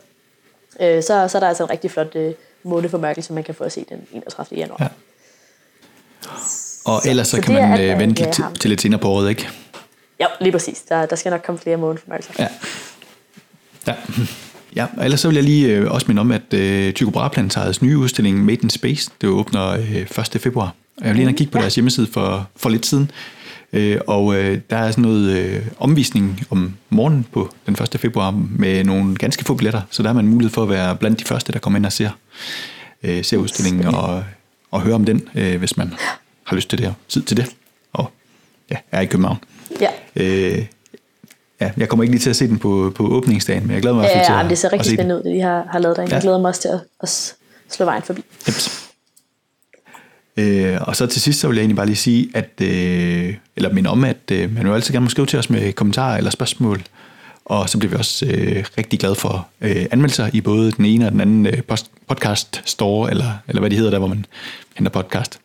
øh, 0.81 1.03
så, 1.03 1.27
så 1.27 1.37
er 1.37 1.39
der 1.39 1.47
altså 1.47 1.63
en 1.63 1.69
rigtig 1.69 1.91
flot 1.91 2.15
øh, 2.15 2.33
måneformørkelse, 2.63 3.33
man 3.33 3.43
kan 3.43 3.55
få 3.55 3.63
at 3.63 3.71
se 3.71 3.85
den 3.89 4.07
31. 4.11 4.57
januar. 4.59 4.77
Ja. 4.79 4.87
Og 6.85 7.01
ellers 7.05 7.27
så, 7.27 7.35
så 7.35 7.41
kan 7.41 7.53
man 7.53 7.81
øh, 7.81 7.99
vente 7.99 8.21
lidt 8.21 8.33
til, 8.33 8.43
til 8.59 8.69
lidt 8.69 8.81
senere 8.81 8.99
på 8.99 9.07
året, 9.07 9.29
ikke? 9.29 9.49
Ja, 10.19 10.25
lige 10.41 10.51
præcis. 10.51 10.81
Der, 10.81 11.05
der 11.05 11.15
skal 11.15 11.29
nok 11.29 11.41
komme 11.45 11.59
flere 11.59 11.77
måneformørkelser. 11.77 12.33
Ja. 12.39 12.47
Ja. 13.87 13.95
Ja, 14.75 14.85
og 14.97 15.03
ellers 15.03 15.19
så 15.19 15.27
vil 15.27 15.35
jeg 15.35 15.43
lige 15.43 15.67
øh, 15.67 15.91
også 15.91 16.07
minde 16.07 16.19
om, 16.19 16.31
at 16.31 16.53
øh, 16.53 16.93
Tycho 16.93 17.09
Brahe 17.09 17.73
nye 17.81 17.97
udstilling 17.97 18.45
Made 18.45 18.59
in 18.63 18.69
Space, 18.69 19.11
det 19.21 19.29
åbner 19.29 19.69
øh, 19.69 20.01
1. 20.01 20.07
februar. 20.39 20.75
Jeg 21.01 21.09
vil 21.09 21.15
lige 21.15 21.29
ind 21.29 21.37
kigge 21.37 21.51
på 21.51 21.57
deres 21.57 21.75
hjemmeside 21.75 22.07
for, 22.07 22.49
for 22.55 22.69
lidt 22.69 22.85
siden, 22.85 23.11
øh, 23.73 23.99
og 24.07 24.35
øh, 24.35 24.59
der 24.69 24.77
er 24.77 24.91
sådan 24.91 25.01
noget 25.01 25.37
øh, 25.37 25.61
omvisning 25.77 26.41
om 26.49 26.73
morgenen 26.89 27.25
på 27.31 27.53
den 27.65 27.73
1. 27.93 27.99
februar 27.99 28.31
med 28.49 28.83
nogle 28.83 29.15
ganske 29.15 29.45
få 29.45 29.53
billetter, 29.53 29.81
så 29.89 30.03
der 30.03 30.09
har 30.09 30.13
man 30.13 30.27
mulighed 30.27 30.53
for 30.53 30.63
at 30.63 30.69
være 30.69 30.95
blandt 30.95 31.19
de 31.19 31.25
første, 31.25 31.53
der 31.53 31.59
kommer 31.59 31.77
ind 31.77 31.85
og 31.85 31.93
ser, 31.93 32.09
øh, 33.03 33.23
ser 33.23 33.37
udstillingen 33.37 33.85
og, 33.85 34.23
og 34.71 34.81
høre 34.81 34.95
om 34.95 35.05
den, 35.05 35.29
øh, 35.35 35.59
hvis 35.59 35.77
man 35.77 35.93
har 36.43 36.55
lyst 36.55 36.69
til 36.69 36.79
det 36.79 36.87
og 36.87 36.93
tid 37.09 37.21
til 37.21 37.37
det, 37.37 37.49
og 37.93 38.11
ja, 38.71 38.77
er 38.91 39.01
i 39.01 39.05
København. 39.05 39.37
Ja. 39.81 39.89
Øh, 40.15 40.65
ja, 41.63 41.71
jeg 41.77 41.89
kommer 41.89 42.03
ikke 42.03 42.11
lige 42.11 42.21
til 42.21 42.29
at 42.29 42.35
se 42.35 42.47
den 42.47 42.59
på, 42.59 42.91
på 42.95 43.03
åbningsdagen, 43.03 43.67
men 43.67 43.73
jeg 43.73 43.81
glæder 43.81 43.95
mig 43.95 44.03
ja, 44.15 44.23
til 44.25 44.33
at, 44.33 44.49
det 44.49 44.57
ser 44.57 44.73
rigtig 44.73 44.93
spændende 44.93 45.15
ud, 45.15 45.23
det 45.23 45.35
de 45.35 45.41
har, 45.41 45.67
har 45.71 45.79
lavet 45.79 45.97
derinde. 45.97 46.11
Ja. 46.11 46.15
Jeg 46.15 46.21
glæder 46.21 46.37
mig 46.37 46.49
også 46.49 46.61
til 46.61 46.67
at, 46.67 46.79
at 47.01 47.35
slå 47.69 47.85
vejen 47.85 48.03
forbi. 48.03 48.23
Jeps. 48.47 48.89
Øh, 50.37 50.77
og 50.81 50.95
så 50.95 51.07
til 51.07 51.21
sidst, 51.21 51.39
så 51.39 51.47
vil 51.47 51.55
jeg 51.55 51.61
egentlig 51.61 51.75
bare 51.75 51.85
lige 51.85 51.95
sige, 51.95 52.29
at, 52.33 52.49
øh, 52.61 53.35
eller 53.55 53.73
minde 53.73 53.89
om, 53.89 54.03
at 54.03 54.31
øh, 54.31 54.55
man 54.55 54.67
jo 54.67 54.73
altid 54.73 54.93
gerne 54.93 55.03
må 55.03 55.09
skrive 55.09 55.25
til 55.25 55.39
os 55.39 55.49
med 55.49 55.73
kommentarer 55.73 56.17
eller 56.17 56.31
spørgsmål, 56.31 56.83
og 57.45 57.69
så 57.69 57.77
bliver 57.77 57.89
vi 57.89 57.97
også 57.97 58.25
øh, 58.25 58.65
rigtig 58.77 58.99
glade 58.99 59.15
for 59.15 59.47
øh, 59.61 59.85
anmeldelser 59.91 60.29
i 60.33 60.41
både 60.41 60.71
den 60.71 60.85
ene 60.85 61.05
og 61.05 61.11
den 61.11 61.21
anden 61.21 61.45
øh, 61.45 61.61
podcast 62.07 62.61
store, 62.65 63.09
eller, 63.09 63.31
eller 63.47 63.59
hvad 63.59 63.69
de 63.69 63.75
hedder 63.75 63.91
der, 63.91 63.99
hvor 63.99 64.07
man 64.07 64.25
henter 64.75 64.91
podcast. 64.91 65.39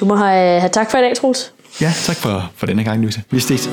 Du 0.00 0.04
må 0.04 0.16
have, 0.16 0.60
have 0.60 0.70
tak 0.70 0.90
for 0.90 0.98
i 0.98 1.00
dag, 1.00 1.16
Troels. 1.16 1.52
Ja, 1.80 1.92
tak 2.04 2.16
for, 2.16 2.52
for 2.56 2.66
denne 2.66 2.84
gang, 2.84 3.00
Louise. 3.00 3.22
Vi 3.30 3.40
ses. 3.40 3.70